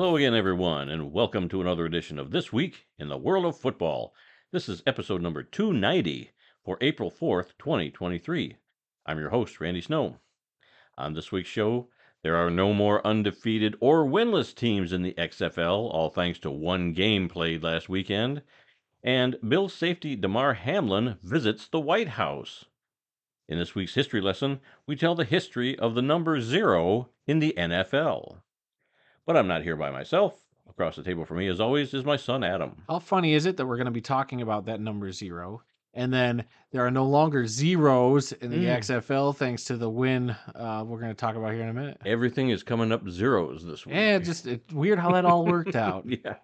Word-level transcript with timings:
Hello 0.00 0.16
again, 0.16 0.34
everyone, 0.34 0.88
and 0.88 1.12
welcome 1.12 1.46
to 1.50 1.60
another 1.60 1.84
edition 1.84 2.18
of 2.18 2.30
This 2.30 2.50
Week 2.50 2.86
in 2.98 3.10
the 3.10 3.18
World 3.18 3.44
of 3.44 3.58
Football. 3.58 4.14
This 4.50 4.66
is 4.66 4.82
episode 4.86 5.20
number 5.20 5.42
290 5.42 6.30
for 6.64 6.78
April 6.80 7.10
4th, 7.10 7.48
2023. 7.58 8.56
I'm 9.04 9.18
your 9.18 9.28
host, 9.28 9.60
Randy 9.60 9.82
Snow. 9.82 10.16
On 10.96 11.12
this 11.12 11.30
week's 11.30 11.50
show, 11.50 11.90
there 12.22 12.34
are 12.34 12.48
no 12.48 12.72
more 12.72 13.06
undefeated 13.06 13.76
or 13.78 14.06
winless 14.06 14.54
teams 14.54 14.94
in 14.94 15.02
the 15.02 15.12
XFL, 15.18 15.92
all 15.92 16.08
thanks 16.08 16.38
to 16.38 16.50
one 16.50 16.94
game 16.94 17.28
played 17.28 17.62
last 17.62 17.90
weekend. 17.90 18.40
And 19.02 19.36
Bill 19.46 19.68
safety 19.68 20.16
Damar 20.16 20.54
Hamlin 20.54 21.18
visits 21.22 21.68
the 21.68 21.78
White 21.78 22.08
House. 22.08 22.64
In 23.50 23.58
this 23.58 23.74
week's 23.74 23.96
history 23.96 24.22
lesson, 24.22 24.60
we 24.86 24.96
tell 24.96 25.14
the 25.14 25.26
history 25.26 25.78
of 25.78 25.94
the 25.94 26.00
number 26.00 26.40
zero 26.40 27.10
in 27.26 27.40
the 27.40 27.52
NFL. 27.58 28.38
But 29.26 29.36
I'm 29.36 29.46
not 29.48 29.62
here 29.62 29.76
by 29.76 29.90
myself. 29.90 30.34
Across 30.68 30.96
the 30.96 31.02
table 31.02 31.24
from 31.24 31.38
me, 31.38 31.48
as 31.48 31.58
always, 31.60 31.92
is 31.94 32.04
my 32.04 32.16
son 32.16 32.44
Adam. 32.44 32.76
How 32.88 33.00
funny 33.00 33.34
is 33.34 33.44
it 33.44 33.56
that 33.56 33.66
we're 33.66 33.76
going 33.76 33.86
to 33.86 33.90
be 33.90 34.00
talking 34.00 34.40
about 34.40 34.66
that 34.66 34.80
number 34.80 35.10
zero, 35.10 35.62
and 35.94 36.12
then 36.14 36.44
there 36.70 36.86
are 36.86 36.92
no 36.92 37.04
longer 37.06 37.44
zeros 37.48 38.30
in 38.32 38.50
the 38.52 38.56
Mm. 38.66 38.78
XFL 38.78 39.34
thanks 39.36 39.64
to 39.64 39.76
the 39.76 39.90
win 39.90 40.30
uh, 40.54 40.84
we're 40.86 41.00
going 41.00 41.10
to 41.10 41.14
talk 41.14 41.34
about 41.34 41.52
here 41.54 41.62
in 41.64 41.68
a 41.70 41.74
minute. 41.74 42.00
Everything 42.06 42.50
is 42.50 42.62
coming 42.62 42.92
up 42.92 43.06
zeros 43.08 43.64
this 43.66 43.84
week. 43.84 43.96
Yeah, 43.96 44.18
just 44.20 44.46
it's 44.46 44.72
weird 44.72 45.00
how 45.00 45.10
that 45.12 45.24
all 45.24 45.44
worked 45.44 45.74
out. 45.88 46.04
yeah. 46.06 46.36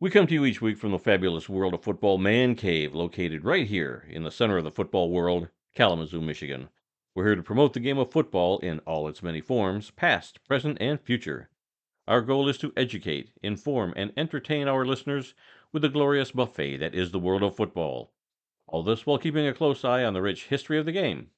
We 0.00 0.10
come 0.10 0.26
to 0.26 0.34
you 0.34 0.44
each 0.44 0.60
week 0.60 0.76
from 0.76 0.90
the 0.90 0.98
fabulous 0.98 1.48
World 1.48 1.72
of 1.72 1.82
Football 1.84 2.18
Man 2.18 2.56
Cave, 2.56 2.94
located 2.96 3.44
right 3.44 3.66
here 3.66 4.06
in 4.10 4.24
the 4.24 4.30
center 4.32 4.58
of 4.58 4.64
the 4.64 4.72
football 4.72 5.10
world, 5.10 5.48
Kalamazoo, 5.76 6.20
Michigan. 6.20 6.68
We're 7.14 7.26
here 7.26 7.36
to 7.36 7.44
promote 7.44 7.74
the 7.74 7.80
game 7.80 7.98
of 7.98 8.10
football 8.10 8.58
in 8.58 8.80
all 8.80 9.06
its 9.06 9.22
many 9.22 9.40
forms, 9.40 9.92
past, 9.92 10.42
present, 10.48 10.78
and 10.80 11.00
future. 11.00 11.48
Our 12.08 12.20
goal 12.20 12.48
is 12.48 12.58
to 12.58 12.72
educate, 12.76 13.30
inform, 13.40 13.94
and 13.94 14.12
entertain 14.16 14.66
our 14.66 14.84
listeners 14.84 15.32
with 15.70 15.82
the 15.82 15.88
glorious 15.88 16.32
buffet 16.32 16.78
that 16.78 16.92
is 16.92 17.12
the 17.12 17.20
world 17.20 17.44
of 17.44 17.54
football. 17.54 18.12
All 18.66 18.82
this 18.82 19.06
while 19.06 19.18
keeping 19.18 19.46
a 19.46 19.54
close 19.54 19.84
eye 19.84 20.02
on 20.02 20.12
the 20.12 20.22
rich 20.22 20.46
history 20.46 20.76
of 20.76 20.86
the 20.86 20.92
game. 20.92 21.30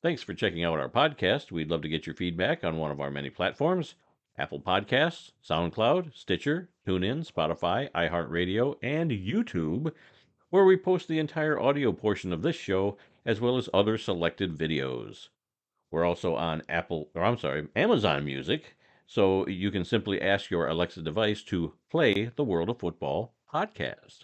Thanks 0.00 0.22
for 0.22 0.32
checking 0.32 0.62
out 0.62 0.78
our 0.78 0.88
podcast. 0.88 1.50
We'd 1.50 1.72
love 1.72 1.82
to 1.82 1.88
get 1.88 2.06
your 2.06 2.14
feedback 2.14 2.62
on 2.62 2.76
one 2.76 2.92
of 2.92 3.00
our 3.00 3.10
many 3.10 3.30
platforms 3.30 3.96
Apple 4.38 4.60
Podcasts, 4.60 5.32
SoundCloud, 5.44 6.14
Stitcher, 6.14 6.68
TuneIn, 6.86 7.28
Spotify, 7.28 7.90
iHeartRadio, 7.90 8.76
and 8.80 9.10
YouTube, 9.10 9.90
where 10.50 10.64
we 10.64 10.76
post 10.76 11.08
the 11.08 11.18
entire 11.18 11.58
audio 11.58 11.90
portion 11.90 12.32
of 12.32 12.42
this 12.42 12.54
show 12.54 12.96
as 13.26 13.40
well 13.40 13.58
as 13.58 13.68
other 13.74 13.98
selected 13.98 14.56
videos. 14.56 15.28
We're 15.90 16.04
also 16.04 16.36
on 16.36 16.62
Apple, 16.68 17.10
or 17.14 17.24
I'm 17.24 17.38
sorry, 17.38 17.68
Amazon 17.74 18.24
Music, 18.24 18.76
so 19.06 19.46
you 19.48 19.70
can 19.70 19.84
simply 19.84 20.22
ask 20.22 20.50
your 20.50 20.68
Alexa 20.68 21.02
device 21.02 21.42
to 21.44 21.74
play 21.90 22.30
the 22.36 22.44
World 22.44 22.70
of 22.70 22.78
Football 22.78 23.34
podcast. 23.52 24.20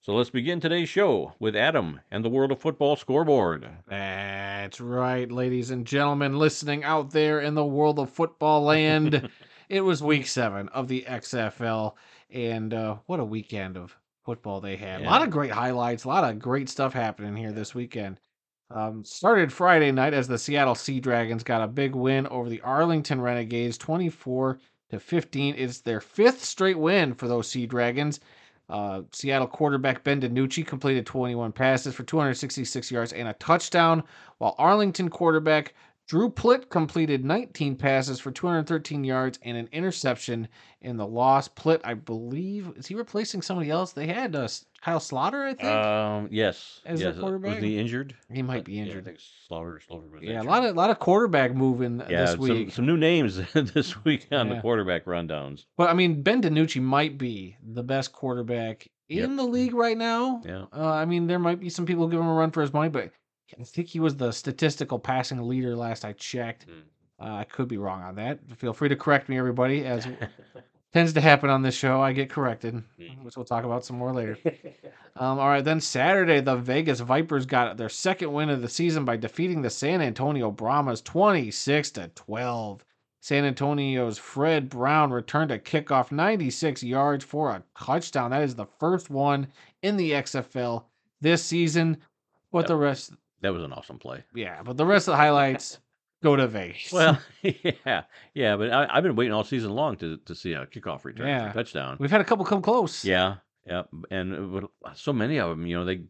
So 0.00 0.14
let's 0.14 0.30
begin 0.30 0.58
today's 0.58 0.88
show 0.88 1.34
with 1.38 1.54
Adam 1.54 2.00
and 2.10 2.24
the 2.24 2.28
World 2.28 2.50
of 2.50 2.60
Football 2.60 2.96
scoreboard. 2.96 3.68
That's 3.88 4.80
right, 4.80 5.30
ladies 5.30 5.70
and 5.70 5.86
gentlemen, 5.86 6.38
listening 6.38 6.82
out 6.82 7.10
there 7.10 7.40
in 7.40 7.54
the 7.54 7.64
world 7.64 7.98
of 7.98 8.10
football 8.10 8.62
land. 8.62 9.28
it 9.68 9.82
was 9.82 10.02
week 10.02 10.26
seven 10.26 10.68
of 10.70 10.88
the 10.88 11.04
XFL, 11.08 11.94
and 12.30 12.74
uh, 12.74 12.96
what 13.06 13.20
a 13.20 13.24
weekend 13.24 13.76
of 13.76 13.96
football 14.24 14.60
they 14.60 14.76
had. 14.76 15.02
A 15.02 15.04
lot 15.04 15.22
of 15.22 15.30
great 15.30 15.50
highlights, 15.50 16.04
a 16.04 16.08
lot 16.08 16.28
of 16.28 16.38
great 16.38 16.68
stuff 16.68 16.92
happening 16.92 17.36
here 17.36 17.52
this 17.52 17.74
weekend. 17.74 18.18
Um, 18.70 19.04
started 19.04 19.52
Friday 19.52 19.92
night 19.92 20.14
as 20.14 20.28
the 20.28 20.38
Seattle 20.38 20.74
Sea 20.74 20.98
Dragons 21.00 21.42
got 21.42 21.62
a 21.62 21.68
big 21.68 21.94
win 21.94 22.26
over 22.28 22.48
the 22.48 22.60
Arlington 22.62 23.20
Renegades, 23.20 23.76
24 23.76 24.58
to 24.90 25.00
15. 25.00 25.54
It's 25.58 25.80
their 25.80 26.00
fifth 26.00 26.42
straight 26.42 26.78
win 26.78 27.14
for 27.14 27.28
those 27.28 27.48
Sea 27.48 27.66
Dragons. 27.66 28.20
Uh, 28.70 29.02
Seattle 29.12 29.48
quarterback 29.48 30.02
Ben 30.04 30.20
DiNucci 30.20 30.66
completed 30.66 31.04
21 31.04 31.52
passes 31.52 31.94
for 31.94 32.04
266 32.04 32.90
yards 32.90 33.12
and 33.12 33.28
a 33.28 33.34
touchdown, 33.34 34.02
while 34.38 34.54
Arlington 34.56 35.10
quarterback 35.10 35.74
Drew 36.08 36.28
Plitt 36.30 36.68
completed 36.68 37.24
19 37.24 37.76
passes 37.76 38.20
for 38.20 38.30
213 38.30 39.04
yards 39.04 39.38
and 39.42 39.56
an 39.56 39.68
interception 39.72 40.48
in 40.80 40.96
the 40.96 41.06
loss. 41.06 41.48
Plitt, 41.48 41.80
I 41.84 41.94
believe, 41.94 42.72
is 42.76 42.86
he 42.86 42.94
replacing 42.94 43.40
somebody 43.40 43.70
else? 43.70 43.92
They 43.92 44.06
had 44.08 44.34
uh, 44.36 44.48
Kyle 44.82 44.98
Sloter, 44.98 45.42
I 45.46 45.54
think. 45.54 45.70
Um, 45.72 46.28
yes. 46.30 46.80
As 46.84 47.00
their 47.00 47.10
yes. 47.10 47.18
quarterback? 47.20 47.54
Was 47.54 47.62
he 47.64 47.78
injured? 47.78 48.14
he 48.30 48.42
might 48.42 48.64
be 48.64 48.74
Yeah, 48.74 48.82
I 48.82 48.86
injured. 48.86 49.04
think 49.06 49.18
Sloter, 49.18 49.78
Sloter 49.88 50.10
was 50.10 50.22
Yeah, 50.22 50.42
a 50.42 50.44
lot 50.44 50.64
of 50.64 50.74
lot 50.76 50.90
of 50.90 50.98
quarterback 50.98 51.54
moving 51.54 52.00
yeah, 52.10 52.22
this 52.22 52.30
some, 52.32 52.40
week. 52.40 52.72
some 52.72 52.84
new 52.86 52.96
names 52.96 53.40
this 53.54 54.04
week 54.04 54.26
on 54.32 54.48
the 54.48 54.60
quarterback 54.60 55.04
rundowns. 55.06 55.64
But 55.76 55.88
I 55.88 55.94
mean, 55.94 56.22
Ben 56.22 56.42
DiNucci 56.42 56.82
might 56.82 57.16
be 57.16 57.56
the 57.62 57.82
best 57.82 58.12
quarterback 58.12 58.88
in 59.08 59.18
Yep. 59.18 59.36
the 59.36 59.44
league 59.44 59.74
right 59.74 59.96
now. 59.96 60.42
Yeah. 60.44 60.64
Uh, 60.76 60.90
I 60.92 61.04
mean, 61.04 61.26
there 61.26 61.38
might 61.38 61.60
be 61.60 61.68
some 61.70 61.86
people 61.86 62.08
giving 62.08 62.24
him 62.24 62.30
a 62.30 62.34
run 62.34 62.50
for 62.50 62.60
his 62.60 62.72
money, 62.72 62.88
but 62.88 63.12
I 63.60 63.64
think 63.64 63.88
he 63.88 64.00
was 64.00 64.16
the 64.16 64.32
statistical 64.32 64.98
passing 64.98 65.40
leader 65.48 65.76
last 65.76 66.04
I 66.04 66.12
checked. 66.14 66.66
Mm. 66.66 66.82
Uh, 67.20 67.34
I 67.36 67.44
could 67.44 67.68
be 67.68 67.76
wrong 67.78 68.02
on 68.02 68.14
that. 68.16 68.38
Feel 68.56 68.72
free 68.72 68.88
to 68.88 68.96
correct 68.96 69.28
me, 69.28 69.38
everybody, 69.38 69.84
as 69.84 70.06
tends 70.92 71.12
to 71.12 71.20
happen 71.20 71.50
on 71.50 71.62
this 71.62 71.74
show. 71.74 72.00
I 72.00 72.12
get 72.12 72.30
corrected, 72.30 72.82
Mm. 72.98 73.22
which 73.24 73.36
we'll 73.36 73.44
talk 73.44 73.64
about 73.64 73.84
some 73.84 73.96
more 73.98 74.12
later. 74.12 74.38
Um, 75.14 75.38
all 75.38 75.48
right, 75.48 75.62
then 75.62 75.78
Saturday, 75.78 76.40
the 76.40 76.56
Vegas 76.56 77.00
Vipers 77.00 77.44
got 77.44 77.76
their 77.76 77.90
second 77.90 78.32
win 78.32 78.48
of 78.48 78.62
the 78.62 78.68
season 78.68 79.04
by 79.04 79.14
defeating 79.18 79.60
the 79.60 79.68
San 79.68 80.00
Antonio 80.00 80.50
Brahmas 80.50 81.02
26 81.02 81.90
to 81.92 82.08
12. 82.14 82.82
San 83.20 83.44
Antonio's 83.44 84.16
Fred 84.16 84.70
Brown 84.70 85.10
returned 85.12 85.50
a 85.50 85.58
kickoff 85.58 86.12
96 86.12 86.82
yards 86.82 87.26
for 87.26 87.50
a 87.50 87.62
touchdown. 87.78 88.30
That 88.30 88.42
is 88.42 88.54
the 88.54 88.64
first 88.80 89.10
one 89.10 89.48
in 89.82 89.98
the 89.98 90.12
XFL 90.12 90.84
this 91.20 91.44
season. 91.44 91.98
But 92.50 92.60
Yep. 92.60 92.66
the 92.68 92.76
rest, 92.76 93.12
that 93.42 93.52
was 93.52 93.62
an 93.62 93.72
awesome 93.72 93.98
play. 93.98 94.24
yeah, 94.34 94.62
but 94.62 94.76
the 94.76 94.86
rest 94.86 95.08
of 95.08 95.12
the 95.12 95.16
highlights 95.16 95.78
go 96.22 96.36
to 96.36 96.46
Vegas. 96.46 96.92
Well, 96.92 97.18
yeah, 97.42 98.02
yeah, 98.34 98.56
but 98.56 98.70
I, 98.72 98.86
I've 98.90 99.02
been 99.02 99.16
waiting 99.16 99.32
all 99.32 99.44
season 99.44 99.70
long 99.72 99.96
to, 99.96 100.16
to 100.18 100.34
see 100.34 100.52
a 100.54 100.66
kickoff 100.66 101.04
return 101.04 101.26
Yeah. 101.28 101.52
touchdown. 101.52 101.96
we've 102.00 102.10
had 102.10 102.20
a 102.20 102.24
couple 102.24 102.44
come 102.44 102.62
close. 102.62 103.04
Yeah, 103.04 103.36
yeah, 103.66 103.82
and 104.10 104.50
would- 104.52 104.68
so 104.94 105.12
many 105.12 105.38
of 105.38 105.50
them, 105.50 105.66
you 105.66 105.76
know, 105.76 105.84
they 105.84 106.02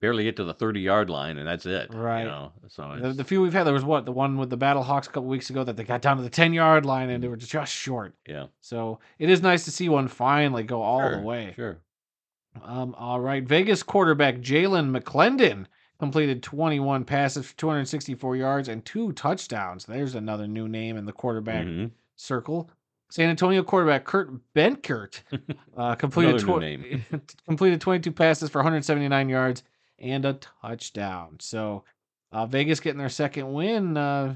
barely 0.00 0.22
get 0.22 0.36
to 0.36 0.44
the 0.44 0.54
thirty 0.54 0.80
yard 0.80 1.10
line, 1.10 1.38
and 1.38 1.46
that's 1.48 1.66
it. 1.66 1.92
Right. 1.92 2.20
You 2.20 2.26
know, 2.28 2.52
so 2.68 2.96
The, 3.00 3.12
the 3.12 3.24
few 3.24 3.42
we've 3.42 3.52
had, 3.52 3.64
there 3.64 3.74
was 3.74 3.84
what 3.84 4.04
the 4.04 4.12
one 4.12 4.38
with 4.38 4.48
the 4.48 4.56
Battle 4.56 4.82
Hawks 4.84 5.08
a 5.08 5.10
couple 5.10 5.28
weeks 5.28 5.50
ago 5.50 5.64
that 5.64 5.76
they 5.76 5.82
got 5.84 6.02
down 6.02 6.16
to 6.18 6.22
the 6.22 6.30
ten 6.30 6.52
yard 6.52 6.86
line 6.86 7.10
and 7.10 7.22
they 7.22 7.26
were 7.28 7.36
just 7.36 7.72
short. 7.72 8.14
yeah, 8.26 8.46
So 8.60 9.00
it 9.18 9.28
is 9.28 9.42
nice 9.42 9.64
to 9.64 9.70
see 9.72 9.88
one 9.88 10.06
finally 10.08 10.62
go 10.62 10.82
all 10.82 11.10
the 11.10 11.18
way. 11.18 11.52
Sure. 11.56 11.78
Um, 12.64 12.94
all 12.96 13.20
right, 13.20 13.42
Vegas 13.44 13.82
quarterback 13.82 14.36
Jalan 14.36 14.96
McClendon 14.96 15.66
completed 15.98 16.42
21 16.42 17.04
passes 17.04 17.46
for 17.46 17.56
264 17.56 18.36
yards 18.36 18.68
and 18.68 18.84
two 18.84 19.12
touchdowns. 19.12 19.84
There's 19.84 20.14
another 20.14 20.46
new 20.46 20.68
name 20.68 20.96
in 20.96 21.04
the 21.06 21.12
quarterback 21.12 21.66
Mhm. 21.66 21.90
circle. 22.16 22.70
San 23.10 23.30
Antonio 23.30 23.62
quarterback 23.62 24.04
Kurt 24.04 24.30
Benkert 24.54 25.22
uh, 25.76 25.94
completed 25.94 26.38
tw- 26.40 27.24
completed 27.46 27.80
22 27.80 28.12
passes 28.12 28.50
for 28.50 28.58
179 28.58 29.28
yards 29.28 29.62
and 29.98 30.24
a 30.24 30.34
touchdown. 30.62 31.36
So 31.40 31.84
uh, 32.32 32.46
Vegas 32.46 32.80
getting 32.80 32.98
their 32.98 33.08
second 33.08 33.52
win. 33.52 33.96
Uh, 33.96 34.34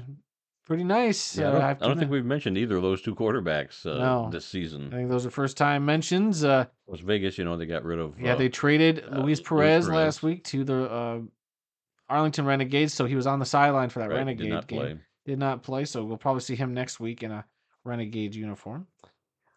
pretty 0.65 0.83
nice. 0.83 1.37
Yeah, 1.37 1.45
I 1.45 1.47
uh, 1.49 1.51
don't, 1.51 1.61
I 1.61 1.63
I 1.63 1.67
have 1.67 1.77
to 1.79 1.85
don't 1.85 1.99
think 1.99 2.11
we've 2.11 2.25
mentioned 2.25 2.57
either 2.57 2.75
of 2.77 2.81
those 2.81 3.01
two 3.03 3.13
quarterbacks 3.15 3.85
uh, 3.85 3.99
No. 3.99 4.29
this 4.31 4.45
season. 4.45 4.89
I 4.91 4.97
think 4.97 5.09
those 5.09 5.25
are 5.25 5.29
first 5.31 5.55
time 5.55 5.85
mentions. 5.85 6.43
Uh, 6.43 6.65
was 6.87 7.01
Vegas, 7.01 7.37
you 7.37 7.45
know, 7.45 7.55
they 7.55 7.67
got 7.67 7.83
rid 7.85 7.99
of. 7.99 8.19
Yeah, 8.19 8.33
uh, 8.33 8.37
they 8.37 8.49
traded 8.49 9.05
Luis 9.11 9.23
Luis 9.23 9.41
Perez, 9.41 9.85
Perez. 9.85 9.89
last 9.89 10.23
week 10.23 10.43
to 10.45 10.63
the 10.63 10.89
uh, 10.91 11.19
Arlington 12.09 12.45
Renegades, 12.45 12.93
so 12.93 13.05
he 13.05 13.15
was 13.15 13.27
on 13.27 13.39
the 13.39 13.45
sideline 13.45 13.89
for 13.89 13.99
that 13.99 14.09
right, 14.09 14.17
Renegade 14.17 14.49
did 14.49 14.67
game. 14.67 14.79
play. 14.79 14.97
Did 15.25 15.39
not 15.39 15.63
play, 15.63 15.85
so 15.85 16.03
we'll 16.03 16.17
probably 16.17 16.41
see 16.41 16.55
him 16.55 16.73
next 16.73 16.99
week 16.99 17.23
in 17.23 17.31
a 17.31 17.45
Renegade 17.85 18.35
uniform. 18.35 18.87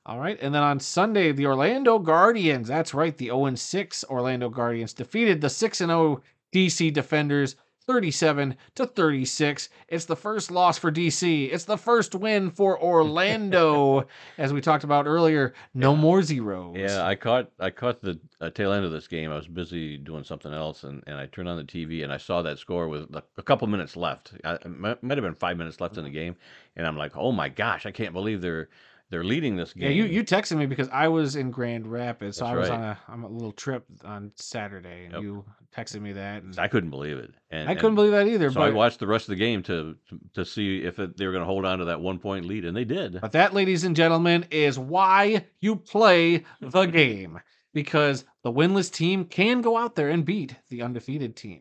All 0.05 0.21
right, 0.21 0.39
and 0.41 0.55
then 0.55 0.63
on 0.63 0.79
Sunday, 0.79 1.33
the 1.33 1.47
Orlando 1.47 1.99
Guardians. 1.99 2.69
That's 2.69 2.95
right, 2.95 3.17
the 3.17 3.27
0 3.27 3.55
6 3.55 4.05
Orlando 4.09 4.49
Guardians 4.49 4.95
defeated 4.95 5.41
the 5.41 5.51
6 5.51 5.79
0 5.79 6.23
DC 6.53 6.93
Defenders 6.93 7.57
37 7.87 8.57
to 8.75 8.87
36. 8.87 9.69
It's 9.89 10.05
the 10.05 10.17
first 10.17 10.51
loss 10.51 10.79
for 10.79 10.91
DC. 10.91 11.53
It's 11.53 11.65
the 11.65 11.77
first 11.79 12.15
win 12.15 12.51
for 12.51 12.81
Orlando. 12.83 14.07
As 14.39 14.53
we 14.53 14.61
talked 14.61 14.85
about 14.85 15.07
earlier, 15.07 15.55
no 15.75 15.93
Yeah. 15.95 16.01
more 16.01 16.23
zeros. 16.23 16.77
Yeah, 16.77 17.07
I 17.07 17.15
caught 17.15 17.51
I 17.61 17.71
caught 17.71 18.03
the 18.03 18.19
uh, 18.41 18.51
tail 18.51 18.73
end 18.73 18.85
of 18.85 18.93
this 18.93 19.09
game. 19.09 19.31
I 19.31 19.37
was 19.37 19.47
busy 19.47 19.97
doing 19.97 20.25
something 20.25 20.53
else, 20.53 20.85
and, 20.85 21.03
and 21.07 21.17
I 21.17 21.27
turned 21.27 21.49
on 21.49 21.57
the 21.57 21.65
TV 21.65 22.03
and 22.05 22.13
I 22.13 22.17
saw 22.19 22.43
that 22.43 22.59
score 22.59 22.89
with 22.89 23.03
a, 23.15 23.23
a 23.39 23.43
couple 23.43 23.67
minutes 23.69 23.97
left. 23.97 24.33
I, 24.45 24.59
might, 24.67 25.03
might 25.03 25.17
have 25.19 25.25
been 25.25 25.35
five 25.35 25.57
minutes 25.57 25.81
left 25.81 25.97
in 25.97 26.05
the 26.05 26.11
game, 26.11 26.37
and 26.77 26.87
I'm 26.87 26.97
like, 26.97 27.17
oh 27.17 27.33
my 27.33 27.49
gosh, 27.49 27.87
I 27.87 27.91
can't 27.93 28.13
believe 28.13 28.41
they're 28.41 28.69
they're 29.11 29.25
leading 29.25 29.57
this 29.57 29.73
game. 29.73 29.85
Yeah, 29.85 29.91
you 29.91 30.05
you 30.05 30.25
texted 30.25 30.57
me 30.57 30.67
because 30.67 30.89
I 30.89 31.09
was 31.09 31.37
in 31.37 31.51
Grand 31.51 31.87
Rapids, 31.87 32.39
so 32.39 32.45
That's 32.45 32.55
I 32.55 32.59
was 32.59 32.71
right. 32.71 32.79
on 32.79 32.85
a 32.85 32.99
on 33.09 33.23
a 33.23 33.29
little 33.29 33.53
trip 33.53 33.85
on 34.05 34.33
Saturday, 34.37 35.05
and 35.05 35.15
Yep. 35.15 35.23
you 35.23 35.45
texted 35.75 36.01
me 36.01 36.13
that, 36.13 36.43
and 36.43 36.59
I 36.59 36.69
couldn't 36.69 36.91
believe 36.91 37.19
it. 37.19 37.31
And 37.51 37.69
I 37.69 37.75
couldn't 37.75 37.89
and 37.91 37.97
believe 37.97 38.13
that 38.13 38.27
either. 38.27 38.51
So 38.51 38.63
I 38.63 38.71
watched 38.71 38.99
the 38.99 39.07
rest 39.07 39.27
of 39.27 39.31
the 39.31 39.37
game 39.37 39.63
to 39.65 39.95
to, 40.09 40.21
to 40.35 40.45
see 40.45 40.79
if 40.83 40.99
it, 40.99 41.17
they 41.17 41.27
were 41.27 41.33
going 41.33 41.43
to 41.43 41.47
hold 41.47 41.65
on 41.65 41.79
to 41.79 41.85
that 41.87 42.01
one 42.01 42.19
point 42.19 42.47
lead, 42.47 42.65
and 42.65 42.77
they 42.77 42.85
did. 42.85 43.21
But 43.21 43.33
that, 43.33 43.55
ladies 43.55 43.85
and 43.85 43.95
gentlemen, 43.95 44.47
is 44.51 44.79
why 44.79 45.45
you 45.61 45.77
play 45.77 46.45
the 46.61 46.87
game. 46.87 47.41
Because 47.73 48.25
the 48.43 48.51
winless 48.51 48.91
team 48.91 49.27
can 49.27 49.61
go 49.61 49.77
out 49.77 49.97
there 49.97 50.09
and 50.09 50.25
beat 50.25 50.57
the 50.71 50.81
undefeated 50.81 51.37
team. 51.37 51.61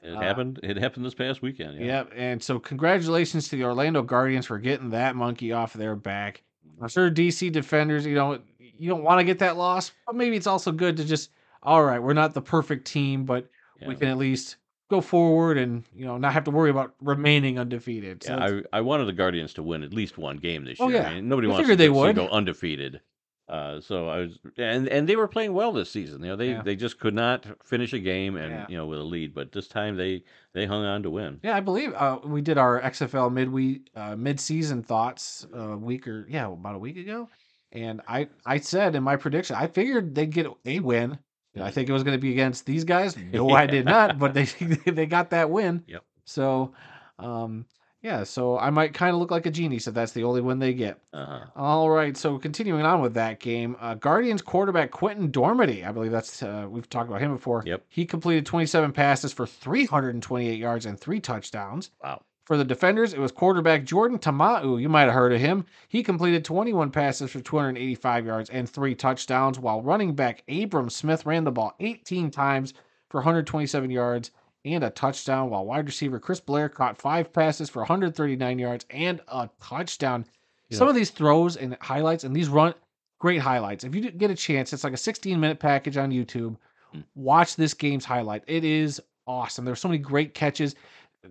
It 0.00 0.14
uh, 0.14 0.20
happened. 0.20 0.60
It 0.62 0.76
happened 0.76 1.04
this 1.04 1.14
past 1.14 1.42
weekend. 1.42 1.80
Yeah. 1.80 1.86
Yep. 1.86 2.12
And 2.14 2.42
so, 2.42 2.60
congratulations 2.60 3.48
to 3.48 3.56
the 3.56 3.64
Orlando 3.64 4.02
Guardians 4.02 4.46
for 4.46 4.58
getting 4.58 4.90
that 4.90 5.16
monkey 5.16 5.50
off 5.52 5.72
their 5.72 5.96
back. 5.96 6.44
I'm 6.80 6.88
sure 6.88 7.10
DC 7.10 7.50
defenders, 7.52 8.04
you 8.06 8.14
know, 8.14 8.38
you 8.58 8.88
don't 8.88 9.02
want 9.02 9.20
to 9.20 9.24
get 9.24 9.38
that 9.40 9.56
loss, 9.56 9.92
but 10.06 10.14
maybe 10.14 10.36
it's 10.36 10.46
also 10.46 10.72
good 10.72 10.96
to 10.98 11.04
just, 11.04 11.30
all 11.62 11.82
right, 11.82 11.98
we're 12.02 12.12
not 12.12 12.34
the 12.34 12.42
perfect 12.42 12.86
team, 12.86 13.24
but 13.24 13.48
we 13.86 13.94
can 13.96 14.08
at 14.08 14.18
least 14.18 14.56
go 14.90 15.00
forward 15.00 15.58
and, 15.58 15.84
you 15.94 16.04
know, 16.06 16.16
not 16.16 16.32
have 16.32 16.44
to 16.44 16.50
worry 16.50 16.70
about 16.70 16.94
remaining 17.00 17.58
undefeated. 17.58 18.22
So 18.22 18.34
Yeah, 18.34 18.60
I, 18.72 18.78
I 18.78 18.80
wanted 18.82 19.06
the 19.06 19.12
Guardians 19.12 19.54
to 19.54 19.62
win 19.62 19.82
at 19.82 19.92
least 19.92 20.18
one 20.18 20.36
game 20.36 20.64
this 20.64 20.80
Oh, 20.80 20.88
year. 20.88 20.98
yeah. 20.98 21.08
I 21.08 21.14
mean, 21.14 21.28
nobody 21.28 21.48
I 21.48 21.50
wants 21.50 21.68
to 21.68 21.76
they 21.76 21.88
would. 21.88 22.14
go 22.16 22.28
undefeated. 22.28 23.00
Uh, 23.48 23.80
so 23.80 24.08
I 24.08 24.18
was, 24.22 24.38
and 24.58 24.88
and 24.88 25.08
they 25.08 25.14
were 25.14 25.28
playing 25.28 25.52
well 25.52 25.70
this 25.72 25.90
season. 25.90 26.20
You 26.22 26.30
know, 26.30 26.36
they 26.36 26.50
Yeah. 26.50 26.62
they 26.62 26.74
just 26.74 26.98
could 26.98 27.14
not 27.14 27.46
finish 27.64 27.92
a 27.92 27.98
game 28.00 28.36
and 28.36 28.50
Yeah. 28.52 28.66
you 28.68 28.76
know 28.76 28.86
with 28.86 28.98
a 28.98 29.04
lead. 29.04 29.34
But 29.34 29.52
this 29.52 29.68
time 29.68 29.96
they 29.96 30.24
they 30.52 30.66
hung 30.66 30.84
on 30.84 31.02
to 31.04 31.10
win. 31.10 31.38
Yeah, 31.44 31.56
I 31.56 31.60
believe 31.60 31.92
uh, 31.94 32.18
we 32.24 32.40
did 32.40 32.58
our 32.58 32.80
XFL 32.80 33.30
midweek 33.32 33.88
uh, 33.94 34.16
mid-season 34.16 34.82
thoughts 34.82 35.46
a 35.52 35.76
week 35.76 36.08
or 36.08 36.26
yeah, 36.28 36.46
about 36.48 36.74
a 36.74 36.78
week 36.78 36.96
ago, 36.96 37.28
and 37.70 38.00
I 38.08 38.28
I 38.44 38.58
said 38.58 38.96
in 38.96 39.04
my 39.04 39.14
prediction 39.16 39.54
I 39.54 39.68
figured 39.68 40.14
they'd 40.14 40.32
get 40.32 40.46
a 40.64 40.80
win. 40.80 41.18
I 41.58 41.70
think 41.70 41.88
it 41.88 41.92
was 41.92 42.02
going 42.02 42.16
to 42.18 42.20
be 42.20 42.32
against 42.32 42.66
these 42.66 42.84
guys. 42.84 43.16
No, 43.32 43.48
I 43.50 43.64
did 43.66 43.86
not, 43.86 44.18
but 44.18 44.34
they 44.34 44.44
they 44.86 45.06
got 45.06 45.30
that 45.30 45.48
win. 45.50 45.84
Yep. 45.86 46.02
So, 46.24 46.74
um, 47.18 47.64
yeah, 48.06 48.22
so 48.22 48.56
I 48.56 48.70
might 48.70 48.94
kind 48.94 49.12
of 49.12 49.18
look 49.18 49.32
like 49.32 49.46
a 49.46 49.50
genie 49.50 49.78
if 49.78 49.84
that's 49.86 50.12
the 50.12 50.22
only 50.22 50.40
one 50.40 50.60
they 50.60 50.72
get. 50.72 51.00
Uh-huh. 51.12 51.40
All 51.56 51.90
right, 51.90 52.16
so 52.16 52.38
continuing 52.38 52.82
on 52.82 53.00
with 53.00 53.14
that 53.14 53.40
game, 53.40 53.76
uh, 53.80 53.94
Guardians 53.94 54.42
quarterback 54.42 54.92
Quentin 54.92 55.32
Dormady, 55.32 55.84
I 55.84 55.90
believe 55.90 56.12
that's 56.12 56.40
uh, 56.40 56.68
we've 56.70 56.88
talked 56.88 57.08
about 57.08 57.20
him 57.20 57.34
before. 57.34 57.64
Yep. 57.66 57.84
He 57.88 58.06
completed 58.06 58.46
27 58.46 58.92
passes 58.92 59.32
for 59.32 59.44
328 59.44 60.56
yards 60.56 60.86
and 60.86 61.00
three 61.00 61.18
touchdowns. 61.18 61.90
Wow. 62.00 62.22
For 62.44 62.56
the 62.56 62.64
defenders, 62.64 63.12
it 63.12 63.18
was 63.18 63.32
quarterback 63.32 63.82
Jordan 63.82 64.20
Ta'amu. 64.20 64.80
You 64.80 64.88
might 64.88 65.06
have 65.06 65.14
heard 65.14 65.32
of 65.32 65.40
him. 65.40 65.66
He 65.88 66.04
completed 66.04 66.44
21 66.44 66.92
passes 66.92 67.32
for 67.32 67.40
285 67.40 68.24
yards 68.24 68.50
and 68.50 68.70
three 68.70 68.94
touchdowns, 68.94 69.58
while 69.58 69.82
running 69.82 70.14
back 70.14 70.44
Abram 70.48 70.90
Smith 70.90 71.26
ran 71.26 71.42
the 71.42 71.50
ball 71.50 71.74
18 71.80 72.30
times 72.30 72.72
for 73.10 73.18
127 73.18 73.90
yards 73.90 74.30
and 74.66 74.84
a 74.84 74.90
touchdown, 74.90 75.50
while 75.50 75.64
wide 75.64 75.86
receiver 75.86 76.18
Chris 76.18 76.40
Blair 76.40 76.68
caught 76.68 76.98
five 76.98 77.32
passes 77.32 77.70
for 77.70 77.80
139 77.80 78.58
yards 78.58 78.84
and 78.90 79.20
a 79.28 79.48
touchdown. 79.60 80.24
Yeah. 80.68 80.78
Some 80.78 80.88
of 80.88 80.94
these 80.94 81.10
throws 81.10 81.56
and 81.56 81.76
highlights, 81.80 82.24
and 82.24 82.34
these 82.34 82.48
run 82.48 82.74
great 83.18 83.40
highlights. 83.40 83.84
If 83.84 83.94
you 83.94 84.10
get 84.10 84.30
a 84.30 84.34
chance, 84.34 84.72
it's 84.72 84.84
like 84.84 84.92
a 84.92 84.98
16 84.98 85.38
minute 85.38 85.58
package 85.58 85.96
on 85.96 86.10
YouTube. 86.10 86.56
Hmm. 86.92 87.00
Watch 87.14 87.56
this 87.56 87.74
game's 87.74 88.04
highlight. 88.04 88.42
It 88.46 88.64
is 88.64 89.00
awesome. 89.26 89.64
There's 89.64 89.80
so 89.80 89.88
many 89.88 89.98
great 89.98 90.34
catches. 90.34 90.74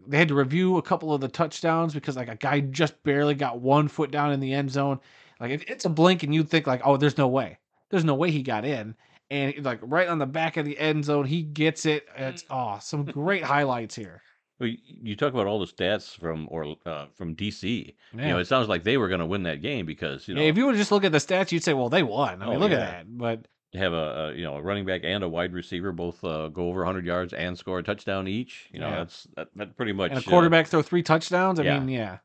They 0.07 0.17
had 0.17 0.27
to 0.27 0.35
review 0.35 0.77
a 0.77 0.81
couple 0.81 1.13
of 1.13 1.21
the 1.21 1.27
touchdowns 1.27 1.93
because 1.93 2.15
like 2.15 2.27
a 2.27 2.35
guy 2.35 2.59
just 2.59 3.01
barely 3.03 3.35
got 3.35 3.61
one 3.61 3.87
foot 3.87 4.11
down 4.11 4.31
in 4.33 4.39
the 4.39 4.53
end 4.53 4.71
zone. 4.71 4.99
Like 5.39 5.65
it's 5.69 5.85
a 5.85 5.89
blink 5.89 6.23
and 6.23 6.33
you'd 6.33 6.49
think 6.49 6.67
like, 6.67 6.81
oh, 6.83 6.97
there's 6.97 7.17
no 7.17 7.27
way. 7.27 7.57
There's 7.89 8.03
no 8.03 8.15
way 8.15 8.31
he 8.31 8.41
got 8.41 8.65
in. 8.65 8.95
And 9.31 9.65
like 9.65 9.79
right 9.81 10.07
on 10.07 10.19
the 10.19 10.25
back 10.25 10.57
of 10.57 10.65
the 10.65 10.77
end 10.77 11.05
zone, 11.05 11.25
he 11.25 11.41
gets 11.41 11.85
it. 11.85 12.05
It's 12.15 12.43
oh, 12.49 12.77
some 12.81 13.05
great 13.05 13.43
highlights 13.43 13.95
here. 13.95 14.21
Well, 14.59 14.69
you, 14.69 14.77
you 14.85 15.15
talk 15.15 15.33
about 15.33 15.47
all 15.47 15.59
the 15.59 15.65
stats 15.65 16.17
from 16.17 16.47
or 16.49 16.75
uh, 16.85 17.07
from 17.15 17.35
DC. 17.35 17.93
You 18.13 18.21
know, 18.21 18.37
it 18.37 18.45
sounds 18.45 18.69
like 18.69 18.83
they 18.83 18.97
were 18.97 19.09
going 19.09 19.19
to 19.19 19.25
win 19.25 19.43
that 19.43 19.61
game 19.61 19.85
because 19.85 20.27
you 20.27 20.35
know 20.35 20.41
Yeah, 20.41 20.47
if 20.47 20.57
you 20.57 20.65
would 20.67 20.75
just 20.77 20.91
look 20.91 21.03
at 21.03 21.11
the 21.11 21.17
stats, 21.17 21.51
you'd 21.51 21.63
say, 21.63 21.73
well, 21.73 21.89
they 21.89 22.03
won. 22.03 22.41
I 22.41 22.45
mean, 22.45 22.55
Oh, 22.55 22.59
look 22.59 22.71
yeah. 22.71 22.77
at 22.77 22.91
that. 22.91 23.17
But 23.17 23.47
have 23.73 23.91
a, 23.91 23.95
a 23.95 24.33
you 24.33 24.43
know 24.43 24.55
a 24.55 24.61
running 24.61 24.85
back 24.85 25.01
and 25.03 25.23
a 25.23 25.27
wide 25.27 25.51
receiver 25.53 25.91
both 25.91 26.23
uh, 26.23 26.47
go 26.47 26.69
over 26.69 26.79
100 26.79 27.05
yards 27.05 27.33
and 27.33 27.57
score 27.57 27.79
a 27.79 27.83
touchdown 27.83 28.27
each. 28.27 28.69
You 28.71 28.79
know, 28.79 28.87
Yeah. 28.87 28.95
that's 28.97 29.27
that, 29.35 29.47
that 29.55 29.75
pretty 29.75 29.91
much 29.91 30.11
and 30.11 30.19
a 30.19 30.23
uh, 30.25 30.29
quarterback 30.29 30.67
throw 30.67 30.81
three 30.81 31.03
touchdowns. 31.03 31.59
I 31.59 31.63
yeah. 31.63 31.79
mean, 31.79 31.89
yeah. 31.89 32.19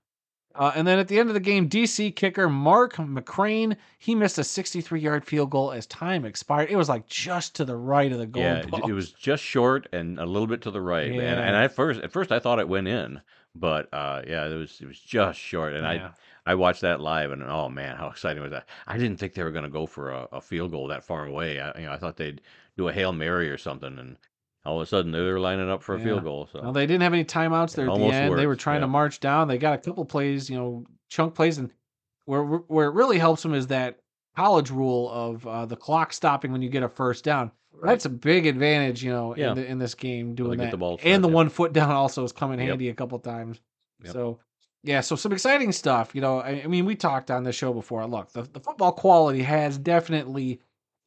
Uh, 0.55 0.73
and 0.75 0.87
then 0.87 0.99
at 0.99 1.09
the 1.09 1.19
end 1.19 1.29
of 1.29 1.35
the 1.35 1.41
game, 1.41 1.69
DC 1.69 2.15
kicker 2.17 2.49
Mark 2.49 2.97
McCrane 2.97 3.77
he 3.99 4.15
missed 4.15 4.39
a 4.39 4.45
63 4.45 5.01
yard 5.01 5.25
field 5.25 5.51
goal 5.51 5.71
as 5.73 5.87
time 5.87 6.25
expired. 6.25 6.71
It 6.71 6.77
was 6.77 6.89
like 6.89 7.07
just 7.07 7.55
to 7.57 7.65
the 7.65 7.77
right 7.77 8.11
of 8.11 8.19
the 8.19 8.27
goal. 8.27 8.43
Yeah, 8.43 8.65
it, 8.73 8.89
it 8.89 8.93
was 8.93 9.13
just 9.13 9.43
short 9.43 9.89
and 9.93 10.19
a 10.19 10.27
little 10.27 10.49
bit 10.49 10.63
to 10.63 10.71
the 10.71 10.81
right. 10.81 11.07
And, 11.07 11.17
Yeah. 11.17 11.41
and 11.41 11.57
at 11.57 11.73
first, 11.73 12.01
at 12.01 12.13
first, 12.13 12.33
I 12.33 12.39
thought 12.41 12.59
it 12.59 12.69
went 12.69 12.89
in, 12.89 13.21
but 13.55 13.89
uh, 13.93 14.23
yeah, 14.27 14.47
it 14.47 14.55
was 14.57 14.81
it 14.81 14.87
was 14.87 14.99
just 14.99 15.39
short. 15.39 15.75
And 15.75 15.85
Yeah. 15.85 16.09
I 16.47 16.53
I 16.53 16.55
watched 16.55 16.81
that 16.81 17.01
live, 17.01 17.31
and 17.31 17.43
oh 17.45 17.69
man, 17.69 17.97
how 17.97 18.09
exciting 18.09 18.43
was 18.43 18.51
that! 18.51 18.67
I 18.87 18.97
didn't 18.97 19.19
think 19.19 19.35
they 19.35 19.45
were 19.45 19.53
going 19.53 19.65
to 19.65 19.71
go 19.71 19.87
for 19.87 20.11
a, 20.11 20.27
a 20.33 20.41
field 20.41 20.73
goal 20.73 20.89
that 20.89 21.05
far 21.05 21.27
away. 21.27 21.61
I, 21.61 21.79
you 21.79 21.87
know, 21.87 21.93
I 21.93 21.99
thought 21.99 22.17
they'd 22.17 22.41
do 22.77 22.89
a 22.89 22.93
hail 22.93 23.13
mary 23.13 23.51
or 23.51 23.59
something, 23.59 23.99
and 23.99 24.17
all 24.65 24.77
of 24.81 24.83
a 24.83 24.87
sudden 24.87 25.13
they 25.13 25.21
were 25.21 25.41
lining 25.41 25.71
up 25.71 25.83
for 25.83 25.95
a 25.95 25.99
Yeah. 25.99 26.05
field 26.05 26.25
goal. 26.25 26.49
So 26.53 26.61
Well, 26.63 26.73
they 26.73 26.87
didn't 26.87 27.03
have 27.03 27.13
any 27.15 27.25
timeouts 27.25 27.75
there 27.75 27.87
It 27.87 27.91
at 27.93 27.99
the 27.99 28.05
end. 28.05 28.39
They 28.39 28.47
were 28.47 28.53
worked, 28.53 28.61
trying 28.63 28.81
to 28.83 28.87
march 28.89 29.21
down. 29.21 29.49
They 29.49 29.59
got 29.59 29.75
a 29.75 29.79
couple 29.79 30.05
plays, 30.05 30.49
you 30.51 30.57
know, 30.59 30.85
chunk 31.09 31.35
plays, 31.35 31.59
and 31.59 31.71
where 32.27 32.43
where 32.45 32.89
it 32.89 32.95
really 32.95 33.19
helps 33.19 33.43
them 33.43 33.55
is 33.55 33.69
that 33.69 33.99
college 34.37 34.71
rule 34.71 35.11
of 35.11 35.47
uh, 35.47 35.67
the 35.67 35.77
clock 35.77 36.13
stopping 36.13 36.53
when 36.53 36.63
you 36.63 36.69
get 36.69 36.83
a 36.83 36.89
first 36.89 37.25
down. 37.25 37.51
That's 37.83 38.05
a 38.05 38.11
big 38.11 38.47
advantage, 38.47 39.03
you 39.03 39.11
know, 39.11 39.35
Yeah. 39.35 39.51
in, 39.51 39.55
the, 39.57 39.67
in 39.67 39.79
this 39.79 39.95
game 39.95 40.35
doing 40.35 40.59
that. 40.59 40.71
the 40.71 40.77
ball 40.77 41.01
and 41.03 41.25
the 41.25 41.29
one 41.29 41.49
foot 41.49 41.73
down 41.73 41.91
also 41.91 42.23
has 42.23 42.33
come 42.33 42.53
in 42.53 42.59
Yep. 42.59 42.69
handy 42.69 42.89
a 42.91 42.95
couple 42.95 43.19
times. 43.19 43.61
Yep. 44.05 44.13
So 44.13 44.39
yeah, 44.83 45.01
so 45.01 45.17
some 45.17 45.33
exciting 45.33 45.73
stuff. 45.73 46.15
You 46.15 46.21
know, 46.21 46.39
I, 46.41 46.63
I 46.63 46.67
mean, 46.67 46.85
we 46.87 46.95
talked 46.95 47.31
on 47.31 47.43
the 47.45 47.53
show 47.53 47.73
before. 47.73 48.07
Look, 48.07 48.33
the, 48.33 48.43
the 48.43 48.61
football 48.61 48.93
quality 48.93 49.43
has 49.43 49.77
definitely 49.79 50.61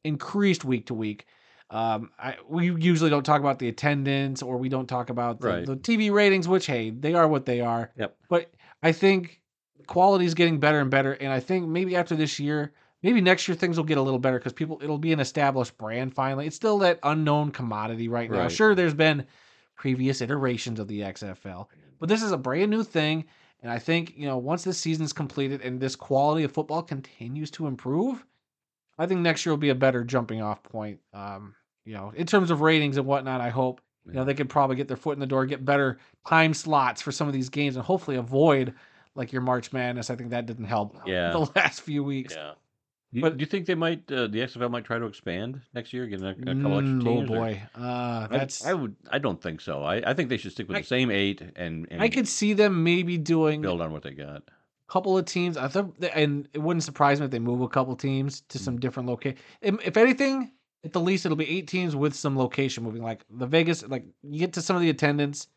increased 0.04 0.64
week 0.64 0.86
to 0.86 0.94
week. 0.94 1.26
Um, 1.70 2.10
I, 2.18 2.36
we 2.48 2.66
usually 2.66 3.10
don't 3.10 3.24
talk 3.24 3.40
about 3.40 3.58
the 3.58 3.68
attendance 3.68 4.42
or 4.42 4.58
we 4.58 4.68
don't 4.68 4.86
talk 4.86 5.10
about 5.10 5.40
the, 5.40 5.48
Right. 5.48 5.66
the 5.66 5.76
TV 5.76 6.12
ratings, 6.12 6.46
which 6.46 6.66
hey, 6.66 6.90
they 6.90 7.14
are 7.14 7.26
what 7.26 7.46
they 7.46 7.60
are. 7.60 7.90
Yep. 7.96 8.16
But 8.28 8.52
I 8.82 8.92
think 8.92 9.40
quality 9.86 10.24
is 10.26 10.34
getting 10.34 10.60
better 10.60 10.80
and 10.80 10.90
better, 10.90 11.12
and 11.12 11.32
I 11.32 11.40
think 11.40 11.66
maybe 11.66 11.96
after 11.96 12.14
this 12.14 12.38
year, 12.38 12.72
maybe 13.02 13.20
next 13.20 13.48
year 13.48 13.56
things 13.56 13.76
will 13.76 13.84
get 13.84 13.98
a 13.98 14.02
little 14.02 14.18
better 14.18 14.38
because 14.38 14.52
people 14.52 14.78
it'll 14.82 14.98
be 14.98 15.12
an 15.12 15.20
established 15.20 15.76
brand 15.78 16.14
finally. 16.14 16.46
It's 16.46 16.56
still 16.56 16.78
that 16.78 16.98
unknown 17.02 17.50
commodity 17.50 18.08
right 18.08 18.30
now. 18.30 18.42
Right. 18.42 18.52
Sure, 18.52 18.74
there's 18.74 18.94
been 18.94 19.26
previous 19.74 20.20
iterations 20.20 20.78
of 20.78 20.86
the 20.88 21.00
XFL, 21.00 21.66
but 21.98 22.08
this 22.08 22.22
is 22.22 22.32
a 22.32 22.38
brand 22.38 22.70
new 22.70 22.84
thing. 22.84 23.24
And 23.62 23.72
I 23.72 23.78
think, 23.78 24.12
you 24.18 24.26
know, 24.26 24.36
once 24.36 24.62
this 24.62 24.76
season's 24.78 25.14
completed 25.14 25.62
and 25.62 25.80
this 25.80 25.96
quality 25.96 26.44
of 26.44 26.52
football 26.52 26.82
continues 26.82 27.50
to 27.52 27.66
improve, 27.66 28.22
I 28.98 29.06
think 29.06 29.20
next 29.20 29.44
year 29.44 29.52
will 29.52 29.58
be 29.58 29.70
a 29.70 29.74
better 29.74 30.04
jumping 30.04 30.40
off 30.42 30.62
point. 30.62 31.00
Um, 31.12 31.54
you 31.84 31.94
know, 31.94 32.12
in 32.14 32.26
terms 32.26 32.50
of 32.50 32.60
ratings 32.60 32.96
and 32.96 33.06
whatnot, 33.06 33.40
I 33.40 33.50
hope, 33.50 33.80
you 34.06 34.12
know, 34.12 34.24
they 34.24 34.34
could 34.34 34.48
probably 34.48 34.76
get 34.76 34.88
their 34.88 34.96
foot 34.96 35.14
in 35.14 35.20
the 35.20 35.26
door, 35.26 35.46
get 35.46 35.64
better 35.64 35.98
time 36.26 36.54
slots 36.54 37.02
for 37.02 37.12
some 37.12 37.26
of 37.26 37.34
these 37.34 37.48
games 37.48 37.76
and 37.76 37.84
hopefully 37.84 38.16
avoid 38.16 38.74
like 39.14 39.32
your 39.32 39.42
March 39.42 39.72
Madness. 39.72 40.10
I 40.10 40.16
think 40.16 40.30
that 40.30 40.46
didn't 40.46 40.64
help 40.66 40.96
Yeah. 41.06 41.30
the 41.32 41.50
last 41.56 41.80
few 41.82 42.02
weeks. 42.04 42.34
yeah. 42.34 42.52
Do 43.12 43.18
you, 43.18 43.22
But- 43.22 43.36
do 43.36 43.42
you 43.42 43.46
think 43.46 43.66
they 43.66 43.74
might 43.76 44.10
uh, 44.10 44.26
the 44.26 44.40
XFL 44.40 44.70
might 44.70 44.84
try 44.84 44.98
to 44.98 45.06
expand 45.06 45.60
next 45.72 45.92
year, 45.92 46.06
get 46.06 46.20
a, 46.22 46.28
a 46.30 46.34
couple 46.34 46.50
extra 46.50 46.64
Mm, 46.64 47.00
oh 47.06 47.14
teams? 47.14 47.30
or- 47.30 47.36
boy. 47.36 47.62
Uh, 47.78 47.82
I- 47.82 48.28
that's, 48.30 48.64
I, 48.66 48.72
would. 48.74 48.96
I 49.10 49.18
don't 49.18 49.40
think 49.40 49.60
so. 49.60 49.82
I, 49.84 49.96
I 50.10 50.14
think 50.14 50.30
they 50.30 50.36
should 50.36 50.50
stick 50.52 50.66
with 50.68 50.78
I- 50.78 50.80
the 50.80 50.86
same 50.86 51.10
eight 51.10 51.40
and, 51.54 51.86
and 51.90 52.02
I 52.02 52.08
could 52.08 52.26
see 52.26 52.54
them 52.54 52.82
maybe 52.82 53.16
doing 53.18 53.60
build 53.62 53.80
on 53.80 53.92
what 53.92 54.02
they 54.02 54.12
got. 54.12 54.42
Couple 54.88 55.16
of 55.16 55.24
teams. 55.24 55.56
I 55.56 55.68
thought, 55.68 55.94
and 56.14 56.48
it 56.52 56.58
wouldn't 56.58 56.84
surprise 56.84 57.20
me 57.20 57.26
if 57.26 57.30
they 57.30 57.38
move 57.38 57.60
a 57.60 57.68
couple 57.68 57.96
teams 57.96 58.42
to 58.50 58.58
Mm. 58.58 58.62
some 58.62 58.80
different 58.80 59.08
location. 59.08 59.38
If, 59.60 59.76
if 59.86 59.96
anything, 59.96 60.52
at 60.84 60.92
the 60.92 61.00
least, 61.00 61.24
it'll 61.24 61.36
be 61.36 61.48
eight 61.48 61.66
teams 61.68 61.96
with 61.96 62.14
some 62.14 62.36
location 62.36 62.84
moving. 62.84 63.02
Like 63.02 63.24
the 63.30 63.46
Vegas, 63.46 63.86
like 63.88 64.04
you 64.22 64.38
get 64.38 64.52
to 64.54 64.62
some 64.62 64.76
of 64.76 64.82
the 64.82 64.90
attendance. 64.90 65.48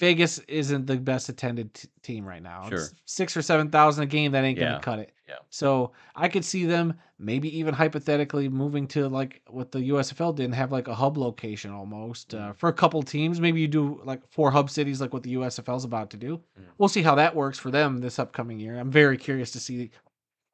Vegas 0.00 0.38
isn't 0.48 0.86
the 0.86 0.96
best 0.96 1.28
attended 1.28 1.74
t- 1.74 1.88
team 2.02 2.24
right 2.26 2.42
now. 2.42 2.68
Sure. 2.68 2.78
It's 2.78 2.94
six 3.04 3.36
or 3.36 3.42
seven 3.42 3.70
thousand 3.70 4.02
a 4.04 4.06
game. 4.06 4.32
That 4.32 4.42
ain't 4.44 4.58
Yeah. 4.58 4.70
gonna 4.70 4.80
cut 4.80 4.98
it. 4.98 5.12
Yeah. 5.28 5.34
So 5.50 5.92
I 6.16 6.28
could 6.28 6.44
see 6.44 6.64
them 6.64 6.94
maybe 7.18 7.56
even 7.58 7.74
hypothetically 7.74 8.48
moving 8.48 8.88
to 8.88 9.08
like 9.08 9.42
what 9.46 9.70
the 9.70 9.80
USFL 9.90 10.34
did 10.34 10.46
and 10.46 10.54
have 10.54 10.72
like 10.72 10.88
a 10.88 10.94
hub 10.94 11.18
location 11.18 11.70
almost 11.70 12.30
Mm. 12.30 12.40
uh, 12.40 12.52
for 12.54 12.68
a 12.68 12.72
couple 12.72 13.02
teams. 13.02 13.40
Maybe 13.40 13.60
you 13.60 13.68
do 13.68 14.00
like 14.04 14.26
four 14.32 14.50
hub 14.50 14.70
cities, 14.70 15.00
like 15.02 15.12
what 15.12 15.22
the 15.22 15.34
USFL 15.34 15.76
is 15.76 15.84
about 15.84 16.10
to 16.10 16.16
do. 16.16 16.38
Mm. 16.58 16.64
We'll 16.78 16.88
see 16.88 17.02
how 17.02 17.14
that 17.16 17.36
works 17.36 17.58
for 17.58 17.70
them 17.70 17.98
this 17.98 18.18
upcoming 18.18 18.58
year. 18.58 18.76
I'm 18.78 18.90
very 18.90 19.18
curious 19.18 19.50
to 19.52 19.60
see 19.60 19.90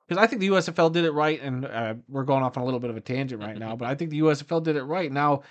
because 0.09 0.23
I 0.23 0.27
think 0.27 0.41
the 0.41 0.49
USFL 0.51 0.93
did 0.93 1.05
it 1.05 1.13
right, 1.13 1.41
and 1.41 1.65
uh, 1.65 1.95
we're 2.09 2.25
going 2.25 2.43
off 2.43 2.57
on 2.57 2.63
a 2.63 2.65
little 2.65 2.81
bit 2.81 2.91
of 2.91 2.97
a 2.97 3.01
tangent 3.01 3.41
right 3.43 3.57
now, 3.59 3.75
but 3.81 3.87
I 3.89 3.95
think 3.95 4.11
the 4.11 4.21
USFL 4.21 4.63
did 4.63 4.77
it 4.77 4.83
right. 4.85 5.11
Now, 5.11 5.43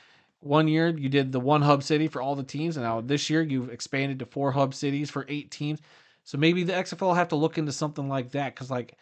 one 0.46 0.68
year 0.68 0.90
you 0.90 1.10
did 1.10 1.32
the 1.32 1.40
one 1.40 1.62
hub 1.62 1.84
city 1.84 2.08
for 2.08 2.22
all 2.22 2.36
the 2.36 2.44
teams, 2.44 2.78
and 2.78 2.86
now 2.86 3.02
this 3.02 3.30
year 3.30 3.42
you've 3.42 3.70
expanded 3.70 4.20
to 4.20 4.26
four 4.26 4.52
hub 4.52 4.74
cities 4.74 5.10
for 5.10 5.26
eight 5.30 5.52
teams. 5.52 5.80
So 6.24 6.38
maybe 6.38 6.64
the 6.64 6.74
XFL 6.76 7.14
have 7.14 7.30
to 7.30 7.36
look 7.36 7.58
into 7.58 7.72
something 7.72 8.10
like 8.10 8.32
that 8.32 8.56
because, 8.56 8.72
like, 8.72 8.98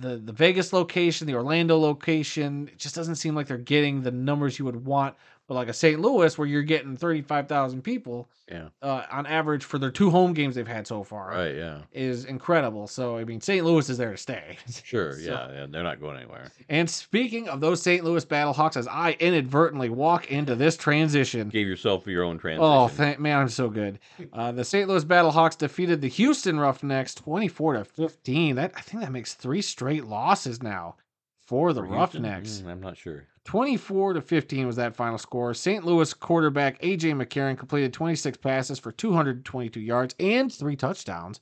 the 0.00 0.18
the 0.18 0.32
Vegas 0.32 0.72
location, 0.72 1.26
the 1.26 1.34
Orlando 1.34 1.78
location, 1.78 2.68
it 2.68 2.78
just 2.78 2.94
doesn't 2.94 3.16
seem 3.16 3.34
like 3.34 3.46
they're 3.48 3.58
getting 3.58 4.02
the 4.02 4.10
numbers 4.12 4.58
you 4.58 4.64
would 4.64 4.84
want. 4.86 5.16
But 5.52 5.56
like 5.58 5.68
a 5.68 5.74
St. 5.74 6.00
Louis, 6.00 6.38
where 6.38 6.48
you're 6.48 6.62
getting 6.62 6.96
thirty 6.96 7.20
five 7.20 7.46
thousand 7.46 7.82
people 7.82 8.26
Yeah. 8.50 8.68
uh, 8.80 9.02
on 9.12 9.26
average 9.26 9.64
for 9.64 9.78
their 9.78 9.90
two 9.90 10.08
home 10.08 10.32
games 10.32 10.54
they've 10.54 10.66
had 10.66 10.86
so 10.86 11.04
far, 11.04 11.28
Right. 11.28 11.54
Yeah. 11.54 11.80
is 11.92 12.24
incredible. 12.24 12.86
So 12.86 13.18
I 13.18 13.24
mean, 13.24 13.38
St. 13.42 13.62
Louis 13.62 13.86
is 13.90 13.98
there 13.98 14.12
to 14.12 14.16
stay. 14.16 14.56
Sure. 14.82 15.12
So- 15.12 15.18
Yeah. 15.20 15.52
Yeah. 15.52 15.66
They're 15.68 15.82
not 15.82 16.00
going 16.00 16.16
anywhere. 16.16 16.50
And 16.70 16.88
speaking 16.88 17.50
of 17.50 17.60
those 17.60 17.82
St. 17.82 18.02
Louis 18.02 18.24
Battlehawks, 18.24 18.78
as 18.78 18.88
I 18.88 19.14
inadvertently 19.20 19.90
walk 19.90 20.30
into 20.30 20.54
this 20.54 20.78
transition, 20.78 21.50
Gave 21.50 21.66
yourself 21.68 22.06
your 22.06 22.24
own 22.24 22.38
transition. 22.38 22.64
Oh, 22.64 22.88
thank 22.88 23.18
man, 23.20 23.38
I'm 23.40 23.48
so 23.50 23.68
good. 23.68 23.98
Uh, 24.32 24.52
the 24.52 24.64
St. 24.64 24.88
Louis 24.88 25.04
Battlehawks 25.04 25.58
defeated 25.58 26.00
the 26.00 26.08
Houston 26.08 26.58
Roughnecks 26.58 27.14
24 27.14 27.74
to 27.74 27.84
15. 27.84 28.56
That 28.56 28.72
I 28.74 28.80
think 28.80 29.02
that 29.02 29.12
makes 29.12 29.34
three 29.34 29.60
straight 29.60 30.06
losses 30.06 30.62
now 30.62 30.96
for 31.42 31.74
the 31.74 31.82
Houston? 31.82 31.98
Roughnecks. 31.98 32.62
Mm, 32.64 32.70
I'm 32.70 32.80
not 32.80 32.96
sure. 32.96 33.26
24 33.44 34.14
to 34.14 34.20
15 34.20 34.66
was 34.66 34.76
that 34.76 34.94
final 34.94 35.18
score. 35.18 35.52
St. 35.52 35.84
Louis 35.84 36.14
quarterback 36.14 36.80
AJ 36.80 37.14
McCarron 37.14 37.58
completed 37.58 37.92
26 37.92 38.38
passes 38.38 38.78
for 38.78 38.92
222 38.92 39.80
yards 39.80 40.14
and 40.20 40.52
three 40.52 40.76
touchdowns. 40.76 41.40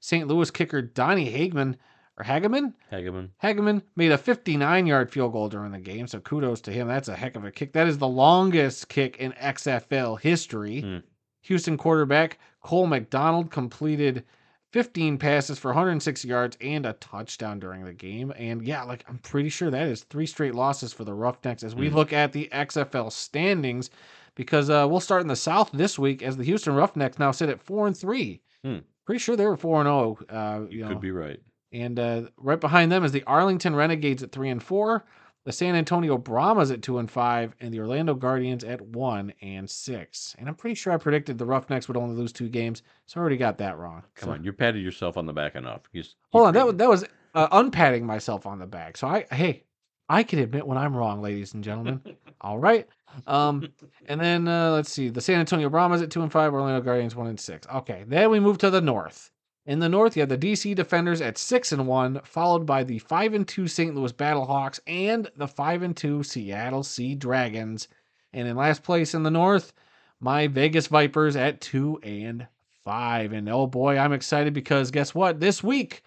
St. 0.00 0.28
Louis 0.28 0.50
kicker 0.50 0.80
Donnie 0.80 1.30
Hageman 1.30 1.76
or 2.16 2.24
Hageman 2.24 2.74
Hageman. 2.92 3.30
Hageman 3.42 3.82
made 3.96 4.12
a 4.12 4.18
59 4.18 4.86
yard 4.86 5.10
field 5.10 5.32
goal 5.32 5.48
during 5.48 5.72
the 5.72 5.78
game, 5.78 6.06
so 6.06 6.20
kudos 6.20 6.60
to 6.62 6.72
him. 6.72 6.86
That's 6.88 7.08
a 7.08 7.16
heck 7.16 7.36
of 7.36 7.44
a 7.44 7.50
kick. 7.50 7.72
That 7.72 7.88
is 7.88 7.98
the 7.98 8.08
longest 8.08 8.88
kick 8.88 9.16
in 9.16 9.32
XFL 9.32 10.20
history. 10.20 10.80
Hmm. 10.82 10.98
Houston 11.42 11.76
quarterback 11.76 12.38
Cole 12.60 12.86
McDonald 12.86 13.50
completed 13.50 14.24
15 14.72 15.18
passes 15.18 15.58
for 15.58 15.68
106 15.68 16.24
yards 16.24 16.56
and 16.60 16.86
a 16.86 16.92
touchdown 16.94 17.58
during 17.58 17.84
the 17.84 17.92
game. 17.92 18.32
And 18.36 18.62
yeah, 18.62 18.82
like 18.84 19.04
I'm 19.08 19.18
pretty 19.18 19.48
sure 19.48 19.70
that 19.70 19.86
is 19.88 20.04
three 20.04 20.26
straight 20.26 20.54
losses 20.54 20.92
for 20.92 21.04
the 21.04 21.14
Roughnecks 21.14 21.62
as 21.64 21.74
we 21.74 21.88
Hmm. 21.88 21.96
look 21.96 22.12
at 22.12 22.32
the 22.32 22.48
XFL 22.52 23.10
standings 23.10 23.90
because 24.36 24.70
uh, 24.70 24.86
we'll 24.88 25.00
start 25.00 25.22
in 25.22 25.28
the 25.28 25.36
South 25.36 25.70
this 25.72 25.98
week 25.98 26.22
as 26.22 26.36
the 26.36 26.44
Houston 26.44 26.74
Roughnecks 26.74 27.18
now 27.18 27.30
sit 27.32 27.48
at 27.48 27.60
four 27.60 27.86
and 27.86 27.96
three. 27.96 28.40
Hmm. 28.64 28.78
Pretty 29.06 29.18
sure 29.18 29.34
they 29.36 29.46
were 29.46 29.56
four 29.56 29.80
and 29.80 29.86
zero. 29.86 30.18
Uh, 30.28 30.66
you 30.70 30.82
know, 30.82 30.88
Could 30.88 31.00
be 31.00 31.10
right. 31.10 31.40
and 31.72 31.98
uh, 31.98 32.22
right 32.36 32.60
behind 32.60 32.92
them 32.92 33.02
is 33.04 33.10
the 33.12 33.24
Arlington 33.24 33.74
Renegades 33.74 34.22
at 34.22 34.30
three 34.30 34.50
and 34.50 34.62
four, 34.62 35.04
the 35.44 35.52
San 35.52 35.74
Antonio 35.74 36.18
Brahmas 36.18 36.70
at 36.70 36.82
two 36.82 36.98
and 36.98 37.10
five, 37.10 37.54
and 37.60 37.72
the 37.72 37.80
Orlando 37.80 38.14
Guardians 38.14 38.62
at 38.64 38.80
one 38.80 39.32
and 39.42 39.68
six. 39.68 40.36
And 40.38 40.48
I'm 40.48 40.54
pretty 40.54 40.74
sure 40.74 40.92
I 40.92 40.96
predicted 40.98 41.38
the 41.38 41.46
Roughnecks 41.46 41.88
would 41.88 41.96
only 41.96 42.14
lose 42.16 42.32
two 42.32 42.48
games, 42.48 42.82
so 43.06 43.18
I 43.18 43.20
already 43.22 43.36
got 43.38 43.58
that 43.58 43.78
wrong. 43.78 44.02
Come 44.16 44.28
So- 44.28 44.32
on, 44.34 44.44
you 44.44 44.52
patted 44.52 44.82
yourself 44.82 45.16
on 45.16 45.26
the 45.26 45.32
back 45.32 45.54
enough. 45.56 45.82
You 45.92 46.00
s- 46.00 46.14
hold 46.32 46.42
you 46.42 46.46
on, 46.48 46.54
that 46.54 46.66
was 46.66 46.74
that 46.76 46.88
was 46.88 47.04
uh, 47.34 47.48
unpatting 47.58 48.02
myself 48.04 48.46
on 48.46 48.58
the 48.58 48.66
back. 48.66 48.96
So 48.96 49.06
I 49.08 49.24
hey, 49.30 49.64
I 50.08 50.22
can 50.24 50.40
admit 50.40 50.66
when 50.66 50.76
I'm 50.76 50.96
wrong, 50.96 51.22
ladies 51.22 51.54
and 51.54 51.62
gentlemen. 51.64 52.00
All 52.40 52.58
right. 52.58 52.86
Um, 53.26 53.68
and 54.06 54.20
then 54.20 54.46
uh, 54.46 54.70
let's 54.72 54.92
see, 54.92 55.08
the 55.08 55.20
San 55.20 55.40
Antonio 55.40 55.68
Brahmas 55.68 56.00
at 56.02 56.10
two 56.10 56.22
and 56.22 56.30
five, 56.30 56.52
Orlando 56.54 56.80
Guardians 56.80 57.16
one 57.16 57.26
and 57.26 57.40
six. 57.40 57.66
Okay, 57.74 58.04
then 58.06 58.30
we 58.30 58.40
move 58.40 58.58
to 58.58 58.70
the 58.70 58.80
north. 58.80 59.30
In 59.70 59.78
the 59.78 59.88
north, 59.88 60.16
you 60.16 60.22
have 60.22 60.28
the 60.28 60.36
DC 60.36 60.74
Defenders 60.74 61.20
at 61.20 61.38
six 61.38 61.70
and 61.70 61.86
one, 61.86 62.20
followed 62.24 62.66
by 62.66 62.82
the 62.82 62.98
five 62.98 63.34
and 63.34 63.46
two 63.46 63.68
St. 63.68 63.94
Louis 63.94 64.12
Battlehawks 64.12 64.80
and 64.84 65.30
the 65.36 65.46
five 65.46 65.84
and 65.84 65.96
two 65.96 66.24
Seattle 66.24 66.82
Sea 66.82 67.14
Dragons. 67.14 67.86
And 68.32 68.48
in 68.48 68.56
last 68.56 68.82
place 68.82 69.14
in 69.14 69.22
the 69.22 69.30
north, 69.30 69.72
my 70.18 70.48
Vegas 70.48 70.88
Vipers 70.88 71.36
at 71.36 71.60
two 71.60 72.00
and 72.02 72.48
five. 72.84 73.32
And 73.32 73.48
oh 73.48 73.68
boy, 73.68 73.96
I'm 73.96 74.12
excited 74.12 74.54
because 74.54 74.90
guess 74.90 75.14
what? 75.14 75.38
This 75.38 75.62
week, 75.62 76.02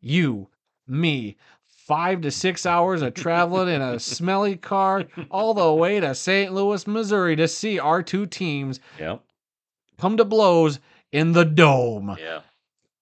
you, 0.00 0.46
me, 0.86 1.38
five 1.66 2.20
to 2.20 2.30
six 2.30 2.66
hours 2.66 3.02
of 3.02 3.14
traveling 3.14 3.68
in 3.68 3.82
a 3.82 3.98
smelly 3.98 4.54
car 4.54 5.06
all 5.28 5.54
the 5.54 5.72
way 5.72 5.98
to 5.98 6.14
St. 6.14 6.52
Louis, 6.52 6.86
Missouri 6.86 7.34
to 7.34 7.48
see 7.48 7.80
our 7.80 8.00
two 8.00 8.26
teams 8.26 8.78
Yep. 9.00 9.24
come 9.98 10.16
to 10.18 10.24
blows 10.24 10.78
in 11.10 11.32
the 11.32 11.44
dome. 11.44 12.16
Yeah. 12.16 12.42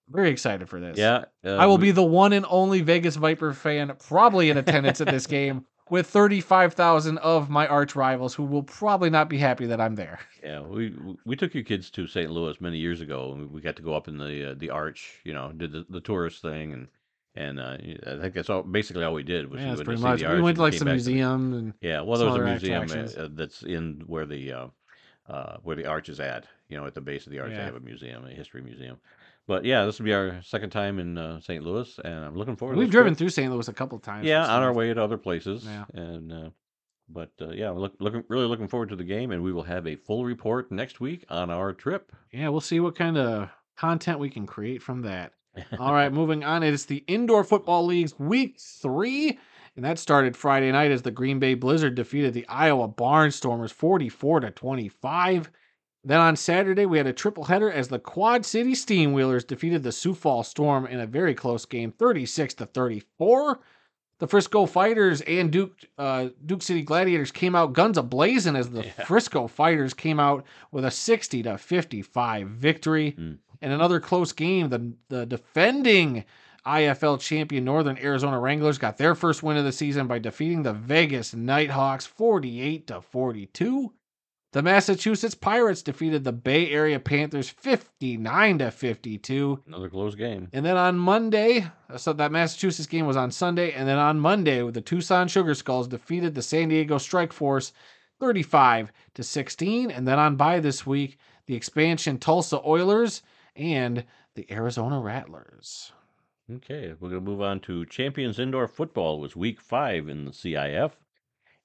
Very 0.09 0.31
excited 0.31 0.69
for 0.69 0.81
this. 0.81 0.97
Yeah. 0.97 1.25
uh, 1.45 1.57
I 1.57 1.67
will 1.67 1.79
be 1.79 1.91
the 1.91 2.03
one 2.05 2.33
and 2.33 2.47
only 2.49 2.81
Vegas 2.81 3.17
Viper 3.17 3.53
fan 3.53 3.93
probably 4.09 4.51
in 4.51 4.57
attendance 4.57 5.01
at 5.01 5.09
this 5.09 5.27
game 5.27 5.65
with 5.91 6.07
35,000 6.07 7.19
of 7.19 7.49
my 7.51 7.67
arch 7.67 7.97
rivals 7.97 8.35
who 8.35 8.45
will 8.45 8.63
probably 8.63 9.11
not 9.11 9.29
be 9.29 9.39
happy 9.39 9.67
that 9.67 9.81
I'm 9.81 9.95
there. 9.95 10.19
Yeah, 10.43 10.61
we 10.61 10.95
we 11.25 11.35
took 11.37 11.55
your 11.55 11.65
kids 11.65 11.91
to 11.91 12.07
St. 12.07 12.31
Louis 12.31 12.61
many 12.61 12.79
years 12.79 13.01
ago, 13.01 13.33
and 13.33 13.51
we 13.51 13.61
got 13.61 13.77
to 13.77 13.83
go 13.83 13.95
up 13.95 14.07
in 14.09 14.17
the 14.19 14.53
uh, 14.53 14.55
the 14.57 14.71
arch. 14.71 15.21
You 15.25 15.35
know, 15.35 15.53
did 15.53 15.73
the, 15.73 15.85
the 15.91 16.01
tourist 16.01 16.41
thing, 16.43 16.73
and 16.73 16.89
and 17.35 17.61
uh, 17.61 17.77
I 18.07 18.21
think 18.21 18.35
that's 18.35 18.49
all 18.51 18.63
basically 18.63 19.05
all 19.05 19.13
we 19.13 19.23
did 19.25 19.51
was 19.51 19.61
Yeah, 19.61 19.71
we 19.71 19.75
went 19.77 19.85
pretty 19.87 20.03
much. 20.03 20.23
We 20.23 20.41
went 20.41 20.57
to 20.57 20.63
like 20.63 20.75
some 20.75 20.87
back 20.87 20.99
to 20.99 21.03
the- 21.05 21.11
museum 21.13 21.53
and 21.53 21.75
Yeah, 21.81 22.01
well, 22.03 22.19
there 22.19 22.29
was 22.29 22.37
a 22.37 22.45
museum 22.45 23.09
uh, 23.19 23.29
that's 23.33 23.63
in 23.63 24.03
where 24.07 24.25
the 24.27 24.53
uh, 24.53 24.67
uh, 25.29 25.57
where 25.63 25.77
the 25.77 25.87
arch 25.87 26.09
is 26.09 26.21
at. 26.21 26.47
You 26.69 26.77
know, 26.77 26.87
at 26.87 26.95
the 26.95 27.01
base 27.01 27.27
of 27.27 27.33
the 27.33 27.39
arch, 27.41 27.51
Yeah. 27.51 27.59
they 27.59 27.65
have 27.65 27.77
a 27.77 27.81
museum, 27.81 28.25
a 28.25 28.31
history 28.31 28.63
museum. 28.63 28.97
But 29.47 29.65
yeah, 29.65 29.85
this 29.85 29.99
will 29.99 30.07
be 30.07 30.13
our 30.13 30.41
second 30.43 30.71
time 30.71 30.99
in 30.99 31.17
uh, 31.17 31.41
St. 31.41 31.63
Louis, 31.63 32.01
and 32.05 32.25
I'm 32.25 32.35
looking 32.35 32.57
forward. 32.57 32.75
to 32.75 32.81
it. 32.81 32.83
we've 32.83 32.91
driven 32.91 33.13
trip. 33.13 33.19
through 33.19 33.29
St. 33.31 33.53
Louis 33.53 33.69
a 33.69 33.73
couple 33.73 33.99
times. 33.99 34.27
Yeah, 34.27 34.45
on 34.45 34.63
our 34.63 34.73
way 34.73 34.93
to 34.93 35.03
other 35.03 35.19
places. 35.19 35.65
Yeah. 35.65 35.85
And 35.95 36.33
uh, 36.33 36.51
but 37.09 37.31
uh, 37.41 37.51
yeah, 37.51 37.71
we're 37.71 37.81
look, 37.81 37.95
looking 38.01 38.25
really 38.29 38.47
looking 38.47 38.67
forward 38.67 38.89
to 38.89 38.97
the 38.97 39.05
game, 39.05 39.31
and 39.31 39.43
we 39.43 39.53
will 39.53 39.63
have 39.63 39.87
a 39.87 39.97
full 39.97 40.25
report 40.25 40.73
next 40.73 41.01
week 41.01 41.25
on 41.29 41.51
our 41.51 41.73
trip. 41.73 42.13
Yeah, 42.33 42.49
we'll 42.49 42.61
see 42.61 42.81
what 42.81 42.97
kind 42.97 43.17
of 43.17 43.49
content 43.77 44.19
we 44.19 44.31
can 44.31 44.47
create 44.47 44.83
from 44.83 45.03
that. 45.03 45.33
All 45.79 45.93
right, 45.93 46.13
moving 46.13 46.43
on. 46.43 46.63
It 46.63 46.75
is 46.75 46.85
the 46.87 47.05
Indoor 47.07 47.45
Football 47.45 47.87
League's 47.87 48.19
week 48.19 48.59
three. 48.59 49.39
And 49.77 49.85
that 49.85 49.99
started 49.99 50.35
Friday 50.37 50.73
night 50.73 50.91
as 50.91 51.03
the 51.03 51.11
Green 51.11 51.39
Bay 51.39 51.53
Blizzard 51.53 51.95
defeated 51.95 52.33
the 52.33 52.49
Iowa 52.49 52.89
Barnstormers 52.89 53.73
44 53.73 54.41
to 54.41 54.51
25. 54.51 55.51
Then 56.07 56.21
on 56.21 56.37
Saturday, 56.37 56.87
we 56.87 56.99
had 56.99 57.09
a 57.09 57.13
triple 57.13 57.43
header 57.43 57.71
as 57.71 57.89
the 57.89 57.99
Quad 57.99 58.47
City 58.47 58.75
Steamwheelers 58.75 59.45
defeated 59.45 59.83
the 59.83 59.91
Sioux 59.91 60.15
Falls 60.15 60.47
Storm 60.47 60.87
in 60.87 61.01
a 61.01 61.07
very 61.07 61.35
close 61.35 61.65
game, 61.65 61.91
36 61.91 62.55
to 62.55 62.67
34. 62.67 63.59
The 64.21 64.29
Frisco 64.29 64.67
Fighters 64.67 65.21
and 65.23 65.51
Duke 65.51 65.73
uh, 65.99 66.29
Duke 66.47 66.63
City 66.63 66.83
Gladiators 66.83 67.33
came 67.33 67.57
out 67.57 67.73
guns 67.73 67.99
a 67.99 68.05
blazing 68.05 68.55
as 68.55 68.71
the 68.71 68.85
Yeah. 68.85 69.05
Frisco 69.05 69.49
Fighters 69.49 69.95
came 69.95 70.21
out 70.21 70.47
with 70.71 70.85
a 70.85 70.93
60 70.93 71.43
to 71.43 71.59
55 71.59 72.49
victory. 72.51 73.17
Mm. 73.19 73.39
And 73.61 73.73
another 73.73 73.99
close 73.99 74.33
game, 74.33 74.69
the 74.69 74.93
the 75.09 75.27
defending 75.27 76.25
IFL 76.65 77.19
champion 77.21 77.65
Northern 77.65 77.99
Arizona 77.99 78.39
Wranglers 78.39 78.79
got 78.79 78.97
their 78.97 79.17
first 79.17 79.43
win 79.43 79.57
of 79.57 79.65
the 79.65 79.73
season 79.73 80.07
by 80.07 80.21
defeating 80.21 80.63
the 80.63 80.73
Vegas 80.73 81.35
Nighthawks 81.35 82.07
48 82.07 82.87
to 82.87 83.01
42. 83.01 83.93
The 84.57 84.63
Massachusetts 84.63 85.35
Pirates 85.35 85.83
defeated 85.83 86.25
the 86.25 86.33
Bay 86.33 86.71
Area 86.71 86.99
Panthers 86.99 87.51
59 87.51 88.61
to 88.61 88.71
52. 88.71 89.63
Another 89.67 89.91
close 89.91 90.15
game. 90.15 90.49
And 90.51 90.65
then 90.65 90.79
on 90.79 90.99
Monday, 90.99 91.67
so 91.99 92.15
that 92.15 92.33
Massachusetts 92.33 92.89
game 92.89 93.07
was 93.07 93.19
on 93.19 93.31
Sunday, 93.31 93.73
and 93.73 93.87
then 93.87 93.99
on 93.99 94.19
Monday, 94.19 94.67
the 94.71 94.81
Tucson 94.81 95.29
Sugar 95.29 95.55
Skulls 95.55 95.89
defeated 95.89 96.35
the 96.35 96.41
San 96.41 96.71
Diego 96.71 96.97
Strike 96.97 97.35
Force 97.35 97.75
35 98.19 98.93
to 99.13 99.23
16. 99.23 99.91
And 99.91 100.09
then 100.09 100.19
on 100.19 100.37
by 100.37 100.59
this 100.59 100.87
week, 100.87 101.19
the 101.45 101.55
expansion 101.55 102.17
Tulsa 102.17 102.59
Oilers 102.67 103.23
and 103.57 104.07
the 104.37 104.51
Arizona 104.51 104.99
Rattlers. 104.99 105.93
Okay, 106.51 106.95
we're 106.99 107.11
going 107.11 107.23
to 107.23 107.31
move 107.31 107.43
on 107.43 107.61
to 107.61 107.85
Champions 107.85 108.39
Indoor 108.39 108.69
Football. 108.69 109.19
It 109.19 109.21
was 109.21 109.37
week 109.37 109.61
five 109.61 110.09
in 110.09 110.25
the 110.25 110.31
CIF. 110.31 110.93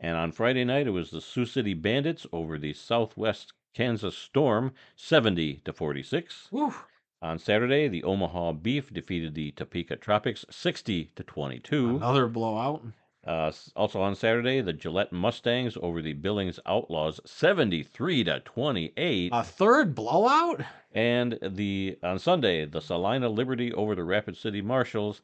And 0.04 0.18
on 0.18 0.32
Friday 0.32 0.66
night, 0.66 0.88
it 0.88 0.92
was 0.92 1.12
the 1.12 1.22
Sioux 1.22 1.46
City 1.46 1.76
Bandits 1.76 2.26
over 2.34 2.58
the 2.58 2.74
Southwest 2.74 3.54
Kansas 3.76 4.18
Storm, 4.18 4.74
70 4.96 5.62
to 5.64 5.72
46. 5.72 6.48
Woo. 6.52 6.74
On 7.22 7.38
Saturday, 7.38 7.88
the 7.88 8.04
Omaha 8.04 8.54
Beef 8.54 8.92
defeated 8.92 9.36
the 9.36 9.52
Topeka 9.52 9.96
Tropics, 9.98 10.44
60 10.50 11.12
to 11.16 11.24
22. 11.24 11.98
Another 11.98 12.28
blowout. 12.28 12.84
Uh, 13.26 13.52
also 13.76 14.02
on 14.02 14.16
Saturday, 14.16 14.60
the 14.62 14.74
Gillette 14.74 15.12
Mustangs 15.12 15.78
over 15.84 16.02
the 16.02 16.14
Billings 16.14 16.60
Outlaws, 16.66 17.20
73 17.24 18.24
to 18.24 18.40
28. 18.40 19.32
A 19.32 19.44
third 19.44 19.94
blowout? 19.94 20.62
And 20.94 21.38
the 21.44 22.00
on 22.02 22.18
Sunday, 22.18 22.66
the 22.66 22.82
Salina 22.82 23.30
Liberty 23.30 23.72
over 23.72 23.94
the 23.94 24.04
Rapid 24.04 24.36
City 24.36 24.64
Marshals. 24.64 25.22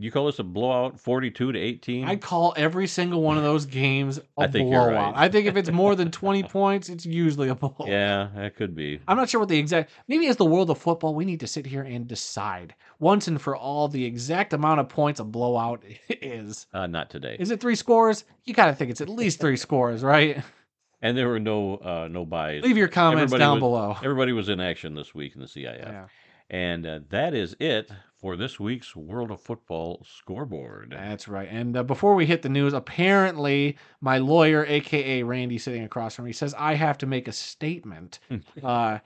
You 0.00 0.10
call 0.10 0.26
this 0.26 0.38
a 0.38 0.42
blowout, 0.44 0.98
forty-two 0.98 1.52
to 1.52 1.58
eighteen? 1.58 2.06
I 2.08 2.16
call 2.16 2.54
every 2.56 2.86
single 2.86 3.22
one 3.22 3.36
of 3.36 3.42
those 3.42 3.66
games 3.66 4.18
a 4.18 4.22
I 4.42 4.46
think 4.46 4.70
you're 4.70 4.88
blowout. 4.90 5.14
right. 5.14 5.24
I 5.24 5.28
think 5.28 5.46
if 5.46 5.56
it's 5.56 5.70
more 5.70 5.94
than 5.94 6.10
20 6.12 6.42
points, 6.44 6.88
it's 6.88 7.04
usually 7.04 7.48
a 7.50 7.54
blowout. 7.54 7.86
yeah, 7.86 8.28
that 8.34 8.56
could 8.56 8.74
be. 8.74 8.98
I'm 9.06 9.16
not 9.18 9.28
sure 9.28 9.40
what 9.40 9.48
the 9.50 9.58
exact. 9.58 9.90
Maybe 10.08 10.26
as 10.28 10.36
the 10.36 10.44
world 10.46 10.70
of 10.70 10.78
football, 10.78 11.14
we 11.14 11.24
need 11.26 11.40
to 11.40 11.46
sit 11.46 11.66
here 11.66 11.82
and 11.82 12.08
decide 12.08 12.74
once 12.98 13.28
and 13.28 13.40
for 13.40 13.54
all 13.54 13.88
the 13.88 14.04
exact 14.04 14.52
amount 14.54 14.80
of 14.80 14.88
points 14.88 15.20
a 15.20 15.24
blowout 15.24 15.82
is. 16.08 16.66
Uh, 16.72 16.86
not 16.86 17.10
today. 17.10 17.36
Is 17.38 17.50
it 17.50 17.60
three 17.60 17.74
scores? 17.76 18.24
You 18.44 18.54
gotta 18.54 18.74
think 18.74 18.90
it's 18.90 19.00
at 19.02 19.08
least 19.10 19.38
three 19.38 19.56
scores, 19.58 20.02
right? 20.02 20.42
And 21.02 21.16
there 21.16 21.28
were 21.28 21.40
no 21.40 21.76
uh, 21.76 22.08
no 22.10 22.24
buys. 22.24 22.62
Leave 22.62 22.76
your 22.78 22.88
comments 22.88 23.32
Everybody 23.34 23.40
down 23.40 23.54
was- 23.56 23.60
below. 23.60 23.96
Everybody 24.02 24.32
was 24.32 24.48
in 24.48 24.60
action 24.60 24.94
this 24.94 25.14
week 25.14 25.34
in 25.34 25.40
the 25.42 25.46
CIF. 25.46 25.78
Yeah. 25.78 26.06
And 26.48 26.86
uh, 26.86 27.00
that 27.10 27.32
is 27.34 27.54
it 27.60 27.90
for 28.20 28.36
this 28.36 28.60
week's 28.60 28.94
World 28.94 29.30
of 29.30 29.40
Football 29.40 30.04
scoreboard. 30.06 30.90
That's 30.96 31.26
right. 31.26 31.48
And 31.50 31.76
uh, 31.76 31.82
before 31.82 32.14
we 32.14 32.26
hit 32.26 32.42
the 32.42 32.48
news, 32.48 32.72
apparently 32.74 33.76
my 34.00 34.18
lawyer, 34.18 34.64
aka 34.66 35.22
Randy, 35.22 35.58
sitting 35.58 35.84
across 35.84 36.14
from 36.16 36.26
me, 36.26 36.32
says 36.32 36.54
I 36.58 36.74
have 36.74 36.98
to 36.98 37.06
make 37.06 37.28
a 37.28 37.32
statement 37.32 38.18
uh, 38.62 38.98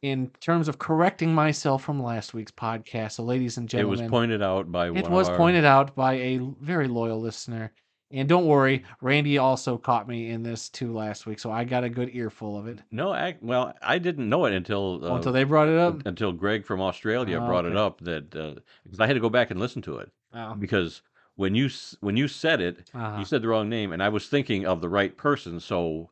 in 0.00 0.30
terms 0.40 0.68
of 0.68 0.78
correcting 0.78 1.34
myself 1.34 1.84
from 1.84 2.02
last 2.02 2.34
week's 2.34 2.50
podcast. 2.50 3.12
So, 3.12 3.24
ladies 3.24 3.58
and 3.58 3.68
gentlemen, 3.68 3.98
It 3.98 4.02
was 4.04 4.10
pointed 4.10 4.42
out 4.42 4.72
by 4.72 4.90
one 4.90 4.98
it 4.98 5.08
was 5.08 5.28
our- 5.28 5.36
pointed 5.36 5.64
out 5.64 5.94
by 5.94 6.14
a 6.14 6.38
very 6.60 6.88
loyal 6.88 7.20
listener. 7.20 7.72
And 8.12 8.28
don't 8.28 8.46
worry, 8.46 8.84
Randy 9.00 9.38
also 9.38 9.78
caught 9.78 10.06
me 10.06 10.30
in 10.30 10.42
this 10.42 10.68
too 10.68 10.92
last 10.92 11.24
week, 11.26 11.38
so 11.38 11.50
I 11.50 11.64
got 11.64 11.82
a 11.82 11.88
good 11.88 12.10
earful 12.14 12.58
of 12.58 12.66
it. 12.66 12.80
No, 12.90 13.10
I, 13.12 13.36
well, 13.40 13.72
I 13.80 13.98
didn't 13.98 14.28
know 14.28 14.44
it 14.44 14.52
until 14.52 15.00
uh, 15.02 15.08
Oh, 15.08 15.16
until 15.16 15.32
they 15.32 15.44
brought 15.44 15.68
it 15.68 15.78
up. 15.78 16.02
until 16.06 16.30
Greg 16.32 16.66
from 16.66 16.80
Australia 16.82 17.40
Oh, 17.40 17.46
brought 17.46 17.64
it 17.64 17.76
up 17.76 18.00
that 18.02 18.30
because 18.30 19.00
I 19.00 19.06
had 19.06 19.14
to 19.14 19.20
go 19.20 19.30
back 19.30 19.50
and 19.50 19.58
listen 19.58 19.80
to 19.82 19.96
it 19.98 20.10
Oh, 20.34 20.54
because 20.54 21.00
when 21.36 21.54
you 21.54 21.70
when 22.00 22.16
you 22.18 22.28
said 22.28 22.60
it, 22.60 22.90
uh-huh. 22.94 23.18
you 23.18 23.24
said 23.24 23.40
the 23.42 23.48
wrong 23.48 23.68
name, 23.70 23.92
and 23.92 24.02
I 24.02 24.10
was 24.10 24.28
thinking 24.28 24.66
of 24.66 24.80
the 24.82 24.88
right 24.90 25.16
person, 25.16 25.58
so 25.58 26.10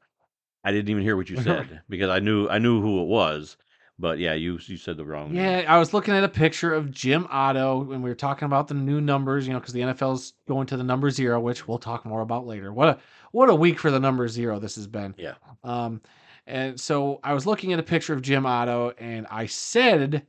I 0.64 0.73
didn't 0.73 0.88
even 0.88 1.02
hear 1.02 1.16
what 1.16 1.28
you 1.28 1.37
said 1.42 1.83
because 1.90 2.09
I 2.09 2.19
knew 2.21 2.49
I 2.49 2.59
knew 2.59 2.80
who 2.80 3.02
it 3.02 3.07
was. 3.09 3.59
But 4.00 4.19
yeah, 4.19 4.33
you 4.33 4.59
you 4.62 4.78
said 4.78 4.97
the 4.97 5.04
wrong 5.04 5.35
name. 5.35 5.45
Yeah, 5.45 5.64
I 5.69 5.78
was 5.78 5.92
looking 5.92 6.14
at 6.14 6.25
a 6.25 6.28
picture 6.28 6.73
of 6.73 6.90
Jim 6.90 7.26
Otto 7.30 7.83
when 7.83 8.00
we 8.00 8.09
were 8.09 8.16
talking 8.16 8.47
about 8.47 8.66
the 8.66 8.75
new 8.75 8.99
numbers, 9.00 9.47
you 9.47 9.52
know, 9.52 9.61
because 9.61 9.75
the 9.75 9.80
NFL's 9.80 10.33
going 10.49 10.66
to 10.69 10.78
the 10.78 10.83
number 10.83 11.11
zero, 11.11 11.38
which 11.38 11.69
we'll 11.69 11.78
talk 11.78 12.07
more 12.07 12.23
about 12.23 12.47
later. 12.47 12.73
What 12.73 12.88
a 12.88 12.99
what 13.33 13.50
a 13.50 13.54
week 13.54 13.78
for 13.78 13.90
the 13.90 14.00
number 14.00 14.26
zero 14.26 14.59
this 14.59 14.76
has 14.76 14.87
been. 14.87 15.14
Yeah. 15.19 15.35
Um, 15.62 16.00
and 16.47 16.80
so 16.80 17.21
I 17.23 17.35
was 17.35 17.45
looking 17.45 17.75
at 17.75 17.78
a 17.78 17.83
picture 17.83 18.14
of 18.14 18.23
Jim 18.23 18.47
Otto, 18.47 18.95
and 18.99 19.26
I 19.30 19.45
said 19.47 20.26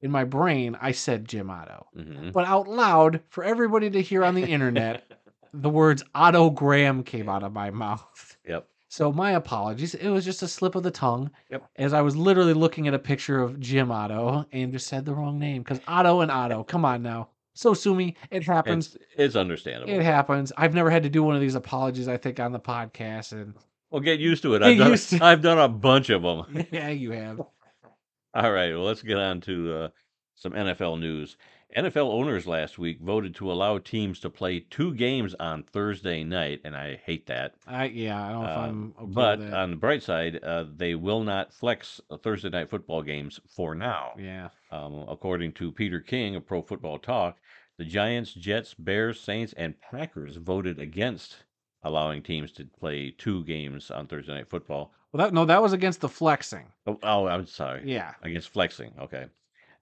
in 0.00 0.12
my 0.12 0.22
brain, 0.22 0.78
I 0.80 0.92
said 0.92 1.26
Jim 1.26 1.50
Otto, 1.50 1.88
hmm 1.94 2.30
but 2.30 2.44
out 2.44 2.68
loud 2.68 3.20
for 3.30 3.42
everybody 3.42 3.90
to 3.90 4.00
hear 4.00 4.24
on 4.24 4.36
the 4.36 4.44
internet, 4.44 5.10
the 5.52 5.70
words 5.70 6.04
Otto 6.14 6.50
Graham 6.50 7.02
came 7.02 7.28
out 7.28 7.42
of 7.42 7.52
my 7.52 7.70
mouth. 7.72 8.36
Yep. 8.46 8.68
So 8.88 9.12
my 9.12 9.32
apologies. 9.32 9.94
It 9.94 10.08
was 10.08 10.24
just 10.24 10.42
a 10.42 10.48
slip 10.48 10.74
of 10.74 10.82
the 10.82 10.90
tongue. 10.90 11.30
Yep. 11.50 11.68
As 11.76 11.92
I 11.92 12.00
was 12.00 12.16
literally 12.16 12.54
looking 12.54 12.88
at 12.88 12.94
a 12.94 12.98
picture 12.98 13.40
of 13.40 13.60
Jim 13.60 13.90
Otto 13.90 14.46
and 14.50 14.72
just 14.72 14.86
said 14.86 15.04
the 15.04 15.14
wrong 15.14 15.38
name 15.38 15.62
because 15.62 15.80
Otto 15.86 16.20
and 16.20 16.30
Otto. 16.30 16.64
Come 16.68 16.84
on 16.84 17.02
now. 17.02 17.28
So 17.54 17.74
sue 17.74 17.94
me. 17.94 18.16
It 18.30 18.44
happens. 18.44 18.94
It's, 18.94 19.04
it's 19.16 19.36
understandable. 19.36 19.92
It 19.92 20.02
happens. 20.02 20.52
I've 20.56 20.74
never 20.74 20.90
had 20.90 21.02
to 21.02 21.10
do 21.10 21.22
one 21.22 21.34
of 21.34 21.40
these 21.40 21.56
apologies. 21.56 22.08
I 22.08 22.16
think 22.16 22.38
on 22.38 22.52
the 22.52 22.60
podcast, 22.60 23.32
and 23.32 23.54
well, 23.90 24.00
get 24.00 24.20
used 24.20 24.42
to 24.42 24.54
it. 24.54 24.62
I've 24.62 24.78
done, 24.78 24.96
to- 24.96 25.24
I've 25.24 25.42
done 25.42 25.58
a 25.58 25.68
bunch 25.68 26.08
of 26.10 26.22
them. 26.22 26.66
yeah, 26.70 26.90
you 26.90 27.10
have. 27.10 27.40
All 28.34 28.52
right, 28.52 28.72
well, 28.72 28.84
let's 28.84 29.02
get 29.02 29.16
on 29.18 29.40
to 29.42 29.74
uh, 29.74 29.88
some 30.36 30.52
NFL 30.52 31.00
news. 31.00 31.36
NFL 31.76 32.10
owners 32.10 32.46
last 32.46 32.78
week 32.78 32.98
voted 33.00 33.34
to 33.36 33.52
allow 33.52 33.76
teams 33.78 34.18
to 34.20 34.30
play 34.30 34.60
two 34.60 34.94
games 34.94 35.34
on 35.38 35.62
Thursday 35.62 36.24
night, 36.24 36.62
and 36.64 36.74
I 36.74 36.96
hate 37.04 37.26
that. 37.26 37.54
I 37.66 37.84
yeah. 37.86 38.24
I 38.26 38.32
don't 38.32 38.42
know 38.42 38.50
if 38.50 38.56
Uh, 38.56 38.60
I'm 38.60 38.94
okay 38.98 39.12
but 39.12 39.38
with 39.38 39.50
that. 39.50 39.58
on 39.58 39.70
the 39.70 39.76
bright 39.76 40.02
side, 40.02 40.42
uh, 40.42 40.64
they 40.74 40.94
will 40.94 41.22
not 41.22 41.52
flex 41.52 42.00
uh, 42.10 42.16
Thursday 42.16 42.48
night 42.48 42.70
football 42.70 43.02
games 43.02 43.38
for 43.46 43.74
now. 43.74 44.12
yeah. 44.18 44.48
Um, 44.70 45.04
according 45.08 45.52
to 45.54 45.70
Peter 45.72 46.00
King 46.00 46.36
of 46.36 46.46
Pro 46.46 46.62
Football 46.62 46.98
Talk, 46.98 47.38
the 47.76 47.84
Giants, 47.84 48.32
Jets, 48.34 48.74
Bears, 48.74 49.20
Saints, 49.20 49.52
and 49.56 49.78
Packers 49.80 50.36
voted 50.36 50.78
against 50.78 51.36
allowing 51.82 52.22
teams 52.22 52.50
to 52.52 52.64
play 52.64 53.10
two 53.10 53.44
games 53.44 53.90
on 53.90 54.06
Thursday 54.06 54.34
night 54.34 54.48
football. 54.48 54.92
Well, 55.12 55.24
that 55.26 55.32
no, 55.34 55.44
that 55.44 55.62
was 55.62 55.72
against 55.74 56.00
the 56.00 56.08
flexing. 56.08 56.66
Oh, 56.86 56.98
oh 57.02 57.26
I'm 57.28 57.46
sorry. 57.46 57.82
Yeah. 57.84 58.14
against 58.22 58.48
flexing. 58.50 58.92
Okay. 58.98 59.26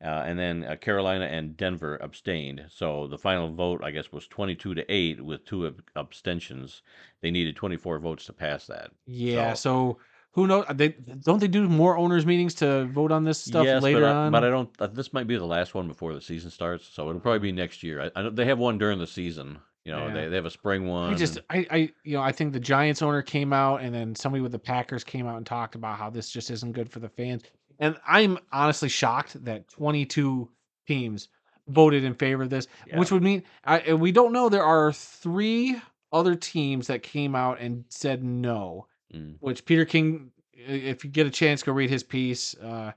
Uh, 0.04 0.24
and 0.26 0.38
then 0.38 0.64
uh, 0.64 0.76
Carolina 0.76 1.24
and 1.24 1.56
Denver 1.56 1.96
abstained. 2.02 2.64
So 2.68 3.06
the 3.06 3.16
final 3.16 3.50
vote, 3.50 3.82
I 3.82 3.90
guess, 3.90 4.12
was 4.12 4.26
22 4.26 4.74
to 4.74 4.92
8 4.92 5.24
with 5.24 5.44
two 5.46 5.66
ab- 5.68 5.82
abstentions. 5.96 6.82
They 7.22 7.30
needed 7.30 7.56
24 7.56 7.98
votes 8.00 8.26
to 8.26 8.34
pass 8.34 8.66
that. 8.66 8.90
Yeah. 9.06 9.54
So, 9.54 9.98
who 10.32 10.46
knows? 10.46 10.66
They 10.74 10.90
don't 10.90 11.40
they 11.40 11.48
do 11.48 11.66
more 11.66 11.96
owners 11.96 12.26
meetings 12.26 12.52
to 12.56 12.84
vote 12.88 13.10
on 13.10 13.24
this 13.24 13.38
stuff 13.38 13.64
yes, 13.64 13.82
later 13.82 14.02
but, 14.02 14.06
I, 14.06 14.14
on? 14.14 14.32
but 14.32 14.44
I 14.44 14.50
don't. 14.50 14.68
Uh, 14.78 14.86
this 14.86 15.14
might 15.14 15.26
be 15.26 15.38
the 15.38 15.46
last 15.46 15.74
one 15.74 15.88
before 15.88 16.12
the 16.12 16.20
season 16.20 16.50
starts. 16.50 16.86
So 16.86 17.08
it'll 17.08 17.20
probably 17.22 17.38
be 17.38 17.52
next 17.52 17.82
year. 17.82 18.02
I, 18.02 18.10
I 18.20 18.22
know 18.22 18.28
they 18.30 18.44
have 18.44 18.58
one 18.58 18.76
during 18.76 18.98
the 18.98 19.06
season. 19.06 19.58
You 19.86 19.92
know, 19.92 20.08
Yeah. 20.08 20.14
they, 20.14 20.28
they 20.28 20.36
have 20.36 20.44
a 20.44 20.50
spring 20.50 20.88
one. 20.88 21.14
I 21.14 21.16
just, 21.16 21.38
I, 21.48 21.66
I, 21.70 21.76
you 22.04 22.16
know, 22.16 22.22
I 22.22 22.32
think 22.32 22.52
the 22.52 22.60
Giants 22.60 23.00
owner 23.02 23.22
came 23.22 23.52
out, 23.52 23.80
and 23.80 23.94
then 23.94 24.14
somebody 24.14 24.42
with 24.42 24.52
the 24.52 24.58
Packers 24.58 25.04
came 25.04 25.26
out 25.26 25.36
and 25.36 25.46
talked 25.46 25.74
about 25.74 25.96
how 25.96 26.10
this 26.10 26.28
just 26.28 26.50
isn't 26.50 26.72
good 26.72 26.90
for 26.90 26.98
the 26.98 27.08
fans. 27.08 27.44
And 27.78 27.96
I'm 28.06 28.38
honestly 28.52 28.88
shocked 28.88 29.44
that 29.44 29.68
22 29.68 30.48
teams 30.86 31.28
voted 31.68 32.04
in 32.04 32.14
favor 32.14 32.44
of 32.44 32.50
this, 32.50 32.68
Yeah. 32.86 32.98
which 32.98 33.10
would 33.10 33.22
mean 33.22 33.42
I, 33.64 33.80
and 33.80 34.00
we 34.00 34.12
don't 34.12 34.32
know. 34.32 34.48
There 34.48 34.64
are 34.64 34.92
three 34.92 35.80
other 36.12 36.34
teams 36.36 36.86
that 36.86 37.02
came 37.02 37.34
out 37.34 37.60
and 37.60 37.84
said 37.88 38.22
no. 38.22 38.86
Mm. 39.12 39.36
Which 39.40 39.64
Peter 39.64 39.84
King, 39.84 40.30
if 40.52 41.04
you 41.04 41.10
get 41.10 41.26
a 41.26 41.30
chance, 41.30 41.62
go 41.62 41.72
read 41.72 41.90
his 41.90 42.02
piece. 42.02 42.54
Uh, 42.54 42.92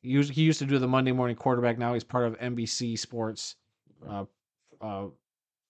he 0.00 0.10
used, 0.10 0.32
he 0.32 0.42
used 0.42 0.58
to 0.60 0.66
do 0.66 0.78
the 0.78 0.88
Monday 0.88 1.12
morning 1.12 1.36
quarterback. 1.36 1.78
Now 1.78 1.94
he's 1.94 2.04
part 2.04 2.24
of 2.26 2.38
NBC 2.38 2.98
Sports. 2.98 3.56
Uh, 4.08 4.24
uh, 4.80 5.06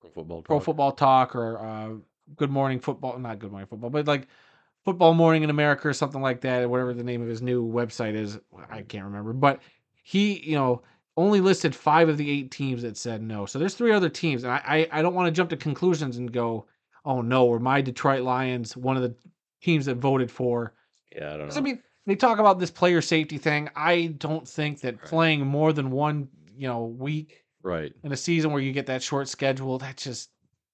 Pro 0.00 0.10
football. 0.14 0.42
Pro 0.42 0.56
Talk. 0.58 0.64
Football 0.64 0.92
Talk 0.92 1.36
or 1.36 1.58
uh, 1.58 1.90
Good 2.36 2.50
Morning 2.50 2.80
Football, 2.80 3.18
not 3.18 3.38
Good 3.38 3.50
Morning 3.50 3.66
Football, 3.66 3.90
but 3.90 4.06
like 4.06 4.26
Football 4.84 5.14
Morning 5.14 5.42
in 5.42 5.50
America 5.50 5.88
or 5.88 5.92
something 5.92 6.20
like 6.20 6.40
that, 6.40 6.62
or 6.62 6.68
whatever 6.68 6.92
the 6.92 7.04
name 7.04 7.22
of 7.22 7.28
his 7.28 7.42
new 7.42 7.64
website 7.64 8.14
is. 8.14 8.38
I 8.70 8.82
can't 8.82 9.04
remember. 9.04 9.32
But 9.32 9.60
he, 10.02 10.40
you 10.40 10.56
know, 10.56 10.82
only 11.16 11.40
listed 11.40 11.74
five 11.74 12.08
of 12.08 12.18
the 12.18 12.30
eight 12.30 12.50
teams 12.50 12.82
that 12.82 12.96
said 12.96 13.22
no. 13.22 13.46
So 13.46 13.58
there's 13.58 13.74
three 13.74 13.92
other 13.92 14.08
teams. 14.08 14.44
And 14.44 14.52
I, 14.52 14.88
I, 14.92 14.98
I 14.98 15.02
don't 15.02 15.14
want 15.14 15.26
to 15.26 15.32
jump 15.32 15.50
to 15.50 15.56
conclusions 15.56 16.16
and 16.16 16.32
go, 16.32 16.66
oh 17.04 17.20
no, 17.20 17.46
or 17.46 17.58
my 17.58 17.80
Detroit 17.80 18.22
Lions, 18.22 18.76
one 18.76 18.96
of 18.96 19.02
the 19.02 19.14
teams 19.60 19.86
that 19.86 19.96
voted 19.96 20.30
for. 20.30 20.74
Yeah, 21.14 21.34
I 21.34 21.36
don't 21.36 21.48
know. 21.48 21.54
I 21.54 21.60
mean, 21.60 21.82
they 22.06 22.16
talk 22.16 22.38
about 22.38 22.58
this 22.58 22.70
player 22.70 23.00
safety 23.00 23.38
thing. 23.38 23.68
I 23.76 24.14
don't 24.18 24.48
think 24.48 24.80
that 24.80 24.96
Right. 24.96 25.04
playing 25.04 25.46
more 25.46 25.72
than 25.72 25.90
one, 25.90 26.28
you 26.56 26.66
know, 26.66 26.86
week 26.86 27.44
right. 27.62 27.92
in 28.02 28.10
a 28.12 28.16
season 28.16 28.50
where 28.50 28.62
you 28.62 28.72
get 28.72 28.86
that 28.86 29.02
short 29.02 29.28
schedule, 29.28 29.78
that 29.78 29.98
just 29.98 30.30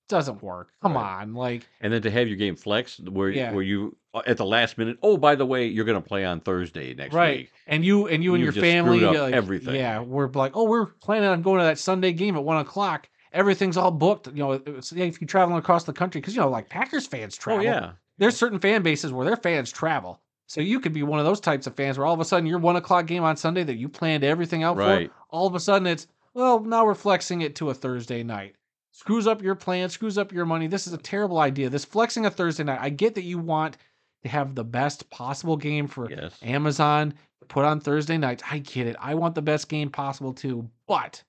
doesn't 0.08 0.42
work. 0.42 0.70
Come 0.82 0.94
Right. 0.94 1.20
on, 1.22 1.34
like 1.34 1.66
And 1.80 1.92
then 1.92 2.02
to 2.02 2.10
have 2.10 2.28
your 2.28 2.36
game 2.36 2.56
flexed, 2.56 3.08
where 3.08 3.28
Yeah. 3.30 3.52
where 3.52 3.62
you 3.62 3.96
uh, 4.14 4.22
at 4.26 4.36
the 4.38 4.44
last 4.46 4.78
minute. 4.78 4.98
Oh, 5.02 5.16
by 5.16 5.34
the 5.34 5.44
way, 5.46 5.66
you're 5.66 5.84
going 5.84 6.00
to 6.02 6.06
play 6.08 6.24
on 6.24 6.40
Thursday 6.40 6.94
next 6.94 7.14
right. 7.14 7.38
week. 7.40 7.52
And 7.66 7.84
you 7.84 8.06
and 8.08 8.24
you 8.24 8.34
and 8.34 8.42
your 8.42 8.52
family, 8.52 9.00
like, 9.00 9.32
everything. 9.34 9.74
Yeah, 9.74 10.00
we're 10.00 10.28
like, 10.28 10.56
oh, 10.56 10.64
we're 10.64 10.86
planning 10.86 11.28
on 11.28 11.42
going 11.42 11.58
to 11.58 11.64
that 11.64 11.78
Sunday 11.78 12.12
game 12.12 12.34
at 12.36 12.42
one 12.42 12.56
o'clock. 12.58 13.08
Everything's 13.32 13.76
all 13.76 13.90
booked. 13.90 14.26
You 14.28 14.32
know, 14.34 14.52
it's, 14.52 14.90
yeah, 14.92 15.04
if 15.04 15.20
you're 15.20 15.28
traveling 15.28 15.58
across 15.58 15.84
the 15.84 15.92
country, 15.92 16.20
because 16.20 16.34
you 16.34 16.40
know, 16.40 16.48
like 16.48 16.68
Packers 16.70 17.06
fans 17.06 17.36
travel. 17.36 17.60
Oh 17.60 17.64
yeah. 17.70 17.90
there's 18.16 18.36
certain 18.36 18.58
fan 18.58 18.82
bases 18.82 19.12
where 19.12 19.26
their 19.26 19.36
fans 19.36 19.70
travel. 19.70 20.20
So 20.46 20.62
you 20.62 20.80
could 20.80 20.94
be 20.94 21.02
one 21.02 21.18
of 21.18 21.26
those 21.26 21.40
types 21.40 21.66
of 21.66 21.76
fans 21.76 21.98
where 21.98 22.06
all 22.06 22.14
of 22.14 22.20
a 22.20 22.24
sudden 22.24 22.46
your 22.46 22.58
one 22.58 22.76
o'clock 22.76 23.04
game 23.06 23.22
on 23.22 23.36
Sunday 23.36 23.62
that 23.64 23.76
you 23.76 23.86
planned 23.90 24.24
everything 24.24 24.62
out 24.62 24.78
Right. 24.78 25.10
for, 25.10 25.14
all 25.28 25.46
of 25.46 25.54
a 25.54 25.60
sudden 25.60 25.86
it's 25.86 26.06
well 26.32 26.60
now 26.60 26.86
we're 26.86 26.94
flexing 26.94 27.42
it 27.42 27.54
to 27.56 27.68
a 27.68 27.74
Thursday 27.74 28.22
night. 28.22 28.54
Screws 28.98 29.28
up 29.28 29.40
your 29.42 29.54
plan, 29.54 29.88
screws 29.90 30.18
up 30.18 30.32
your 30.32 30.44
money. 30.44 30.66
This 30.66 30.88
is 30.88 30.92
a 30.92 30.98
terrible 30.98 31.38
idea. 31.38 31.70
This 31.70 31.84
flexing 31.84 32.26
a 32.26 32.30
Thursday 32.32 32.64
night. 32.64 32.80
I 32.82 32.88
get 32.88 33.14
that 33.14 33.22
you 33.22 33.38
want 33.38 33.76
to 34.24 34.28
have 34.28 34.56
the 34.56 34.64
best 34.64 35.08
possible 35.08 35.56
game 35.56 35.86
for 35.86 36.10
Yes. 36.10 36.36
Amazon 36.42 37.14
put 37.46 37.64
on 37.64 37.78
Thursday 37.78 38.18
nights. 38.18 38.42
I 38.50 38.58
get 38.58 38.88
it. 38.88 38.96
I 38.98 39.14
want 39.14 39.36
the 39.36 39.40
best 39.40 39.68
game 39.68 39.88
possible 39.88 40.32
too, 40.32 40.68
but 40.88 41.22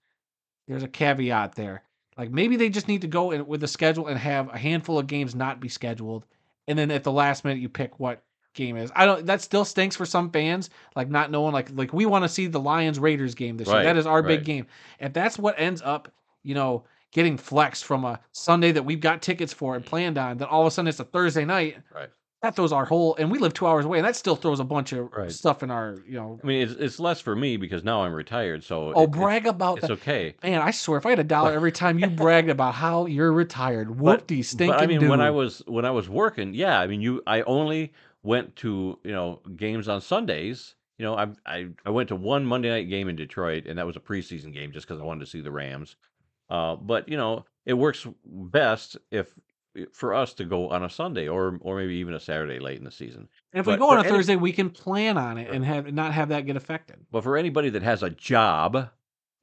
there's 0.67 0.81
a 0.81 0.87
caveat 0.87 1.53
there. 1.53 1.83
Like 2.17 2.31
maybe 2.31 2.55
they 2.55 2.69
just 2.69 2.87
need 2.87 3.01
to 3.01 3.07
go 3.07 3.29
in 3.29 3.45
with 3.45 3.61
the 3.61 3.67
schedule 3.67 4.07
and 4.07 4.17
have 4.17 4.51
a 4.51 4.57
handful 4.57 4.97
of 4.97 5.05
games 5.05 5.35
not 5.35 5.59
be 5.59 5.69
scheduled, 5.69 6.25
and 6.67 6.75
then 6.75 6.89
at 6.89 7.03
the 7.03 7.11
last 7.11 7.45
minute 7.45 7.61
you 7.61 7.69
pick 7.69 7.99
what 7.99 8.23
game 8.55 8.77
is. 8.77 8.91
I 8.95 9.05
don't. 9.05 9.27
That 9.27 9.43
still 9.43 9.63
stinks 9.63 9.95
for 9.95 10.07
some 10.07 10.31
fans, 10.31 10.71
like 10.95 11.07
not 11.07 11.29
knowing. 11.29 11.53
Like 11.53 11.69
like 11.75 11.93
we 11.93 12.07
want 12.07 12.23
to 12.23 12.29
see 12.29 12.47
the 12.47 12.59
Lions 12.59 12.97
Raiders 12.97 13.35
game 13.35 13.57
this 13.57 13.67
year. 13.67 13.83
That 13.83 13.95
is 13.95 14.07
our 14.07 14.23
big 14.23 14.43
game. 14.43 14.65
If 14.99 15.13
that's 15.13 15.37
what 15.37 15.59
ends 15.59 15.83
up, 15.83 16.11
you 16.41 16.55
know, 16.55 16.85
getting 17.11 17.37
flexed 17.37 17.85
from 17.85 18.05
a 18.05 18.19
Sunday 18.31 18.71
that 18.71 18.83
we've 18.83 19.01
got 19.01 19.21
tickets 19.21 19.53
for 19.53 19.75
and 19.75 19.83
mm-hmm. 19.83 19.89
planned 19.89 20.17
on, 20.17 20.37
That 20.37 20.49
all 20.49 20.61
of 20.61 20.67
a 20.67 20.71
sudden 20.71 20.87
it's 20.87 20.99
a 20.99 21.05
Thursday 21.05 21.45
night. 21.45 21.77
Right. 21.93 22.09
That 22.41 22.55
throws 22.55 22.71
our 22.71 22.85
whole, 22.85 23.17
and 23.17 23.29
we 23.29 23.37
live 23.37 23.53
two 23.53 23.67
hours 23.67 23.83
away, 23.83 23.97
and 23.97 24.07
that 24.07 24.15
still 24.15 24.37
throws 24.37 24.61
a 24.61 24.63
bunch 24.63 24.93
of 24.93 25.11
Right. 25.11 25.29
stuff 25.29 25.61
in 25.61 25.69
our, 25.69 25.97
you 26.07 26.13
know. 26.13 26.39
I 26.41 26.47
mean, 26.47 26.61
it's 26.61 26.71
it's 26.71 26.97
less 26.97 27.19
for 27.19 27.35
me 27.35 27.57
because 27.57 27.83
now 27.83 28.03
I'm 28.03 28.13
retired, 28.13 28.63
so 28.63 28.93
Oh, 28.95 29.03
it- 29.03 29.11
brag 29.11 29.45
about 29.45 29.79
It's, 29.79 29.87
that. 29.87 29.93
okay. 29.93 30.35
Man, 30.41 30.61
I 30.61 30.71
swear, 30.71 30.97
if 30.97 31.05
I 31.05 31.09
had 31.09 31.19
a 31.19 31.23
dollar 31.25 31.51
every 31.51 31.73
time 31.73 31.99
you 31.99 32.07
bragged 32.07 32.49
about 32.49 32.75
how 32.75 33.07
you're 33.07 33.33
retired, 33.33 33.99
whoop 33.99 34.25
de 34.25 34.41
stinking 34.41 34.73
But 34.73 34.81
I 34.81 34.87
mean, 34.87 35.09
when 35.09 35.19
I 35.19 35.31
was 35.31 35.61
when 35.67 35.83
I 35.83 35.91
was 35.91 36.07
working, 36.07 36.53
yeah, 36.53 36.79
I 36.79 36.87
mean, 36.87 37.01
you, 37.01 37.21
I 37.27 37.41
only 37.41 37.91
went 38.23 38.55
to 38.57 38.97
you 39.03 39.11
know 39.11 39.41
games 39.57 39.89
on 39.89 39.99
Sundays. 39.99 40.75
You 40.97 41.05
know, 41.05 41.15
I 41.17 41.27
I 41.45 41.67
I 41.85 41.89
went 41.89 42.07
to 42.07 42.15
one 42.15 42.45
Monday 42.45 42.69
night 42.69 42.87
game 42.89 43.09
in 43.09 43.17
Detroit, 43.17 43.65
and 43.65 43.77
that 43.77 43.85
was 43.85 43.97
a 43.97 44.01
preseason 44.01 44.53
game 44.53 44.71
just 44.71 44.87
because 44.87 45.01
I 45.01 45.03
wanted 45.03 45.25
to 45.25 45.31
see 45.31 45.41
the 45.41 45.51
Rams. 45.51 45.97
Uh, 46.49 46.75
but 46.75 47.07
you 47.09 47.17
know, 47.17 47.45
it 47.65 47.73
works 47.73 48.07
best 48.25 48.97
if 49.11 49.33
for 49.93 50.13
us 50.15 50.33
to 50.33 50.43
go 50.45 50.69
on 50.69 50.83
a 50.83 50.89
Sunday 50.89 51.27
or 51.27 51.57
or 51.61 51.77
maybe 51.77 51.95
even 51.95 52.13
a 52.15 52.19
Saturday 52.19 52.59
late 52.59 52.77
in 52.79 52.83
the 52.83 52.91
season. 52.91 53.27
And 53.53 53.59
if 53.61 53.67
we 53.67 53.77
go 53.77 53.89
on 53.91 53.97
a 53.97 54.01
any- 54.01 54.09
Thursday, 54.09 54.35
we 54.35 54.51
can 54.51 54.69
plan 54.69 55.17
on 55.17 55.37
it 55.37 55.49
and 55.49 55.63
have 55.63 55.93
not 55.93 56.13
have 56.13 56.29
that 56.29 56.45
get 56.45 56.55
affected. 56.55 56.97
But 57.11 57.23
for 57.23 57.37
anybody 57.37 57.69
that 57.69 57.83
has 57.83 58.03
a 58.03 58.09
job, 58.09 58.89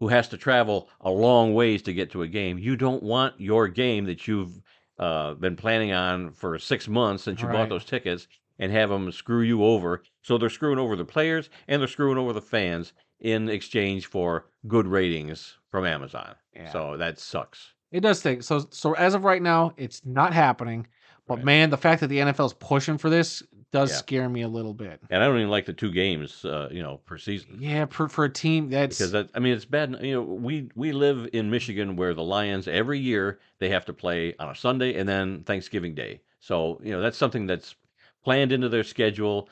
who 0.01 0.09
has 0.09 0.29
to 0.29 0.37
travel 0.37 0.90
a 1.01 1.11
long 1.11 1.55
ways 1.55 1.81
to 1.83 1.95
get 1.95 2.11
to 2.11 2.21
a 2.23 2.29
game. 2.29 2.59
You 2.59 2.77
don't 2.77 3.03
want 3.03 3.40
your 3.40 3.66
game 3.66 4.05
that 4.05 4.29
you've 4.29 4.61
uh, 4.99 5.33
been 5.35 5.57
planning 5.57 5.92
on 5.92 6.33
for 6.33 6.59
six 6.59 6.87
months 6.87 7.23
since 7.25 7.40
you 7.40 7.49
Right. 7.49 7.55
bought 7.55 7.69
those 7.71 7.85
tickets 7.87 8.29
and 8.59 8.71
have 8.73 8.90
them 8.90 9.11
screw 9.12 9.40
you 9.40 9.64
over. 9.64 10.03
So 10.23 10.37
they're 10.37 10.51
screwing 10.51 10.79
over 10.79 10.97
the 10.97 11.05
players 11.07 11.49
and 11.69 11.81
they're 11.81 11.88
screwing 11.88 12.19
over 12.19 12.33
the 12.35 12.42
fans 12.42 12.92
in 13.20 13.48
exchange 13.48 14.07
for 14.07 14.46
good 14.68 14.87
ratings 14.87 15.57
from 15.70 15.85
Amazon. 15.85 16.35
Yeah. 16.55 16.70
So 16.72 16.96
that 16.96 17.18
sucks. 17.18 17.72
It 17.92 18.00
does 18.00 18.20
think 18.20 18.42
so. 18.42 18.66
So 18.70 18.94
as 18.94 19.14
of 19.14 19.24
right 19.24 19.42
now, 19.42 19.72
it's 19.76 20.05
not 20.05 20.33
happening. 20.33 20.87
But 21.29 21.37
Right. 21.38 21.44
man, 21.44 21.70
the 21.70 21.76
fact 21.76 22.00
that 22.02 22.07
the 22.09 22.20
NFL's 22.20 22.55
pushing 22.55 22.98
for 22.98 23.11
this 23.11 23.42
does 23.72 23.90
Yeah. 23.90 23.96
scare 23.96 24.29
me 24.29 24.42
a 24.42 24.48
little 24.48 24.74
bit. 24.74 25.00
And 25.11 25.22
I 25.22 25.26
don't 25.26 25.38
even 25.38 25.50
like 25.50 25.66
the 25.66 25.72
two 25.72 25.90
games, 25.90 26.44
uh, 26.44 26.68
you 26.70 26.83
know, 26.83 26.98
per 26.98 27.18
season. 27.18 27.57
Yeah, 27.59 27.87
for, 27.87 28.09
for 28.09 28.24
a 28.24 28.29
team 28.33 28.70
that's 28.70 28.98
because 28.98 29.11
that 29.12 29.31
I 29.35 29.40
mean 29.40 29.55
it's 29.55 29.64
bad. 29.64 29.96
You 30.02 30.14
know, 30.14 30.22
we 30.22 30.68
we 30.76 30.92
live 30.92 31.29
in 31.33 31.50
Michigan 31.50 31.96
where 31.96 32.14
the 32.14 32.22
Lions 32.22 32.68
every 32.68 33.00
year 33.00 33.40
they 33.59 33.68
have 33.70 33.85
to 33.87 33.92
play 33.92 34.35
on 34.38 34.50
a 34.50 34.55
Sunday 34.55 34.94
and 34.98 35.09
then 35.09 35.42
Thanksgiving 35.42 35.94
Day. 35.94 36.20
So 36.38 36.81
you 36.85 36.92
know 36.92 37.00
that's 37.00 37.18
something 37.18 37.46
that's 37.46 37.74
planned 38.22 38.52
into 38.52 38.68
their 38.68 38.85
schedule. 38.85 39.48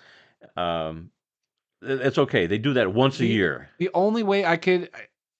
Um, 0.56 1.10
it's 1.84 2.18
okay. 2.18 2.46
They 2.46 2.58
do 2.58 2.72
that 2.74 2.92
once 2.92 3.20
a 3.20 3.26
year. 3.26 3.68
the 3.78 3.90
only 3.94 4.22
way 4.22 4.44
I 4.44 4.56
could 4.56 4.90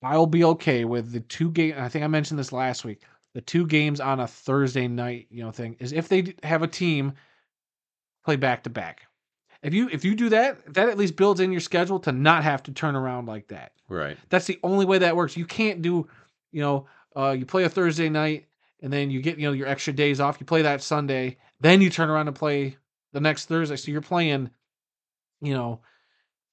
I'll 0.02 0.26
be 0.26 0.44
okay 0.44 0.84
with 0.84 1.12
the 1.12 1.20
two 1.20 1.50
game. 1.50 1.74
I 1.78 1.88
think 1.88 2.04
I 2.04 2.08
mentioned 2.08 2.38
this 2.38 2.52
last 2.52 2.84
week. 2.84 3.02
The 3.34 3.40
two 3.40 3.66
games 3.66 4.00
on 4.00 4.20
a 4.20 4.26
Thursday 4.26 4.86
night, 4.86 5.26
you 5.30 5.42
know, 5.42 5.50
thing 5.50 5.76
is 5.80 5.92
if 5.92 6.08
they 6.08 6.34
have 6.42 6.62
a 6.62 6.68
team 6.68 7.14
play 8.24 8.36
back 8.36 8.64
to 8.64 8.70
back. 8.70 9.06
If 9.62 9.72
you 9.72 9.88
if 9.90 10.04
you 10.04 10.14
do 10.14 10.28
that, 10.28 10.74
that 10.74 10.88
at 10.88 10.98
least 10.98 11.16
builds 11.16 11.40
in 11.40 11.50
your 11.50 11.60
schedule 11.60 11.98
to 12.00 12.12
not 12.12 12.44
have 12.44 12.62
to 12.64 12.72
turn 12.72 12.94
around 12.94 13.26
like 13.26 13.48
that. 13.48 13.72
Right. 13.88 14.18
That's 14.28 14.46
the 14.46 14.58
only 14.62 14.84
way 14.84 14.98
that 14.98 15.16
works. 15.16 15.36
You 15.36 15.46
can't 15.46 15.80
do, 15.80 16.06
you 16.52 16.60
know, 16.60 16.86
uh, 17.16 17.30
you 17.30 17.46
play 17.46 17.64
a 17.64 17.68
Thursday 17.68 18.08
night 18.10 18.46
and 18.82 18.92
then 18.92 19.10
you 19.10 19.22
get 19.22 19.38
you 19.38 19.46
know 19.46 19.52
your 19.52 19.66
extra 19.66 19.92
days 19.92 20.20
off. 20.20 20.36
You 20.38 20.46
play 20.46 20.62
that 20.62 20.82
Sunday, 20.82 21.38
then 21.60 21.80
you 21.80 21.88
turn 21.88 22.10
around 22.10 22.28
and 22.28 22.36
play 22.36 22.76
the 23.12 23.20
next 23.20 23.46
Thursday. 23.46 23.76
So 23.76 23.90
you're 23.90 24.02
playing, 24.02 24.50
you 25.40 25.54
know, 25.54 25.80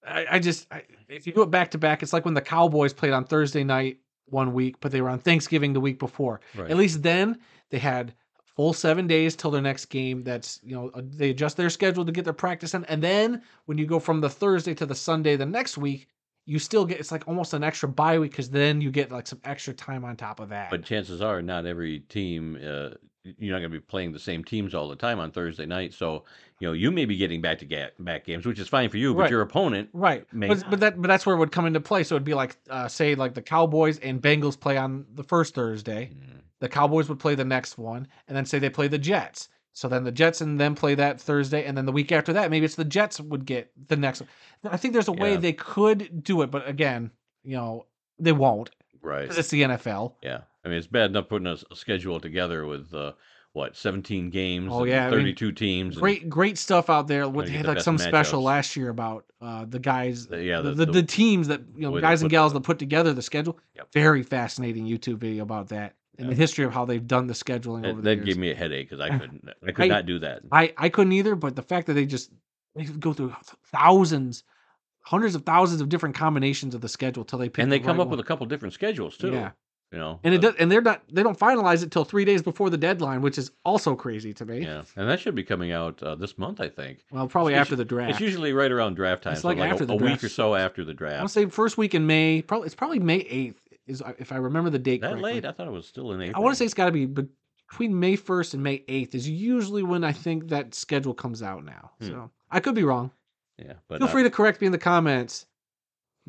I, 0.05 0.25
I 0.31 0.39
just 0.39 0.67
I, 0.71 0.83
if 1.07 1.27
you 1.27 1.33
do 1.33 1.41
it 1.41 1.51
back 1.51 1.71
to 1.71 1.77
back, 1.77 2.03
it's 2.03 2.13
like 2.13 2.25
when 2.25 2.33
the 2.33 2.41
Cowboys 2.41 2.93
played 2.93 3.13
on 3.13 3.25
Thursday 3.25 3.63
night 3.63 3.99
one 4.25 4.53
week, 4.53 4.77
but 4.79 4.91
they 4.91 5.01
were 5.01 5.09
on 5.09 5.19
Thanksgiving 5.19 5.73
the 5.73 5.81
week 5.81 5.99
before. 5.99 6.41
Right. 6.55 6.71
At 6.71 6.77
least 6.77 7.03
then 7.03 7.39
they 7.69 7.79
had 7.79 8.13
full 8.55 8.73
seven 8.73 9.07
days 9.07 9.35
till 9.35 9.51
their 9.51 9.61
next 9.61 9.85
game. 9.85 10.23
That's 10.23 10.59
you 10.63 10.75
know 10.75 10.89
uh, 10.93 11.01
they 11.03 11.29
adjust 11.29 11.57
their 11.57 11.69
schedule 11.69 12.05
to 12.05 12.11
get 12.11 12.23
their 12.23 12.33
practice 12.33 12.73
in, 12.73 12.85
and 12.85 13.03
then 13.03 13.41
when 13.65 13.77
you 13.77 13.85
go 13.85 13.99
from 13.99 14.21
the 14.21 14.29
Thursday 14.29 14.73
to 14.75 14.85
the 14.85 14.95
Sunday 14.95 15.35
the 15.35 15.45
next 15.45 15.77
week, 15.77 16.07
you 16.45 16.59
still 16.59 16.85
get 16.85 16.99
it's 16.99 17.11
like 17.11 17.27
almost 17.27 17.53
an 17.53 17.63
extra 17.63 17.89
bye 17.89 18.19
week 18.19 18.31
because 18.31 18.49
then 18.49 18.81
you 18.81 18.91
get 18.91 19.11
like 19.11 19.27
some 19.27 19.39
extra 19.43 19.73
time 19.73 20.03
on 20.03 20.15
top 20.15 20.39
of 20.39 20.49
that. 20.49 20.69
But 20.69 20.83
chances 20.83 21.21
are, 21.21 21.41
not 21.41 21.65
every 21.65 21.99
team. 21.99 22.57
Uh, 22.63 22.91
you're 23.23 23.53
not 23.53 23.59
going 23.59 23.71
to 23.71 23.77
be 23.77 23.79
playing 23.79 24.11
the 24.13 24.19
same 24.19 24.43
teams 24.43 24.73
all 24.73 24.87
the 24.89 24.95
time 24.95 25.19
on 25.19 25.31
Thursday 25.31 25.65
night. 25.65 25.93
So 25.93 26.23
you 26.59 26.67
know 26.67 26.73
you 26.73 26.91
may 26.91 27.05
be 27.05 27.17
getting 27.17 27.41
back 27.41 27.59
to 27.59 27.65
ga- 27.65 27.91
back 27.99 28.25
games, 28.25 28.45
which 28.45 28.59
is 28.59 28.67
fine 28.67 28.89
for 28.89 28.97
you. 28.97 29.13
But 29.13 29.21
Right. 29.21 29.31
your 29.31 29.41
opponent, 29.41 29.89
Right, 29.93 30.25
may 30.33 30.47
but 30.47 30.63
but 30.69 30.79
that 30.79 31.01
but 31.01 31.07
that's 31.07 31.25
where 31.25 31.35
it 31.35 31.39
would 31.39 31.51
come 31.51 31.65
into 31.65 31.79
play. 31.79 32.03
So 32.03 32.15
it'd 32.15 32.23
be 32.25 32.33
like, 32.33 32.57
uh, 32.69 32.87
say, 32.87 33.15
like 33.15 33.33
the 33.33 33.41
Cowboys 33.41 33.99
and 33.99 34.21
Bengals 34.21 34.59
play 34.59 34.77
on 34.77 35.05
the 35.13 35.23
first 35.23 35.53
Thursday. 35.55 36.11
Mm, 36.13 36.41
The 36.59 36.69
Cowboys 36.69 37.09
would 37.09 37.19
play 37.19 37.35
the 37.35 37.45
next 37.45 37.77
one, 37.77 38.07
and 38.27 38.35
then 38.37 38.45
say 38.45 38.59
they 38.59 38.69
play 38.69 38.87
the 38.87 38.97
Jets. 38.99 39.49
So 39.73 39.87
then 39.87 40.03
the 40.03 40.11
Jets 40.11 40.41
and 40.41 40.59
them 40.59 40.75
play 40.75 40.95
that 40.95 41.21
Thursday, 41.21 41.63
and 41.65 41.77
then 41.77 41.85
the 41.85 41.91
week 41.93 42.11
after 42.11 42.33
that, 42.33 42.51
maybe 42.51 42.65
it's 42.65 42.75
the 42.75 42.83
Jets 42.85 43.19
would 43.21 43.45
get 43.45 43.71
the 43.87 43.95
next. 43.95 44.19
one. 44.21 44.29
I 44.65 44.77
think 44.77 44.93
there's 44.93 45.07
a 45.07 45.13
way 45.13 45.31
Yeah. 45.31 45.37
they 45.37 45.53
could 45.53 46.23
do 46.23 46.41
it, 46.41 46.51
but 46.51 46.67
again, 46.67 47.11
you 47.43 47.55
know, 47.55 47.85
they 48.19 48.33
won't 48.33 48.69
right. 49.01 49.21
because 49.21 49.37
it's 49.37 49.49
the 49.49 49.61
NFL. 49.63 50.15
Yeah, 50.21 50.41
I 50.63 50.69
mean 50.69 50.77
it's 50.77 50.87
bad 50.87 51.09
enough 51.11 51.27
putting 51.29 51.47
a, 51.47 51.53
s- 51.53 51.65
a 51.71 51.75
schedule 51.75 52.19
together 52.19 52.65
with 52.65 52.93
uh, 52.93 53.13
what 53.53 53.75
17 53.75 54.29
games, 54.29 54.69
Oh, 54.71 54.79
and 54.81 54.89
yeah, 54.89 55.07
I 55.07 55.09
mean, 55.11 55.19
32 55.19 55.51
teams. 55.51 55.95
and 55.95 56.01
Great, 56.01 56.29
great 56.29 56.57
stuff 56.57 56.89
out 56.89 57.07
there. 57.07 57.27
What 57.27 57.45
they 57.47 57.51
get 57.51 57.57
had 57.57 57.65
the 57.65 57.69
like 57.69 57.77
best 57.77 57.85
some 57.85 57.97
special 57.97 58.41
matchups. 58.41 58.45
last 58.45 58.75
year 58.77 58.89
about 58.89 59.25
uh, 59.41 59.65
the 59.67 59.79
guys, 59.79 60.27
The- 60.27 60.43
yeah, 60.43 60.61
the, 60.61 60.73
the- 60.73 60.85
the, 60.85 61.03
teams 61.03 61.47
that 61.49 61.61
you 61.75 61.81
know, 61.81 61.91
way 61.91 61.99
they 61.99 62.07
guys 62.07 62.21
and 62.21 62.29
put 62.29 62.31
gals 62.31 62.53
the- 62.53 62.59
that 62.59 62.65
put 62.65 62.79
together 62.79 63.11
the 63.13 63.21
schedule. 63.21 63.59
Yep. 63.75 63.91
Very 63.91 64.23
fascinating 64.23 64.85
YouTube 64.85 65.17
video 65.17 65.43
about 65.43 65.67
that 65.69 65.95
and 66.17 66.29
the 66.29 66.33
Yeah. 66.33 66.37
history 66.37 66.63
of 66.65 66.73
how 66.73 66.85
they've 66.85 67.05
done 67.05 67.27
the 67.27 67.33
scheduling 67.33 67.81
that, 67.81 67.89
over 67.91 68.01
the 68.01 68.09
that 68.09 68.15
years. 68.17 68.25
gave 68.27 68.37
me 68.37 68.51
a 68.51 68.55
headache 68.55 68.89
because 68.89 69.01
I 69.01 69.09
couldn't, 69.19 69.49
I 69.67 69.71
could 69.73 69.85
I- 69.85 69.87
not 69.87 70.05
do 70.05 70.19
that. 70.19 70.43
I 70.51 70.73
I 70.77 70.87
couldn't 70.89 71.11
either, 71.13 71.35
but 71.35 71.55
the 71.57 71.63
fact 71.63 71.87
that 71.87 71.93
they 71.95 72.05
just 72.05 72.31
they 72.75 72.85
go 72.85 73.11
through 73.11 73.35
thousands, 73.65 74.43
hundreds 75.01 75.35
of 75.35 75.43
thousands 75.45 75.81
of 75.81 75.89
different 75.89 76.15
combinations 76.15 76.73
of 76.75 76.81
the 76.81 76.87
schedule 76.89 77.25
till 77.25 77.39
they 77.39 77.49
pick. 77.49 77.63
And 77.63 77.71
they 77.71 77.79
the 77.79 77.85
come 77.85 77.97
right 77.97 78.03
up 78.03 78.09
with 78.09 78.19
a 78.19 78.23
couple 78.23 78.45
different 78.45 78.73
schedules 78.73 79.17
too. 79.17 79.31
Yeah. 79.33 79.51
You 79.91 79.99
know, 79.99 80.19
and 80.23 80.33
it 80.33 80.39
does, 80.41 80.55
and 80.57 80.71
they're 80.71 80.81
not 80.81 81.01
they 81.11 81.21
don't 81.23 81.37
finalize 81.37 81.83
it 81.83 81.91
till 81.91 82.05
three 82.05 82.23
days 82.25 82.41
before 82.41 82.69
the 82.69 82.77
deadline, 82.77 83.21
which 83.21 83.37
is 83.37 83.51
also 83.65 83.95
crazy 83.95 84.33
to 84.35 84.45
me. 84.45 84.61
yeah, 84.63 84.83
and 84.95 85.09
that 85.09 85.19
should 85.19 85.35
be 85.35 85.43
coming 85.43 85.71
out 85.71 86.01
uh, 86.01 86.15
this 86.15 86.37
month, 86.37 86.61
I 86.61 86.69
think. 86.69 86.99
Well, 87.11 87.27
probably 87.27 87.53
It's- 87.53 87.61
after 87.65 87.75
the 87.75 87.83
draft. 87.85 88.11
It's 88.11 88.19
usually 88.21 88.53
right 88.53 88.71
around 88.71 88.95
draft 88.95 89.23
time, 89.23 89.33
It's 89.33 89.41
so 89.41 89.49
like 89.49 89.57
like, 89.57 89.71
after 89.71 89.83
a, 89.83 89.87
the 89.87 89.93
a 89.93 89.97
week 89.97 90.05
draft. 90.05 90.23
or 90.23 90.29
so 90.29 90.55
after 90.55 90.85
the 90.85 90.93
draft. 90.93 91.15
I 91.15 91.21
want 91.21 91.33
draft. 91.33 91.49
to 91.49 91.49
say 91.51 91.55
first 91.55 91.77
week 91.77 91.93
in 91.93 92.07
May. 92.07 92.41
Probably 92.41 92.67
it's 92.67 92.75
probably 92.75 92.99
May 92.99 93.17
eighth 93.17 93.61
is 93.87 94.01
if 94.19 94.31
I 94.31 94.37
remember 94.37 94.69
the 94.69 94.79
date 94.79 95.01
That 95.01 95.09
correctly. 95.11 95.33
late? 95.33 95.45
I 95.45 95.51
thought 95.51 95.67
it 95.67 95.71
was 95.71 95.85
still 95.87 96.13
in 96.13 96.21
April. 96.21 96.41
I 96.41 96.43
want 96.43 96.53
to 96.53 96.57
say 96.57 96.65
it's 96.65 96.73
got 96.73 96.85
to 96.85 96.91
be 96.93 97.05
between 97.05 97.99
May 97.99 98.15
first 98.15 98.53
and 98.53 98.63
May 98.63 98.83
eighth 98.87 99.13
is 99.15 99.27
usually 99.27 99.83
when 99.83 100.03
I 100.05 100.13
think 100.13 100.47
that 100.49 100.73
schedule 100.73 101.13
comes 101.13 101.41
out 101.43 101.65
now. 101.65 101.91
Hmm. 101.99 102.07
So 102.07 102.31
I 102.49 102.59
could 102.61 102.75
be 102.75 102.83
wrong. 102.83 103.11
yeah, 103.57 103.73
but 103.89 103.99
Feel 103.99 104.07
uh, 104.07 104.11
free 104.11 104.23
to 104.23 104.29
correct 104.29 104.61
me 104.61 104.67
in 104.67 104.71
the 104.71 104.77
comments. 104.77 105.45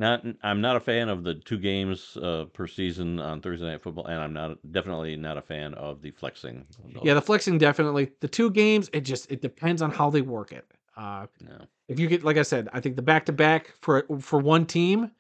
Not, 0.03 0.25
I'm 0.43 0.61
not 0.61 0.75
a 0.75 0.81
fan 0.81 1.09
of 1.09 1.23
the 1.23 1.35
two 1.35 1.59
games 1.59 2.17
uh, 2.17 2.47
per 2.53 2.67
season 2.67 3.21
on 3.21 3.41
Thursday 3.41 3.67
Night 3.67 3.81
Football, 3.81 4.07
and 4.07 4.21
I'm 4.21 4.33
not 4.33 4.59
definitely 4.73 5.15
not 5.15 5.39
a 5.39 5.43
fan 5.43 5.75
of 5.75 6.03
the 6.03 6.11
flexing. 6.11 6.67
Yeah, 7.05 7.15
the 7.15 7.23
flexing 7.23 7.59
definitely. 7.59 8.11
The 8.19 8.27
two 8.27 8.51
games, 8.51 8.91
it 8.93 9.03
just 9.03 9.31
it 9.31 9.41
depends 9.41 9.81
on 9.81 9.93
how 9.93 10.11
they 10.11 10.21
work 10.21 10.51
it. 10.51 10.67
Uh, 10.97 11.27
No. 11.41 11.67
if 11.87 12.01
you 12.01 12.09
get 12.09 12.25
like 12.25 12.37
I 12.37 12.43
said, 12.43 12.69
I 12.73 12.81
think 12.81 12.97
the 12.97 13.03
back 13.03 13.27
to 13.27 13.33
back 13.33 13.75
for 13.81 14.05
for 14.19 14.41
one 14.41 14.67
team, 14.67 15.03
and 15.05 15.11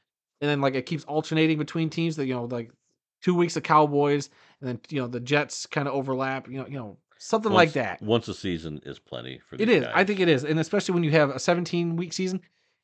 then 0.50 0.60
like 0.60 0.74
it 0.74 0.84
keeps 0.84 1.04
alternating 1.04 1.58
between 1.58 1.88
teams. 1.88 2.16
That 2.16 2.26
you 2.26 2.34
know 2.34 2.46
like 2.46 2.72
two 3.20 3.36
weeks 3.36 3.56
of 3.56 3.62
Cowboys, 3.62 4.30
and 4.60 4.68
then 4.68 4.80
you 4.88 5.00
know 5.00 5.06
the 5.06 5.20
Jets 5.20 5.64
kind 5.64 5.86
of 5.86 5.94
overlap. 5.94 6.48
You 6.48 6.58
know 6.58 6.66
you 6.66 6.76
know 6.76 6.96
something 7.18 7.52
like 7.52 7.72
that. 7.74 8.02
Once 8.02 8.26
a 8.26 8.34
season 8.34 8.80
is 8.84 8.98
plenty 8.98 9.40
for 9.48 9.54
It 9.60 9.68
is. 9.68 9.84
I 9.94 10.02
think 10.02 10.18
it 10.18 10.28
is, 10.28 10.42
and 10.42 10.58
especially 10.58 10.94
when 10.94 11.04
you 11.04 11.12
have 11.12 11.30
a 11.30 11.38
17 11.38 11.94
week 11.94 12.12
season, 12.12 12.40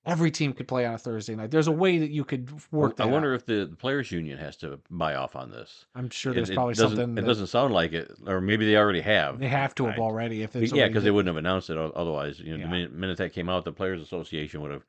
every 0.06 0.30
team 0.30 0.52
could 0.52 0.66
play 0.66 0.86
on 0.86 0.94
a 0.94 0.98
Thursday 0.98 1.34
night. 1.34 1.50
There's 1.50 1.66
a 1.66 1.72
way 1.72 1.98
that 1.98 2.10
you 2.10 2.24
could 2.24 2.50
work 2.72 2.96
that 2.96 3.04
I 3.04 3.06
wonder 3.10 3.32
out. 3.32 3.36
if 3.40 3.46
the, 3.46 3.66
the 3.66 3.76
players 3.76 4.10
union 4.10 4.38
has 4.38 4.56
to 4.58 4.78
buy 4.90 5.14
off 5.14 5.36
on 5.36 5.50
this. 5.50 5.84
I'm 5.94 6.08
sure 6.10 6.32
It- 6.32 6.36
there's 6.36 6.50
it 6.50 6.54
probably 6.54 6.74
doesn't- 6.74 6.96
something 6.96 7.18
It 7.22 7.26
doesn't 7.26 7.48
sound 7.48 7.74
like 7.74 7.92
it, 7.92 8.10
or 8.26 8.40
maybe 8.40 8.64
they 8.66 8.76
already 8.76 9.00
have. 9.02 9.38
they 9.38 9.48
have 9.48 9.74
to 9.76 9.86
have 9.86 9.98
I- 9.98 10.02
already. 10.02 10.42
If 10.42 10.54
yeah, 10.54 10.86
because 10.88 11.04
they 11.04 11.10
wouldn't 11.10 11.28
have 11.28 11.36
announced 11.36 11.68
it 11.70 11.76
otherwise. 11.76 12.40
You 12.40 12.52
know, 12.52 12.56
Yeah. 12.58 12.64
the 12.64 12.70
minute, 12.70 12.92
minute 12.92 13.18
that 13.18 13.32
came 13.32 13.48
out, 13.48 13.64
the 13.64 13.72
Players 13.72 14.00
Association 14.00 14.60
would 14.62 14.70
have 14.70 14.84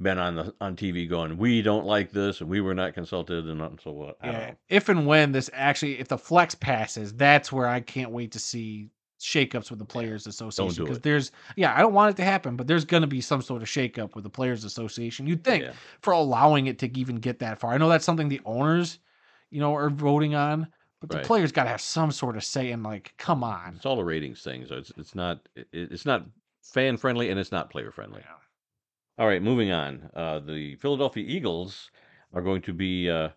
been 0.00 0.18
on 0.18 0.36
the 0.36 0.54
on 0.60 0.76
TV 0.76 1.08
going, 1.08 1.36
"We 1.36 1.60
don't 1.60 1.84
like 1.84 2.12
this, 2.12 2.40
and 2.40 2.48
we 2.48 2.60
were 2.60 2.74
not 2.74 2.94
consulted," 2.94 3.46
and 3.46 3.80
so 3.82 3.90
what? 3.90 4.16
Yeah, 4.22 4.30
know. 4.30 4.54
if 4.68 4.88
and 4.88 5.06
when 5.08 5.32
this 5.32 5.50
actually, 5.52 5.98
if 5.98 6.06
the 6.08 6.16
flex 6.16 6.54
passes, 6.54 7.12
that's 7.14 7.50
where 7.50 7.66
I 7.66 7.80
can't 7.80 8.12
wait 8.12 8.30
to 8.32 8.38
see 8.38 8.90
shakeups 9.20 9.70
with 9.70 9.78
the 9.78 9.84
Players 9.84 10.26
Association 10.26 10.84
because 10.84 11.00
there's 11.00 11.32
yeah, 11.56 11.74
I 11.76 11.80
don't 11.80 11.92
want 11.94 12.10
it 12.10 12.16
to 12.18 12.24
happen, 12.24 12.56
but 12.56 12.66
there's 12.66 12.84
going 12.84 13.00
to 13.02 13.06
be 13.06 13.20
some 13.20 13.42
sort 13.42 13.62
of 13.62 13.68
shakeup 13.68 14.14
with 14.14 14.24
the 14.24 14.30
Players 14.30 14.64
Association. 14.64 15.26
You'd 15.26 15.44
think 15.44 15.64
Yeah. 15.64 15.72
for 16.00 16.12
allowing 16.12 16.66
it 16.66 16.78
to 16.80 16.98
even 16.98 17.16
get 17.16 17.38
that 17.40 17.58
far. 17.58 17.72
I 17.72 17.78
know 17.78 17.88
that's 17.88 18.04
something 18.04 18.28
the 18.28 18.40
owners, 18.44 18.98
you 19.50 19.60
know, 19.60 19.74
are 19.74 19.90
voting 19.90 20.34
on, 20.34 20.68
but 21.00 21.10
the 21.10 21.16
Right. 21.16 21.26
players 21.26 21.52
got 21.52 21.64
to 21.64 21.70
have 21.70 21.80
some 21.80 22.10
sort 22.12 22.36
of 22.36 22.44
say 22.44 22.70
in 22.70 22.82
like, 22.82 23.14
come 23.18 23.42
on. 23.44 23.74
It's 23.76 23.86
all 23.86 24.00
a 24.00 24.04
ratings 24.04 24.42
thing, 24.42 24.66
so 24.66 24.76
it's 24.76 24.92
it's 24.96 25.14
not 25.14 25.48
it, 25.56 25.68
it's 25.72 26.06
not 26.06 26.24
fan 26.62 26.96
friendly 26.96 27.30
and 27.30 27.38
it's 27.40 27.52
not 27.52 27.70
player 27.70 27.90
friendly. 27.90 28.22
All 29.18 29.26
right, 29.26 29.42
moving 29.42 29.72
on. 29.72 30.10
Uh, 30.14 30.38
the 30.38 30.76
Philadelphia 30.76 31.24
Eagles 31.26 31.90
are 32.32 32.42
going 32.42 32.62
to 32.62 32.72
be 32.72 33.10
uh, 33.10 33.30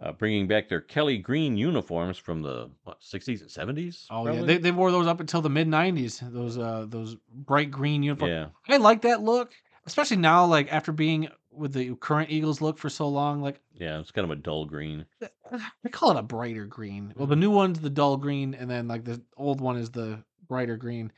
uh, 0.00 0.12
bringing 0.12 0.46
back 0.46 0.68
their 0.68 0.80
Kelly 0.80 1.18
Green 1.18 1.56
uniforms 1.56 2.18
from 2.18 2.42
the 2.42 2.70
what 2.84 3.00
60s 3.00 3.40
and 3.40 3.76
70s. 3.76 4.06
Oh 4.10 4.26
yeah, 4.28 4.42
they, 4.42 4.58
they 4.58 4.70
wore 4.70 4.90
those 4.90 5.06
up 5.06 5.20
until 5.20 5.40
the 5.42 5.48
mid 5.50 5.68
'90s. 5.68 6.20
Those 6.32 6.58
uh 6.58 6.86
those 6.88 7.16
bright 7.32 7.70
green 7.70 8.02
uniforms. 8.02 8.30
yeah, 8.68 8.74
I 8.74 8.78
like 8.78 9.02
that 9.02 9.22
look, 9.22 9.52
especially 9.86 10.18
now. 10.18 10.44
Like 10.44 10.72
after 10.72 10.92
being 10.92 11.28
with 11.50 11.72
the 11.72 11.94
current 11.96 12.30
Eagles 12.30 12.60
look 12.60 12.76
for 12.78 12.90
so 12.90 13.08
long, 13.08 13.40
like 13.40 13.60
yeah. 13.72 13.98
It's 14.00 14.10
kind 14.10 14.24
of 14.24 14.30
a 14.30 14.40
dull 14.40 14.66
green. 14.66 15.06
they 15.20 15.90
call 15.90 16.10
it 16.10 16.18
a 16.18 16.22
brighter 16.22 16.66
green. 16.66 17.14
Well, 17.16 17.26
the 17.26 17.36
new 17.36 17.50
one's 17.50 17.80
the 17.80 17.90
dull 17.90 18.16
green, 18.18 18.54
and 18.54 18.70
then 18.70 18.88
like 18.88 19.04
the 19.04 19.22
old 19.36 19.60
one 19.60 19.76
is 19.76 19.90
the 19.90 20.22
brighter 20.46 20.76
green. 20.76 21.10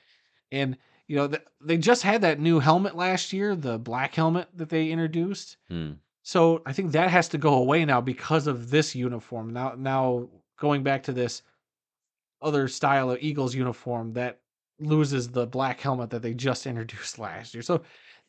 And 0.52 0.76
you 1.08 1.16
know 1.16 1.26
th- 1.26 1.42
they 1.60 1.78
just 1.78 2.02
had 2.04 2.22
that 2.22 2.38
new 2.38 2.60
helmet 2.60 2.94
last 2.94 3.32
year, 3.32 3.56
the 3.56 3.78
black 3.78 4.14
helmet 4.14 4.48
that 4.54 4.68
they 4.68 4.90
introduced. 4.90 5.56
Hmm. 5.68 5.92
So 6.28 6.60
I 6.66 6.74
think 6.74 6.92
that 6.92 7.08
has 7.08 7.30
to 7.30 7.38
go 7.38 7.54
away 7.54 7.86
now 7.86 8.02
because 8.02 8.46
of 8.48 8.68
this 8.68 8.94
uniform. 8.94 9.50
Now, 9.50 9.72
now 9.78 10.28
going 10.58 10.82
back 10.82 11.04
to 11.04 11.12
this 11.12 11.40
other 12.42 12.68
style 12.68 13.10
of 13.10 13.22
Eagles 13.22 13.54
uniform 13.54 14.12
that 14.12 14.38
loses 14.78 15.30
the 15.30 15.46
black 15.46 15.80
helmet 15.80 16.10
that 16.10 16.20
they 16.20 16.34
just 16.34 16.66
introduced 16.66 17.18
last 17.18 17.54
year. 17.54 17.62
So 17.62 17.80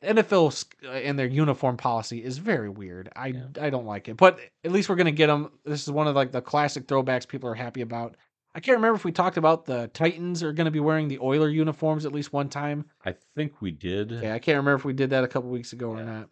NFL 0.02 0.66
uh, 0.86 0.92
and 0.92 1.20
their 1.20 1.28
uniform 1.28 1.76
policy 1.76 2.24
is 2.24 2.38
very 2.38 2.70
weird. 2.70 3.10
I 3.18 3.28
Yeah. 3.28 3.48
I 3.60 3.70
don't 3.70 3.86
like 3.86 4.08
it, 4.08 4.16
but 4.16 4.40
at 4.64 4.72
least 4.72 4.88
we're 4.88 4.96
gonna 4.96 5.12
get 5.12 5.28
them. 5.28 5.52
This 5.66 5.84
is 5.84 5.92
one 5.92 6.08
of 6.08 6.16
like 6.16 6.32
the 6.32 6.42
classic 6.42 6.88
throwbacks 6.88 7.28
people 7.28 7.50
are 7.50 7.56
happy 7.56 7.82
about. 7.82 8.16
I 8.56 8.62
can't 8.62 8.78
remember 8.78 8.96
if 8.96 9.04
we 9.04 9.12
talked 9.12 9.36
about 9.36 9.66
the 9.66 9.90
Titans 9.94 10.42
are 10.42 10.54
going 10.54 10.66
to 10.66 10.72
be 10.72 10.80
wearing 10.80 11.08
the 11.08 11.20
Oiler 11.20 11.50
uniforms 11.50 12.06
at 12.06 12.14
least 12.14 12.34
one 12.34 12.50
time. 12.50 12.86
I 13.06 13.14
think 13.36 13.62
we 13.62 13.70
did. 13.70 14.10
Yeah, 14.10 14.34
I 14.34 14.40
can't 14.40 14.56
remember 14.56 14.74
if 14.74 14.86
we 14.86 14.94
did 14.94 15.12
that 15.12 15.24
a 15.24 15.28
couple 15.28 15.52
weeks 15.52 15.72
ago 15.72 15.90
or 15.90 16.02
not. 16.04 16.30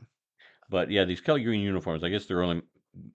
But 0.70 0.92
yeah, 0.92 1.06
these 1.06 1.22
Kelly 1.22 1.44
Green 1.44 1.62
uniforms, 1.62 2.04
I 2.04 2.10
guess 2.10 2.26
they're 2.26 2.44
only 2.44 2.62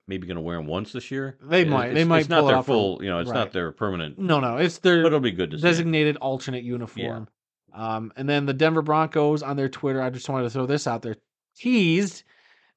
maybe 0.07 0.27
going 0.27 0.37
to 0.37 0.41
wear 0.43 0.57
them 0.57 0.67
once 0.67 0.93
this 0.93 1.11
year. 1.11 1.39
They 1.43 1.63
It- 1.63 1.69
might- 1.69 1.93
they 1.93 2.05
might 2.05 2.21
It's 2.21 2.29
not 2.29 2.47
their 2.47 2.63
full. 2.63 3.03
You 3.03 3.11
know, 3.11 3.19
it's 3.19 3.31
right. 3.31 3.37
not 3.39 3.53
their 3.53 3.73
permanent. 3.73 4.19
No, 4.19 4.39
no, 4.41 4.57
it's 4.59 4.79
their. 4.79 5.03
But 5.03 5.09
it'll 5.09 5.21
be 5.21 5.33
good 5.33 5.51
to 5.51 5.57
designated 5.59 6.17
alternate 6.19 6.63
uniform. 6.65 7.29
Um, 7.75 8.13
and 8.17 8.29
then 8.29 8.47
the 8.47 8.53
Denver 8.53 8.83
Broncos 8.83 9.43
on 9.43 9.57
their 9.57 9.69
Twitter, 9.69 10.01
I 10.03 10.11
just 10.11 10.29
wanted 10.29 10.45
to 10.45 10.51
throw 10.51 10.67
this 10.67 10.87
out 10.87 11.03
there, 11.03 11.17
teased 11.57 12.23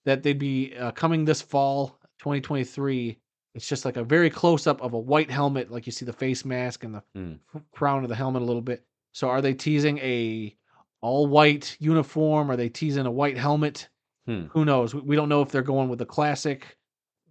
that 0.05 0.23
they'd 0.23 0.39
be 0.39 0.73
uh, 0.77 0.91
coming 0.91 1.25
this 1.25 1.41
fall, 1.41 1.99
2023. 2.19 3.17
It's 3.53 3.67
just 3.67 3.85
like 3.85 3.97
a 3.97 4.03
very 4.03 4.29
close 4.29 4.67
up 4.67 4.81
of 4.81 4.93
a 4.93 4.99
white 4.99 5.29
helmet, 5.31 5.71
like 5.71 5.85
you 5.85 5.91
see 5.91 6.05
the 6.05 6.13
face 6.13 6.43
mask 6.43 6.83
and 6.83 6.95
the 6.95 7.03
Mm. 7.15 7.39
crown 7.71 8.03
of 8.03 8.09
the 8.09 8.15
helmet 8.15 8.41
a 8.41 8.45
little 8.45 8.61
bit. 8.61 8.85
So 9.13 9.29
are 9.29 9.41
they 9.41 9.53
teasing 9.53 9.97
a 9.99 10.55
all 11.01 11.27
white 11.27 11.77
uniform? 11.79 12.49
Are 12.51 12.55
they 12.57 12.69
teasing 12.69 13.05
a 13.05 13.11
white 13.11 13.37
helmet? 13.37 13.89
Hmm. 14.25 14.45
Who 14.51 14.65
knows? 14.65 14.93
We- 14.95 15.01
We 15.01 15.15
don't 15.15 15.29
know 15.29 15.41
if 15.41 15.49
they're 15.49 15.61
going 15.61 15.89
with 15.89 15.99
the 15.99 16.05
classic 16.05 16.77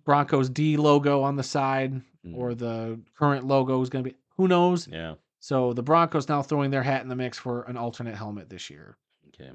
Broncos 0.05 0.49
D 0.49 0.77
logo 0.77 1.23
on 1.23 1.37
the 1.37 1.43
side 1.43 2.03
Mm. 2.27 2.37
or 2.37 2.55
the 2.55 3.01
current 3.17 3.47
logo 3.47 3.81
is 3.83 3.91
going 3.91 4.05
to 4.05 4.11
be. 4.11 4.17
Who 4.37 4.49
knows? 4.49 4.89
Yeah. 4.89 5.15
So 5.41 5.73
the 5.75 5.83
Broncos 5.83 6.29
now 6.29 6.41
throwing 6.43 6.71
their 6.71 6.83
hat 6.83 7.03
in 7.03 7.09
the 7.09 7.17
mix 7.17 7.39
for 7.39 7.63
an 7.65 7.77
alternate 7.77 8.15
helmet 8.17 8.49
this 8.49 8.71
year. 8.71 8.97
Okay. 9.29 9.51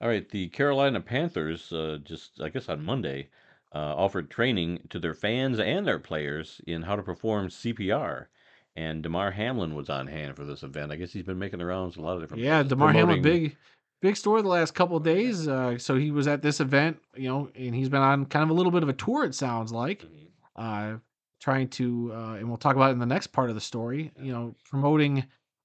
All 0.00 0.08
right. 0.08 0.28
The 0.28 0.48
Carolina 0.48 1.00
Panthers, 1.00 1.72
uh, 1.72 1.98
just 2.04 2.40
I 2.40 2.50
guess 2.50 2.68
on 2.68 2.84
Monday, 2.84 3.30
uh, 3.74 3.94
offered 3.96 4.30
training 4.30 4.80
to 4.90 4.98
their 4.98 5.14
fans 5.14 5.58
and 5.58 5.86
their 5.86 5.98
players 5.98 6.60
in 6.66 6.82
how 6.82 6.96
to 6.96 7.02
perform 7.02 7.48
CPR. 7.48 8.26
And 8.74 9.02
Damar 9.02 9.30
Hamlin 9.30 9.74
was 9.74 9.88
on 9.88 10.06
hand 10.08 10.36
for 10.36 10.44
this 10.44 10.62
event. 10.62 10.92
I 10.92 10.96
guess 10.96 11.12
he's 11.12 11.24
been 11.24 11.38
making 11.38 11.58
the 11.60 11.64
rounds 11.66 11.96
a 11.96 12.02
lot 12.02 12.16
of 12.16 12.20
different. 12.20 12.42
Yeah, 12.42 12.56
places, 12.58 12.68
Damar 12.70 12.92
Hamlin, 12.92 13.22
big, 13.22 13.56
big 14.02 14.16
story 14.16 14.42
the 14.42 14.48
last 14.48 14.74
couple 14.74 14.96
of 14.96 15.02
days. 15.02 15.48
Uh, 15.48 15.78
so 15.78 15.96
he 15.96 16.10
was 16.10 16.26
at 16.26 16.42
this 16.42 16.60
event, 16.60 16.98
you 17.16 17.28
know, 17.28 17.48
and 17.54 17.74
he's 17.74 17.88
been 17.88 18.02
on 18.02 18.26
kind 18.26 18.42
of 18.42 18.50
a 18.50 18.52
little 18.54 18.72
bit 18.72 18.82
of 18.82 18.88
a 18.88 18.92
tour. 18.92 19.24
It 19.24 19.34
sounds 19.34 19.72
like, 19.72 20.02
Mhm. 20.02 20.26
uh, 20.56 20.98
trying 21.40 21.68
to, 21.68 22.12
uh, 22.14 22.34
and 22.34 22.48
we'll 22.48 22.56
talk 22.56 22.76
about 22.76 22.90
it 22.90 22.92
in 22.94 22.98
the 22.98 23.06
next 23.06 23.28
part 23.28 23.48
of 23.48 23.54
the 23.54 23.60
story. 23.60 24.12
You 24.20 24.32
know, 24.32 24.54
promoting 24.68 25.24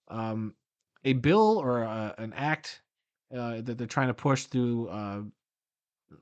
um, 0.10 0.54
a 1.06 1.14
bill 1.14 1.58
or 1.58 1.84
a, 1.84 2.14
an 2.18 2.34
act 2.34 2.82
uh, 3.34 3.62
that 3.62 3.78
they're 3.78 3.88
trying 3.88 4.08
to 4.08 4.14
push 4.14 4.44
through. 4.46 4.88
Uh, 4.90 5.22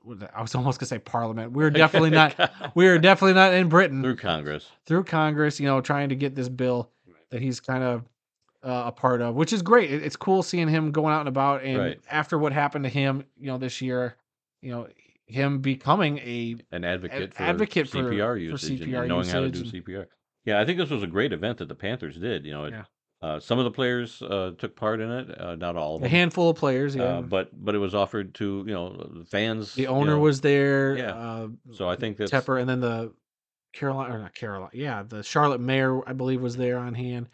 what 0.02 0.16
is 0.18 0.22
it? 0.22 0.30
I 0.34 0.40
was 0.42 0.54
almost 0.54 0.78
gonna 0.78 0.86
say 0.88 0.98
Parliament. 1.00 1.50
We're 1.52 1.70
definitely 1.70 2.10
not. 2.10 2.52
We're 2.76 2.98
definitely 3.00 3.34
not 3.34 3.52
in 3.54 3.68
Britain 3.68 4.00
through 4.02 4.16
Congress. 4.16 4.70
through 4.86 5.04
Congress, 5.04 5.58
you 5.58 5.66
know, 5.66 5.80
trying 5.80 6.08
to 6.10 6.14
get 6.14 6.34
this 6.36 6.48
bill 6.48 6.90
that 7.30 7.42
he's 7.42 7.58
kind 7.60 7.82
of 7.82 8.04
uh, 8.62 8.84
a 8.86 8.92
part 8.92 9.22
of, 9.22 9.34
which 9.34 9.52
is 9.52 9.62
great. 9.62 9.90
It- 9.90 10.02
It's 10.02 10.16
cool 10.16 10.42
seeing 10.42 10.68
him 10.68 10.90
going 10.92 11.12
out 11.14 11.20
and 11.20 11.28
about. 11.28 11.62
And 11.64 11.78
Right. 11.78 12.00
after 12.10 12.38
what 12.38 12.52
happened 12.52 12.84
to 12.84 12.90
him, 12.90 13.24
you 13.38 13.46
know, 13.46 13.58
this 13.58 13.80
year, 13.80 14.16
you 14.60 14.70
know, 14.70 14.86
him 15.26 15.60
becoming 15.60 16.18
a 16.18 16.56
An 16.72 16.84
advocate 16.84 17.34
for 17.34 17.42
advocate 17.42 17.88
for- 17.88 17.98
CPR 18.02 18.32
for 18.34 18.36
usage 18.38 18.80
and 18.82 18.90
CPR 18.92 19.06
knowing 19.06 19.26
how 19.28 19.40
to 19.40 19.50
do 19.50 19.60
usage 19.60 19.72
CPR. 19.84 20.06
Yeah, 20.44 20.60
I 20.60 20.64
think 20.64 20.78
this 20.78 20.90
was 20.90 21.02
a 21.02 21.06
great 21.06 21.32
event 21.32 21.58
that 21.58 21.68
the 21.68 21.74
Panthers 21.74 22.16
did. 22.18 22.44
You 22.44 22.52
know, 22.52 22.64
it, 22.64 22.72
Yeah. 22.72 22.84
uh, 23.22 23.38
some 23.40 23.58
of 23.58 23.64
the 23.64 23.70
players 23.70 24.20
uh, 24.22 24.52
took 24.58 24.74
part 24.76 25.00
in 25.00 25.10
it, 25.10 25.40
uh, 25.40 25.54
not 25.54 25.76
all 25.76 25.96
of 25.96 26.02
a 26.02 26.08
handful 26.08 26.50
of 26.50 26.56
players. 26.56 26.96
Yeah, 26.96 27.04
Uh, 27.18 27.22
but 27.22 27.50
but 27.64 27.74
it 27.74 27.78
was 27.78 27.94
offered 27.94 28.34
to 28.36 28.64
you 28.66 28.74
know 28.74 29.22
fans. 29.28 29.74
the 29.74 29.82
you 29.82 29.88
owner 29.88 30.12
know, 30.12 30.20
was 30.20 30.40
there. 30.40 30.96
yeah. 30.96 31.12
uh, 31.14 31.48
So 31.72 31.88
I 31.88 31.96
think 31.96 32.16
that's 32.16 32.30
Tepper, 32.32 32.60
and 32.60 32.68
then 32.68 32.80
the 32.80 33.12
Carolina 33.72 34.16
or 34.16 34.18
not 34.18 34.34
Carolina, 34.34 34.70
yeah, 34.74 35.02
the 35.04 35.22
Charlotte 35.22 35.60
mayor, 35.60 36.06
I 36.08 36.12
believe, 36.12 36.40
was 36.42 36.56
there 36.56 36.78
on 36.78 36.92
hand. 36.94 37.28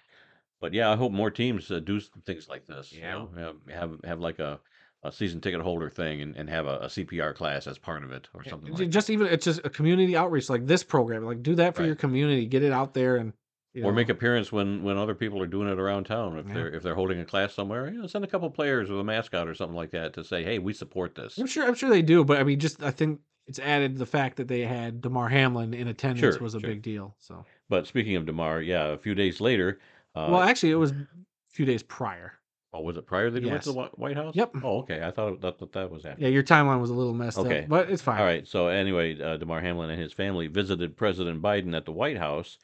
But 0.66 0.74
yeah, 0.74 0.90
I 0.90 0.96
hope 0.96 1.12
more 1.12 1.31
teams 1.31 1.70
uh, 1.70 1.79
do 1.79 2.00
things 2.00 2.48
like 2.48 2.66
this. 2.66 2.92
you 2.92 3.02
know, 3.02 3.31
have 3.70 4.00
have, 4.02 4.18
like 4.18 4.40
a, 4.40 4.59
a 5.05 5.12
season 5.12 5.40
ticket 5.40 5.61
holder 5.61 5.88
thing 5.88 6.22
and, 6.22 6.35
and 6.35 6.50
have 6.50 6.66
a, 6.66 6.79
a 6.79 6.87
CPR 6.87 7.37
class 7.37 7.68
as 7.68 7.79
part 7.79 8.02
of 8.02 8.11
it 8.11 8.26
or 8.35 8.42
something 8.42 8.74
like 8.74 8.90
just 8.90 9.09
even 9.09 9.29
it's 9.29 9.44
just 9.44 9.61
a 9.62 9.70
community 9.70 10.16
outreach 10.16 10.50
like 10.50 10.66
this 10.66 10.83
program. 10.83 11.24
Like 11.24 11.44
do 11.44 11.55
that 11.55 11.76
for 11.76 11.83
Right. 11.83 11.87
your 11.87 11.94
community, 11.94 12.46
get 12.46 12.64
it 12.64 12.72
out 12.72 12.94
there, 12.94 13.14
and 13.14 13.33
you 13.74 13.85
or 13.85 13.92
make 13.92 14.09
appearance 14.09 14.50
when 14.50 14.83
when 14.83 14.96
other 14.98 15.14
people 15.14 15.40
are 15.40 15.46
doing 15.46 15.68
it 15.68 15.79
around 15.79 16.02
town. 16.07 16.37
If 16.37 16.48
Yeah. 16.48 16.55
they're 16.55 16.74
if 16.74 16.83
they're 16.83 16.96
holding 16.96 17.20
a 17.20 17.24
class 17.24 17.55
somewhere, 17.55 17.88
you 17.88 18.00
know, 18.00 18.09
send 18.09 18.24
a 18.24 18.29
couple 18.29 18.50
players 18.50 18.90
with 18.90 18.98
a 18.98 19.05
mascot 19.05 19.46
or 19.46 19.55
something 19.55 19.76
like 19.76 19.92
that 19.92 20.14
to 20.14 20.24
say, 20.24 20.42
hey, 20.42 20.59
we 20.59 20.72
support 20.72 21.14
this. 21.14 21.38
I'm 21.38 21.46
sure. 21.46 21.64
I'm 21.64 21.74
sure 21.74 21.90
they 21.90 22.02
do, 22.02 22.24
but 22.24 22.40
I 22.40 22.42
mean, 22.42 22.59
just 22.59 22.83
I 22.83 22.90
think 22.90 23.20
it's 23.46 23.61
added 23.61 23.98
the 23.98 24.07
fact 24.07 24.38
that 24.38 24.48
they 24.48 24.62
had 24.62 25.00
Damar 25.00 25.29
Hamlin 25.29 25.74
in 25.74 25.87
attendance 25.87 26.35
Sure, 26.35 26.42
was 26.42 26.57
a 26.57 26.61
sure. 26.61 26.70
big 26.70 26.83
deal. 26.83 27.14
So, 27.20 27.44
But 27.68 27.87
speaking 27.87 28.16
of 28.16 28.26
Damar, 28.26 28.61
yeah, 28.62 28.87
a 28.88 28.98
few 28.98 29.14
days 29.14 29.40
later, 29.40 29.79
uh, 30.16 30.29
well, 30.31 30.40
actually, 30.40 30.72
it 30.72 30.76
was 30.76 30.90
a 30.92 31.07
few 31.50 31.64
days 31.66 31.83
prior. 31.83 32.33
oh, 32.72 32.81
was 32.81 32.96
it 32.96 33.07
prior 33.07 33.31
that 33.31 33.42
he 33.42 33.48
went 33.50 33.62
to 33.62 33.70
the 33.70 33.74
Whi- 33.74 33.90
White 33.94 34.16
House? 34.16 34.35
Yep. 34.37 34.57
Oh, 34.62 34.79
okay. 34.81 35.02
I 35.02 35.11
thought 35.11 35.40
that 35.40 35.59
that, 35.59 35.72
that 35.72 35.90
was 35.90 36.05
after. 36.05 36.22
Yeah, 36.22 36.29
your 36.29 36.42
timeline 36.42 36.81
was 36.81 36.90
a 36.90 36.94
little 36.94 37.14
messed 37.14 37.38
Okay. 37.38 37.62
up, 37.62 37.68
but 37.68 37.90
it's 37.90 38.02
fine. 38.02 38.18
All 38.20 38.24
right. 38.26 38.46
So 38.46 38.68
anyway, 38.68 39.20
uh, 39.20 39.37
Damar 39.37 39.61
Hamlin 39.61 39.90
and 39.90 40.00
his 40.00 40.12
family 40.12 40.46
visited 40.46 40.96
President 40.96 41.40
Biden 41.42 41.76
at 41.76 41.85
the 41.85 41.92
White 41.92 42.18
House 42.18 42.59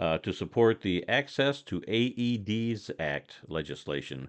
uh, 0.00 0.18
to 0.18 0.32
support 0.32 0.80
the 0.82 1.04
Access 1.08 1.62
to 1.62 1.80
AEDs 1.88 2.90
Act 3.00 3.36
legislation. 3.48 4.28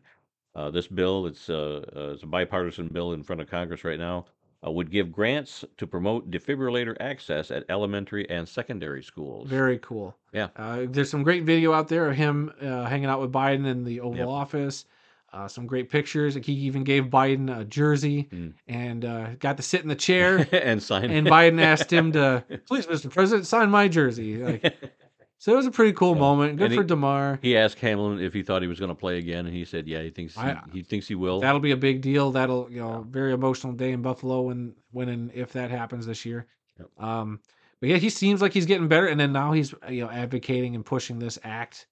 Uh, 0.56 0.72
this 0.72 0.88
bill, 0.88 1.28
it's, 1.28 1.50
uh, 1.50 1.86
uh, 1.96 2.12
it's 2.14 2.24
a 2.24 2.28
bipartisan 2.28 2.88
bill 2.88 3.14
in 3.14 3.22
front 3.24 3.40
of 3.42 3.50
Congress 3.50 3.84
right 3.84 4.00
now, 4.00 4.26
would 4.64 4.92
give 4.92 5.12
grants 5.12 5.64
to 5.78 5.88
promote 5.88 6.30
defibrillator 6.30 6.96
access 7.00 7.50
at 7.52 7.64
elementary 7.70 8.30
and 8.30 8.48
secondary 8.48 9.02
schools. 9.04 9.48
Very 9.50 9.78
cool. 9.80 10.16
Yeah. 10.34 10.50
Uh, 10.56 10.86
there's 10.90 11.10
some 11.10 11.24
great 11.24 11.44
video 11.46 11.72
out 11.74 11.88
there 11.88 12.10
of 12.10 12.18
him 12.18 12.52
uh, 12.62 12.86
hanging 12.86 13.06
out 13.06 13.22
with 13.22 13.32
Biden 13.32 13.66
in 13.66 13.84
the 13.86 14.02
Oval 14.02 14.18
Yep. 14.18 14.28
Office. 14.28 14.86
Uh, 15.32 15.48
some 15.48 15.68
great 15.68 15.90
pictures. 15.92 16.34
He 16.36 16.54
even 16.54 16.84
gave 16.84 17.06
Biden 17.06 17.56
a 17.56 17.64
jersey 17.64 18.28
Mm. 18.34 18.54
and 18.68 19.06
uh, 19.06 19.28
got 19.36 19.58
to 19.58 19.64
sit 19.64 19.82
in 19.82 19.88
the 19.88 19.96
chair. 20.08 20.48
and 20.52 20.82
sign. 20.82 21.12
and 21.12 21.28
Biden 21.28 21.62
asked 21.62 21.94
him 21.94 22.12
to, 22.14 22.44
please, 22.66 22.88
Mr. 22.88 23.10
President, 23.12 23.46
sign 23.48 23.70
my 23.70 23.88
jersey. 23.88 24.38
Like, 24.38 24.76
so 25.40 25.54
it 25.54 25.56
was 25.56 25.66
a 25.66 25.72
pretty 25.72 25.94
cool 25.94 26.14
Yeah. 26.14 26.20
moment. 26.20 26.58
Good 26.58 26.66
And 26.68 26.76
for 26.76 26.82
he- 26.84 26.88
Damar. 26.88 27.40
he 27.42 27.58
asked 27.58 27.80
Hamlin 27.80 28.20
if 28.20 28.34
he 28.34 28.44
thought 28.44 28.62
he 28.62 28.68
was 28.68 28.78
going 28.80 28.90
to 28.90 28.96
play 28.96 29.18
again, 29.18 29.48
and 29.48 29.56
he 29.56 29.66
said, 29.66 29.88
"Yeah, 29.88 30.04
he 30.04 30.12
thinks 30.12 30.36
he, 30.36 30.42
I- 30.42 30.62
he 30.72 30.84
thinks 30.84 31.08
he 31.08 31.16
will." 31.16 31.40
That'll 31.40 31.60
be 31.60 31.72
a 31.72 31.78
big 31.78 32.02
deal. 32.02 32.32
That'll, 32.32 32.70
you 32.70 32.80
know, 32.80 33.06
very 33.10 33.34
emotional 33.34 33.74
day 33.74 33.92
in 33.94 34.02
Buffalo 34.04 34.42
when, 34.44 34.76
when 34.92 35.10
and 35.10 35.32
if 35.34 35.52
that 35.54 35.72
happens 35.72 36.06
this 36.06 36.24
year. 36.26 36.46
Yep. 36.78 37.04
Um, 37.04 37.40
but 37.80 37.90
yeah, 37.90 37.98
he 37.98 38.10
seems 38.10 38.42
like 38.42 38.54
he's 38.54 38.66
getting 38.68 38.88
better, 38.88 39.08
and 39.08 39.20
then 39.20 39.32
now 39.34 39.52
he's 39.54 39.74
you 39.90 40.04
know 40.04 40.10
advocating 40.12 40.76
and 40.76 40.86
pushing 40.86 41.18
this 41.18 41.40
act. 41.44 41.88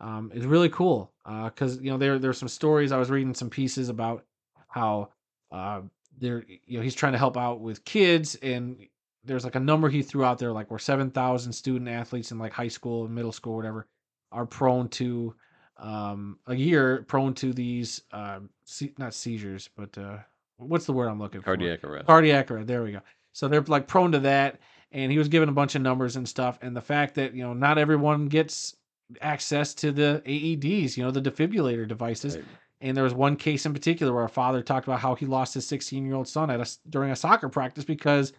Um, 0.00 0.30
it's 0.34 0.46
really 0.46 0.68
cool 0.70 1.12
because 1.24 1.76
you 1.80 1.90
know 1.90 1.98
there 1.98 2.18
there's 2.18 2.38
some 2.38 2.48
stories 2.48 2.92
I 2.92 2.98
was 2.98 3.10
reading 3.10 3.34
some 3.34 3.50
pieces 3.50 3.88
about 3.88 4.24
how 4.68 5.10
uh 5.52 5.80
there 6.18 6.44
you 6.66 6.78
know 6.78 6.82
he's 6.82 6.94
trying 6.94 7.12
to 7.12 7.18
help 7.18 7.36
out 7.36 7.60
with 7.60 7.84
kids 7.84 8.34
and 8.36 8.76
there's 9.24 9.44
like 9.44 9.54
a 9.54 9.60
number 9.60 9.88
he 9.88 10.02
threw 10.02 10.24
out 10.24 10.38
there 10.38 10.52
like 10.52 10.70
where 10.70 10.78
seven 10.78 11.10
thousand 11.10 11.52
student 11.52 11.88
athletes 11.88 12.32
in 12.32 12.38
like 12.38 12.52
high 12.52 12.68
school 12.68 13.04
and 13.04 13.14
middle 13.14 13.32
school 13.32 13.56
whatever 13.56 13.86
are 14.32 14.46
prone 14.46 14.88
to 14.88 15.34
um 15.78 16.38
a 16.46 16.54
year 16.54 17.04
prone 17.08 17.34
to 17.34 17.52
these 17.52 18.02
uh 18.12 18.38
se- 18.64 18.92
not 18.98 19.14
seizures 19.14 19.68
but 19.76 19.96
uh 19.98 20.18
what's 20.58 20.86
the 20.86 20.92
word 20.92 21.08
I'm 21.08 21.18
looking 21.18 21.40
for 21.40 21.46
Cardiac 21.46 21.84
arrest. 21.84 22.06
cardiac 22.06 22.50
arrest. 22.50 22.66
There 22.66 22.82
we 22.82 22.92
go. 22.92 23.00
So 23.32 23.48
they're 23.48 23.62
like 23.62 23.86
prone 23.86 24.12
to 24.12 24.18
that, 24.20 24.58
and 24.92 25.10
he 25.10 25.18
was 25.18 25.28
given 25.28 25.48
a 25.48 25.52
bunch 25.52 25.74
of 25.74 25.82
numbers 25.82 26.16
and 26.16 26.28
stuff. 26.28 26.58
And 26.62 26.76
the 26.76 26.80
fact 26.80 27.14
that 27.14 27.34
you 27.34 27.42
know 27.42 27.54
not 27.54 27.78
everyone 27.78 28.26
gets 28.26 28.76
access 29.20 29.74
to 29.74 29.92
the 29.92 30.22
AEDs, 30.26 30.96
you 30.96 31.04
know, 31.04 31.10
the 31.10 31.22
defibrillator 31.22 31.86
devices. 31.86 32.36
Right. 32.36 32.44
And 32.82 32.96
there 32.96 33.04
was 33.04 33.14
one 33.14 33.36
case 33.36 33.66
in 33.66 33.74
particular 33.74 34.12
where 34.12 34.24
a 34.24 34.28
father 34.28 34.62
talked 34.62 34.86
about 34.86 35.00
how 35.00 35.14
he 35.14 35.26
lost 35.26 35.54
his 35.54 35.66
16 35.66 36.04
year 36.04 36.14
old 36.14 36.28
son 36.28 36.50
at 36.50 36.60
a, 36.60 36.68
during 36.88 37.10
a 37.10 37.16
soccer 37.16 37.48
practice 37.48 37.84
because 37.84 38.32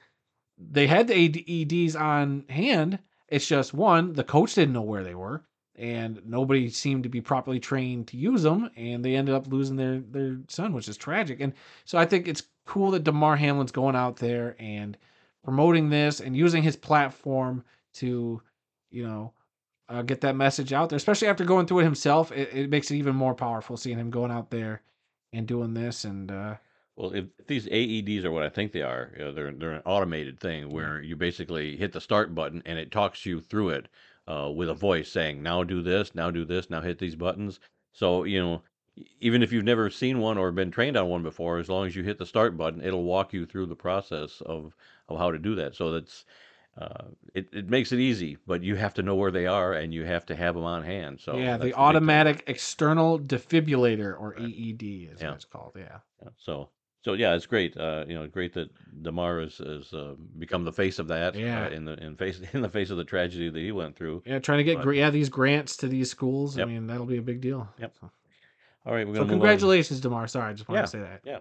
they 0.57 0.87
had 0.87 1.07
the 1.07 1.13
AEDs 1.13 1.95
on 1.99 2.45
hand. 2.49 2.99
It's 3.27 3.47
just 3.47 3.73
one, 3.73 4.13
the 4.13 4.23
coach 4.23 4.55
didn't 4.55 4.73
know 4.73 4.81
where 4.81 5.03
they 5.03 5.15
were, 5.15 5.43
and 5.75 6.21
nobody 6.25 6.69
seemed 6.69 7.03
to 7.03 7.09
be 7.09 7.21
properly 7.21 7.59
trained 7.59 8.07
to 8.09 8.17
use 8.17 8.43
them, 8.43 8.69
and 8.75 9.03
they 9.03 9.15
ended 9.15 9.33
up 9.33 9.47
losing 9.47 9.77
their 9.77 9.99
their 9.99 10.39
son, 10.47 10.73
which 10.73 10.89
is 10.89 10.97
tragic. 10.97 11.39
And 11.39 11.53
so 11.85 11.97
I 11.97 12.05
think 12.05 12.27
it's 12.27 12.43
cool 12.65 12.91
that 12.91 13.03
Damar 13.03 13.37
Hamlin's 13.37 13.71
going 13.71 13.95
out 13.95 14.17
there 14.17 14.55
and 14.59 14.97
promoting 15.43 15.89
this 15.89 16.19
and 16.19 16.35
using 16.35 16.61
his 16.61 16.75
platform 16.75 17.63
to, 17.93 18.41
you 18.91 19.07
know, 19.07 19.33
uh, 19.89 20.01
get 20.01 20.21
that 20.21 20.35
message 20.35 20.73
out 20.73 20.89
there. 20.89 20.97
Especially 20.97 21.27
after 21.27 21.43
going 21.43 21.65
through 21.65 21.79
it 21.79 21.85
himself, 21.85 22.31
it, 22.31 22.53
it 22.53 22.69
makes 22.69 22.91
it 22.91 22.95
even 22.95 23.15
more 23.15 23.33
powerful 23.35 23.77
seeing 23.77 23.97
him 23.97 24.09
going 24.09 24.31
out 24.31 24.49
there 24.49 24.81
and 25.33 25.47
doing 25.47 25.73
this. 25.73 26.05
And 26.05 26.31
uh, 26.31 26.55
Well, 26.95 27.13
if 27.13 27.25
these 27.47 27.67
AEDs 27.67 28.25
are 28.25 28.31
what 28.31 28.43
I 28.43 28.49
think 28.49 28.71
they 28.71 28.81
are, 28.81 29.11
you 29.17 29.23
know, 29.25 29.31
they're 29.31 29.51
they're 29.51 29.71
an 29.71 29.81
automated 29.85 30.39
thing 30.39 30.69
where 30.69 31.01
you 31.01 31.15
basically 31.15 31.77
hit 31.77 31.93
the 31.93 32.01
start 32.01 32.35
button 32.35 32.61
and 32.65 32.77
it 32.77 32.91
talks 32.91 33.25
you 33.25 33.39
through 33.39 33.69
it 33.69 33.87
uh, 34.27 34.51
with 34.53 34.69
a 34.69 34.73
voice 34.73 35.09
saying, 35.09 35.41
"Now 35.41 35.63
do 35.63 35.81
this, 35.81 36.13
now 36.13 36.31
do 36.31 36.45
this, 36.45 36.69
now 36.69 36.81
hit 36.81 36.99
these 36.99 37.15
buttons." 37.15 37.59
So 37.93 38.23
you 38.25 38.39
know, 38.39 38.61
even 39.19 39.41
if 39.41 39.51
you've 39.51 39.63
never 39.63 39.89
seen 39.89 40.19
one 40.19 40.37
or 40.37 40.51
been 40.51 40.71
trained 40.71 40.97
on 40.97 41.07
one 41.07 41.23
before, 41.23 41.57
as 41.59 41.69
long 41.69 41.87
as 41.87 41.95
you 41.95 42.03
hit 42.03 42.17
the 42.17 42.25
start 42.25 42.57
button, 42.57 42.81
it'll 42.81 43.03
walk 43.03 43.33
you 43.33 43.45
through 43.45 43.67
the 43.67 43.75
process 43.75 44.41
of 44.45 44.75
of 45.07 45.17
how 45.17 45.31
to 45.31 45.39
do 45.39 45.55
that. 45.55 45.75
So 45.75 45.91
that's 45.91 46.25
uh, 46.77 47.05
it, 47.33 47.49
it 47.51 47.69
makes 47.69 47.91
it 47.91 47.99
easy, 47.99 48.37
but 48.47 48.63
you 48.63 48.75
have 48.75 48.93
to 48.95 49.01
know 49.01 49.15
where 49.15 49.31
they 49.31 49.45
are 49.45 49.73
and 49.73 49.93
you 49.93 50.05
have 50.05 50.25
to 50.27 50.35
have 50.35 50.55
them 50.55 50.63
on 50.63 50.83
hand. 50.83 51.19
So 51.19 51.37
yeah, 51.37 51.57
the 51.57 51.73
automatic 51.73 52.43
external 52.47 53.19
defibrillator 53.19 54.17
or 54.19 54.35
Right. 54.37 54.49
EED 54.49 55.09
is 55.11 55.21
Yeah. 55.21 55.29
what 55.29 55.35
it's 55.35 55.45
called. 55.45 55.73
Yeah. 55.75 55.99
Yeah, 56.21 56.29
so 56.37 56.69
so 57.03 57.13
yeah, 57.13 57.33
it's 57.35 57.45
great. 57.45 57.75
Uh, 57.77 58.05
you 58.07 58.15
know, 58.15 58.27
great 58.27 58.53
that 58.53 58.69
Damar 59.03 59.41
has, 59.41 59.57
has 59.57 59.93
uh, 59.93 60.13
become 60.37 60.63
the 60.63 60.71
face 60.71 60.99
of 60.99 61.07
that. 61.07 61.35
Yeah. 61.35 61.65
Uh, 61.65 61.69
in 61.69 61.85
the 61.85 61.93
in 62.03 62.15
face 62.15 62.39
in 62.53 62.61
the 62.61 62.69
face 62.69 62.89
of 62.89 62.97
the 62.97 63.03
tragedy 63.03 63.49
that 63.49 63.59
he 63.59 63.71
went 63.71 63.95
through. 63.95 64.23
Yeah, 64.25 64.39
trying 64.39 64.59
to 64.59 64.63
get 64.63 64.83
But- 64.83 64.91
yeah 64.91 65.09
these 65.09 65.29
grants 65.29 65.77
to 65.77 65.87
these 65.87 66.09
schools. 66.09 66.57
Yep. 66.57 66.67
I 66.67 66.71
mean, 66.71 66.87
that'll 66.87 67.05
be 67.05 67.17
a 67.17 67.21
big 67.21 67.41
deal. 67.41 67.67
Yep. 67.79 67.93
So, 67.99 68.11
All 68.85 68.93
right, 68.93 69.07
we're 69.07 69.15
so 69.15 69.21
move 69.21 69.29
on. 69.31 69.39
congratulations, 69.39 69.99
Damar. 69.99 70.27
Sorry, 70.27 70.49
I 70.49 70.53
just 70.53 70.67
wanted 70.69 70.79
Yeah. 70.79 70.85
to 70.85 70.87
say 70.91 70.99
that. 70.99 71.21
Yeah. 71.23 71.39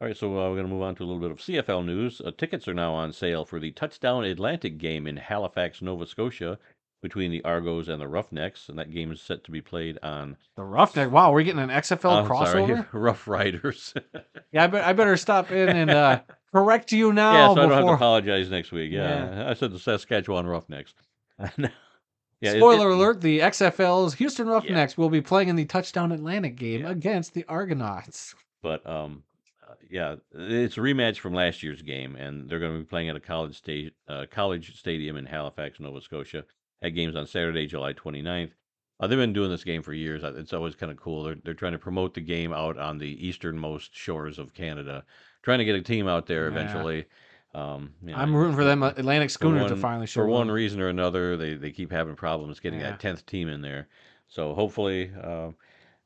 All 0.00 0.08
right, 0.08 0.16
so 0.16 0.26
uh, 0.32 0.48
we're 0.50 0.56
going 0.56 0.66
to 0.66 0.72
move 0.72 0.82
on 0.82 0.96
to 0.96 1.04
a 1.04 1.06
little 1.06 1.20
bit 1.20 1.30
of 1.30 1.38
CFL 1.38 1.84
news. 1.86 2.20
Uh, 2.20 2.32
tickets 2.36 2.66
are 2.66 2.74
now 2.74 2.92
on 2.92 3.12
sale 3.12 3.44
for 3.44 3.60
the 3.60 3.70
Touchdown 3.70 4.24
Atlantic 4.24 4.76
game 4.76 5.06
in 5.06 5.16
Halifax, 5.16 5.80
Nova 5.80 6.04
Scotia, 6.04 6.58
between 7.04 7.30
the 7.30 7.44
Argos 7.44 7.88
and 7.88 8.00
the 8.00 8.08
Roughnecks, 8.08 8.70
and 8.70 8.78
that 8.78 8.90
game 8.90 9.12
is 9.12 9.20
set 9.20 9.44
to 9.44 9.50
be 9.50 9.60
played 9.60 9.98
on. 10.02 10.38
The 10.56 10.64
Roughneck. 10.64 11.10
Wow, 11.12 11.32
we're 11.32 11.42
getting 11.42 11.60
an 11.60 11.68
XFL 11.68 12.22
I'm 12.22 12.26
crossover. 12.26 12.66
sorry, 12.66 12.84
Rough 12.92 13.28
Riders. 13.28 13.92
Yeah, 14.52 14.64
I, 14.64 14.66
bet 14.68 14.84
I 14.84 14.92
better 14.92 15.16
stop 15.16 15.50
in 15.50 15.68
and 15.68 15.90
uh, 15.90 16.20
correct 16.54 16.92
you 16.92 17.12
now 17.12 17.32
yeah, 17.32 17.46
so 17.48 17.52
I 17.52 17.54
don't 17.66 17.72
have 17.72 17.86
to 17.86 17.92
apologize 17.92 18.48
next 18.50 18.70
week. 18.72 18.90
Yeah, 18.92 19.46
I 19.48 19.54
said 19.54 19.72
the 19.72 19.78
Saskatchewan 19.80 20.46
Roughnecks. 20.46 20.94
yeah, 22.40 22.52
Spoiler 22.56 22.90
it- 22.90 22.94
alert: 22.94 23.20
the 23.20 23.40
XFL's 23.40 24.14
Houston 24.14 24.46
Roughnecks 24.46 24.96
will 24.96 25.10
be 25.10 25.20
playing 25.20 25.48
in 25.48 25.56
the 25.56 25.64
Touchdown 25.64 26.12
Atlantic 26.12 26.56
game 26.56 26.82
Yeah. 26.82 26.90
against 26.90 27.34
the 27.34 27.44
Argonauts. 27.48 28.34
but 28.62 28.86
um, 28.88 29.24
uh, 29.68 29.74
yeah, 29.90 30.16
it's 30.32 30.76
a 30.78 30.80
rematch 30.80 31.18
from 31.18 31.34
last 31.34 31.62
year's 31.62 31.82
game, 31.82 32.16
and 32.16 32.48
they're 32.48 32.60
going 32.60 32.72
to 32.74 32.78
be 32.78 32.84
playing 32.84 33.08
at 33.08 33.16
a 33.16 33.20
college 33.20 33.56
state, 33.56 33.92
uh, 34.08 34.26
college 34.30 34.78
stadium 34.78 35.16
in 35.16 35.26
Halifax, 35.26 35.80
Nova 35.80 36.00
Scotia. 36.00 36.44
That 36.84 36.90
game's 36.90 37.16
on 37.16 37.26
Saturday, 37.26 37.66
July 37.66 37.94
29th. 37.94 38.50
Uh, 39.00 39.06
they've 39.06 39.18
been 39.18 39.32
doing 39.32 39.48
this 39.50 39.64
game 39.64 39.82
for 39.82 39.94
years. 39.94 40.22
Uh, 40.22 40.34
It's 40.36 40.52
always 40.52 40.74
kind 40.74 40.92
of 40.92 40.98
cool. 40.98 41.22
They're 41.24 41.36
they're 41.42 41.54
trying 41.54 41.72
to 41.72 41.78
promote 41.78 42.12
the 42.12 42.20
game 42.20 42.52
out 42.52 42.76
on 42.76 42.98
the 42.98 43.26
easternmost 43.26 43.96
shores 43.96 44.38
of 44.38 44.52
Canada, 44.52 45.02
trying 45.42 45.60
to 45.60 45.64
get 45.64 45.76
a 45.76 45.80
team 45.80 46.06
out 46.06 46.26
there 46.26 46.42
Yeah. 46.44 46.48
eventually. 46.50 47.06
Um, 47.54 47.94
you 48.02 48.10
know, 48.10 48.18
I'm 48.18 48.36
rooting 48.36 48.54
for 48.54 48.64
them 48.64 48.82
uh, 48.82 48.90
Atlantic 48.98 49.30
Schooner 49.30 49.66
to 49.66 49.76
finally 49.76 50.06
show 50.06 50.20
for 50.20 50.26
one 50.26 50.50
up. 50.50 50.54
reason 50.54 50.78
or 50.82 50.88
another, 50.88 51.38
they 51.38 51.54
they 51.54 51.70
keep 51.70 51.90
having 51.90 52.16
problems 52.16 52.60
getting 52.60 52.80
Yeah. 52.80 52.90
that 52.90 53.00
tenth 53.00 53.24
team 53.24 53.48
in 53.48 53.62
there. 53.62 53.88
So 54.28 54.52
hopefully, 54.52 55.10
uh, 55.22 55.52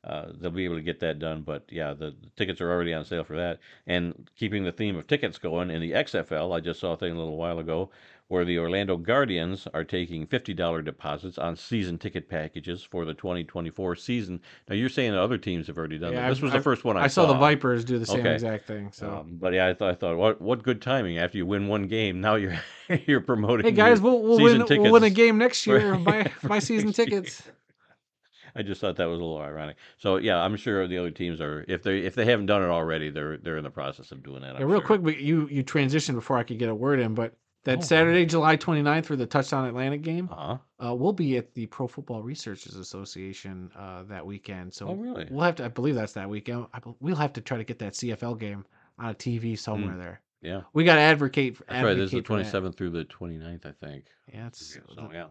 uh, 0.05 0.27
they'll 0.39 0.49
be 0.49 0.63
able 0.63 0.75
to 0.77 0.81
get 0.81 1.01
that 1.01 1.19
done. 1.19 1.41
But 1.41 1.65
yeah, 1.69 1.93
the, 1.93 2.11
the 2.11 2.29
tickets 2.37 2.61
are 2.61 2.71
already 2.71 2.93
on 2.93 3.03
sale 3.03 3.25
for 3.25 3.35
that. 3.35 3.59
And 3.85 4.29
keeping 4.37 4.63
the 4.63 4.71
theme 4.71 4.95
of 4.95 5.07
tickets 5.07 5.37
going 5.39 5.71
in 5.71 5.81
the 5.81 5.91
XFL, 5.91 6.55
I 6.55 6.61
just 6.61 6.79
saw 6.79 6.93
a 6.93 6.97
thing 6.97 7.11
a 7.11 7.17
little 7.17 7.35
while 7.35 7.59
ago 7.59 7.89
where 8.29 8.45
the 8.45 8.57
Orlando 8.59 8.95
Guardians 8.95 9.67
are 9.73 9.83
taking 9.83 10.25
fifty 10.27 10.53
dollar 10.53 10.81
deposits 10.81 11.37
on 11.37 11.55
season 11.55 11.97
ticket 11.97 12.29
packages 12.29 12.81
for 12.83 13.03
the 13.03 13.13
2024 13.13 13.95
season. 13.95 14.39
Now 14.69 14.75
you're 14.75 14.87
saying 14.87 15.11
that 15.11 15.19
other 15.19 15.37
teams 15.37 15.67
have 15.67 15.77
already 15.77 15.97
done 15.99 16.13
Yeah, 16.13 16.21
that. 16.21 16.29
This 16.29 16.37
I've- 16.37 16.43
was 16.45 16.51
the 16.53 16.57
I've- 16.59 16.63
first 16.63 16.85
one 16.85 16.95
I, 16.95 17.07
saw. 17.07 17.23
I 17.23 17.25
saw 17.27 17.33
the 17.33 17.39
Vipers 17.39 17.83
do 17.83 17.97
the 17.99 18.05
same 18.05 18.21
Okay. 18.21 18.33
exact 18.35 18.65
thing. 18.67 18.91
So, 18.93 19.09
Um, 19.09 19.37
but 19.41 19.53
yeah, 19.53 19.67
I 19.67 19.73
thought 19.73 19.89
I 19.91 19.95
thought 19.95 20.15
what 20.17 20.39
what 20.41 20.63
good 20.63 20.81
timing 20.81 21.17
after 21.17 21.37
you 21.37 21.45
win 21.45 21.67
one 21.67 21.87
game. 21.87 22.21
Now 22.21 22.35
you're 22.35 22.57
you're 23.07 23.21
promoting. 23.21 23.65
hey 23.65 23.71
guys, 23.71 23.99
we'll, 23.99 24.21
we'll 24.21 24.39
win 24.39 24.63
we'll 24.69 24.91
win 24.91 25.03
a 25.03 25.09
game 25.09 25.37
next 25.37 25.67
year. 25.67 25.95
Buy 25.97 26.31
buy 26.43 26.59
season 26.69 26.87
Next 26.87 26.97
year. 26.99 27.05
tickets. 27.07 27.43
I 28.55 28.63
just 28.63 28.81
thought 28.81 28.95
that 28.95 29.05
was 29.05 29.19
a 29.19 29.23
little 29.23 29.37
ironic. 29.41 29.77
So 29.97 30.17
yeah, 30.17 30.37
I'm 30.37 30.55
sure 30.55 30.87
the 30.87 30.97
other 30.97 31.11
teams 31.11 31.41
are 31.41 31.65
if 31.67 31.81
they 31.83 31.99
if 31.99 32.13
they 32.15 32.25
haven't 32.25 32.45
done 32.47 32.61
it 32.61 32.67
already, 32.69 33.09
they're 33.09 33.37
they're 33.37 33.57
in 33.57 33.63
the 33.63 33.69
process 33.71 34.11
of 34.11 34.21
doing 34.23 34.41
that. 34.41 34.53
Yeah, 34.59 34.65
real 34.65 34.79
sure. 34.79 34.85
quick, 34.85 35.03
but 35.03 35.17
you 35.17 35.47
you 35.51 35.63
transitioned 35.63 36.13
before 36.15 36.37
I 36.37 36.43
could 36.43 36.59
get 36.59 36.69
a 36.69 36.75
word 36.75 36.99
in, 36.99 37.13
but 37.15 37.33
that 37.65 37.79
Oh. 37.79 37.81
Saturday, 37.81 38.25
July 38.25 38.55
29th 38.57 39.05
for 39.05 39.15
the 39.15 39.25
Touchdown 39.25 39.65
Atlantic 39.65 40.01
game, 40.01 40.29
Uh-huh. 40.31 40.57
uh, 40.85 40.95
we'll 40.95 41.13
be 41.13 41.37
at 41.37 41.53
the 41.53 41.65
Pro 41.67 41.87
Football 41.87 42.23
Researchers 42.23 42.75
Association 42.75 43.69
uh, 43.75 44.03
that 44.03 44.25
weekend. 44.25 44.73
So 44.73 44.89
Oh 44.89 44.95
really? 44.95 45.27
we'll 45.29 45.43
have 45.43 45.55
to, 45.55 45.65
I 45.65 45.67
believe 45.67 45.95
that's 45.95 46.13
that 46.13 46.29
weekend. 46.29 46.67
I, 46.73 46.79
we'll 46.99 47.15
have 47.15 47.33
to 47.33 47.41
try 47.41 47.57
to 47.57 47.63
get 47.63 47.79
that 47.79 47.93
CFL 47.93 48.39
game 48.39 48.65
on 48.97 49.09
a 49.09 49.13
TV 49.13 49.57
somewhere 49.57 49.97
there. 49.97 50.21
Yeah. 50.41 50.61
We 50.73 50.85
got 50.85 50.95
to 50.95 51.01
advocate. 51.01 51.57
Hmm. 51.57 51.63
That's 51.67 51.83
right. 51.83 51.93
This 51.95 52.05
is 52.05 52.11
the 52.11 52.17
advocate 52.19 52.51
for 52.51 52.59
that. 52.59 52.63
27th 52.71 52.75
through 52.77 52.89
the 52.91 53.05
29th, 53.05 53.65
I 53.65 53.71
think. 53.85 54.05
Yeah, 54.33 54.47
it's, 54.47 54.77
So 54.95 55.09
yeah. 55.11 55.25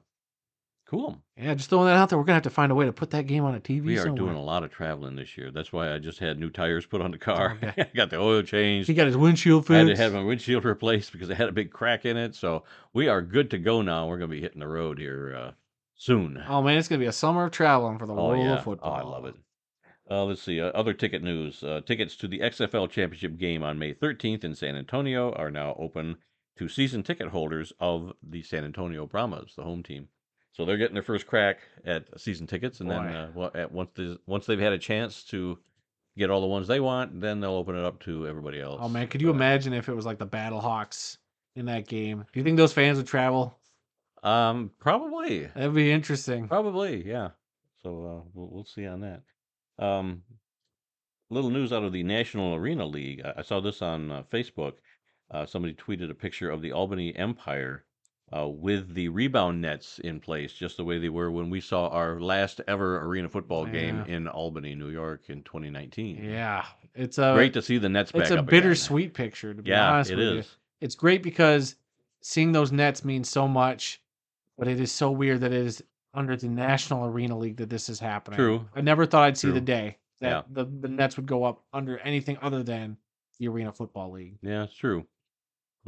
Cool. 0.88 1.20
yeah, 1.37 1.53
just 1.53 1.68
throwing 1.68 1.87
that 1.87 1.96
out 1.98 2.09
there. 2.09 2.18
We're 2.18 2.24
gonna 2.24 2.37
have 2.37 2.42
to 2.44 2.51
find 2.51 2.72
a 2.72 2.74
way 2.74 2.87
to 2.87 2.92
put 2.94 3.11
that 3.11 3.27
game 3.27 3.44
on 3.44 3.55
a 3.55 3.61
TV. 3.61 3.83
We 3.85 3.98
are 3.98 4.05
somewhere. 4.05 4.16
doing 4.16 4.37
a 4.37 4.42
lot 4.42 4.62
of 4.64 4.70
traveling 4.70 5.16
this 5.16 5.37
year. 5.37 5.51
That's 5.51 5.70
why 5.70 5.92
I 5.92 5.98
just 5.98 6.18
had 6.18 6.38
new 6.38 6.48
tires 6.48 6.87
put 6.87 7.03
on 7.03 7.11
the 7.11 7.18
car. 7.18 7.59
Okay. 7.62 7.74
I 7.92 7.96
got 7.96 8.09
the 8.09 8.16
oil 8.18 8.40
changed. 8.42 8.88
He 8.88 8.94
got 8.94 9.07
his 9.07 9.16
windshield 9.16 9.66
fixed. 9.66 9.74
I 9.74 9.79
had 9.81 9.96
to 9.96 10.03
have 10.03 10.14
my 10.14 10.22
windshield 10.22 10.64
replaced 10.64 11.12
because 11.12 11.29
it 11.29 11.37
had 11.37 11.51
a 11.51 11.53
big 11.53 11.70
crack 11.70 12.07
in 12.07 12.16
it. 12.16 12.35
So 12.35 12.64
we 12.94 13.07
are 13.07 13.20
good 13.20 13.51
to 13.51 13.59
go 13.59 13.83
now. 13.83 14.07
We're 14.07 14.16
going 14.16 14.31
to 14.31 14.35
be 14.37 14.40
hitting 14.40 14.61
the 14.61 14.66
road 14.68 14.98
here 14.98 15.37
uh, 15.38 15.51
soon. 15.94 16.42
Oh 16.48 16.62
man, 16.62 16.79
it's 16.79 16.88
gonna 16.88 17.01
be 17.01 17.07
a 17.07 17.12
summer 17.12 17.44
of 17.44 17.53
traveling 17.53 17.98
for 17.98 18.07
the 18.07 18.14
Oh 18.14 18.29
world 18.29 18.44
yeah, 18.46 18.55
of 18.57 18.64
football. 18.64 18.90
oh 18.90 18.94
I 18.94 19.03
love 19.03 19.27
it. 19.27 19.35
Uh, 20.11 20.24
let's 20.24 20.42
see. 20.42 20.59
Uh, 20.59 20.68
other 20.68 20.94
ticket 20.94 21.22
news. 21.22 21.62
Uh, 21.62 21.83
tickets 21.85 22.16
to 22.16 22.27
the 22.27 22.38
XFL 22.38 22.88
Championship 22.88 23.37
game 23.37 23.62
on 23.62 23.79
May 23.79 23.92
13th 23.92 24.42
in 24.42 24.55
San 24.55 24.74
Antonio 24.74 25.33
are 25.33 25.51
now 25.51 25.77
open 25.79 26.16
to 26.57 26.66
season 26.66 27.03
ticket 27.03 27.29
holders 27.29 27.74
of 27.79 28.14
the 28.22 28.42
San 28.42 28.64
Antonio 28.64 29.05
Brahmas, 29.07 29.53
the 29.55 29.64
home 29.64 29.83
team. 29.83 30.09
So 30.59 30.64
they're 30.64 30.77
getting 30.77 30.94
their 30.94 31.05
first 31.05 31.29
crack 31.29 31.59
at 31.85 32.21
season 32.21 32.49
tickets, 32.49 32.81
and 32.81 32.90
then 32.90 32.99
uh, 32.99 33.31
well, 33.33 33.53
at 33.55 33.71
once 33.71 33.90
they, 33.94 34.18
once 34.27 34.44
they've 34.44 34.59
had 34.59 34.73
a 34.73 34.79
chance 34.79 35.23
to 35.27 35.57
get 36.16 36.31
all 36.31 36.40
the 36.40 36.49
ones 36.49 36.66
they 36.66 36.81
want, 36.81 37.21
then 37.21 37.38
they'll 37.38 37.53
open 37.53 37.77
it 37.77 37.85
up 37.85 38.01
to 38.01 38.27
everybody 38.27 38.61
else. 38.61 38.81
Oh 38.83 38.88
man, 38.88 39.07
could 39.07 39.23
you 39.23 39.31
Uh, 39.31 39.35
imagine 39.35 39.73
if 39.73 39.88
it 39.88 39.94
was 39.94 40.05
like 40.05 40.18
the 40.18 40.27
Battle 40.27 40.61
Hawks 40.61 41.18
in 41.55 41.66
that 41.66 41.87
game? 41.87 42.27
Do 42.33 42.40
you 42.40 42.42
think 42.42 42.57
those 42.57 42.73
fans 42.73 42.99
would 42.99 43.07
travel? 43.07 43.57
Um, 44.25 44.73
probably. 44.81 45.47
That'd 45.47 45.75
be 45.75 45.92
interesting. 45.92 46.49
Probably, 46.49 47.07
yeah. 47.07 47.29
So 47.81 47.90
uh, 47.90 48.29
we'll 48.35 48.49
we'll 48.51 48.64
see 48.64 48.85
on 48.85 49.01
that. 49.03 49.23
Um, 49.79 50.23
little 51.31 51.51
news 51.51 51.73
out 51.73 51.85
of 51.85 51.92
the 51.92 52.03
National 52.03 52.57
Arena 52.57 52.85
League. 52.85 53.23
I, 53.25 53.35
I 53.37 53.42
saw 53.42 53.61
this 53.61 53.81
on 53.81 54.11
uh, 54.11 54.23
Facebook. 54.33 54.73
Uh, 55.31 55.47
somebody 55.47 55.75
tweeted 55.75 56.11
a 56.11 56.14
picture 56.14 56.51
of 56.51 56.62
the 56.62 56.73
Albany 56.73 57.14
Empire 57.14 57.85
uh, 58.36 58.46
with 58.48 58.94
the 58.94 59.08
rebound 59.08 59.60
nets 59.62 59.98
in 60.00 60.20
place, 60.20 60.52
just 60.52 60.76
the 60.76 60.84
way 60.84 60.98
they 60.98 61.08
were 61.08 61.30
when 61.30 61.48
we 61.50 61.60
saw 61.60 61.88
our 61.88 62.20
last 62.20 62.60
ever 62.68 63.00
arena 63.04 63.28
football 63.28 63.64
game 63.66 64.00
in 64.06 64.28
Albany, 64.28 64.74
New 64.74 64.88
York, 64.90 65.24
in 65.28 65.42
2019. 65.42 66.22
Yeah, 66.24 66.64
it's 66.94 67.18
a 67.18 67.32
great 67.34 67.54
to 67.54 67.62
see 67.62 67.78
the 67.78 67.88
nets 67.88 68.12
back 68.12 68.22
it's 68.22 68.30
a 68.30 68.34
up 68.34 68.48
again. 68.48 68.62
bittersweet 68.62 69.14
picture 69.14 69.54
to 69.54 69.62
be 69.62 69.70
Yeah, 69.70 69.92
honest 69.92 70.10
it 70.10 70.16
with 70.16 70.34
you. 70.34 70.42
It's 70.80 70.94
great 70.94 71.22
because 71.22 71.76
seeing 72.20 72.52
those 72.52 72.70
nets 72.72 73.04
means 73.04 73.28
so 73.28 73.48
much, 73.48 74.00
but 74.58 74.68
it 74.68 74.78
is 74.80 74.92
so 74.92 75.10
weird 75.10 75.40
that 75.40 75.52
it 75.52 75.66
is 75.66 75.82
under 76.14 76.36
the 76.36 76.48
National 76.48 77.06
Arena 77.06 77.36
League 77.38 77.56
that 77.58 77.70
this 77.70 77.88
is 77.88 77.98
happening. 78.00 78.36
True. 78.38 78.64
I 78.74 78.80
never 78.80 79.06
thought 79.06 79.24
I'd 79.24 79.38
see 79.38 79.50
the 79.50 79.60
day 79.60 79.96
that 80.20 80.28
Yeah. 80.28 80.42
the, 80.50 80.64
the 80.64 80.88
nets 80.88 81.16
would 81.16 81.26
go 81.26 81.44
up 81.44 81.62
under 81.72 81.98
anything 81.98 82.38
other 82.42 82.62
than 82.62 82.96
the 83.38 83.48
Arena 83.48 83.72
Football 83.72 84.12
League. 84.12 84.36
Yeah, 84.42 84.64
it's 84.64 84.74
true. 84.74 85.06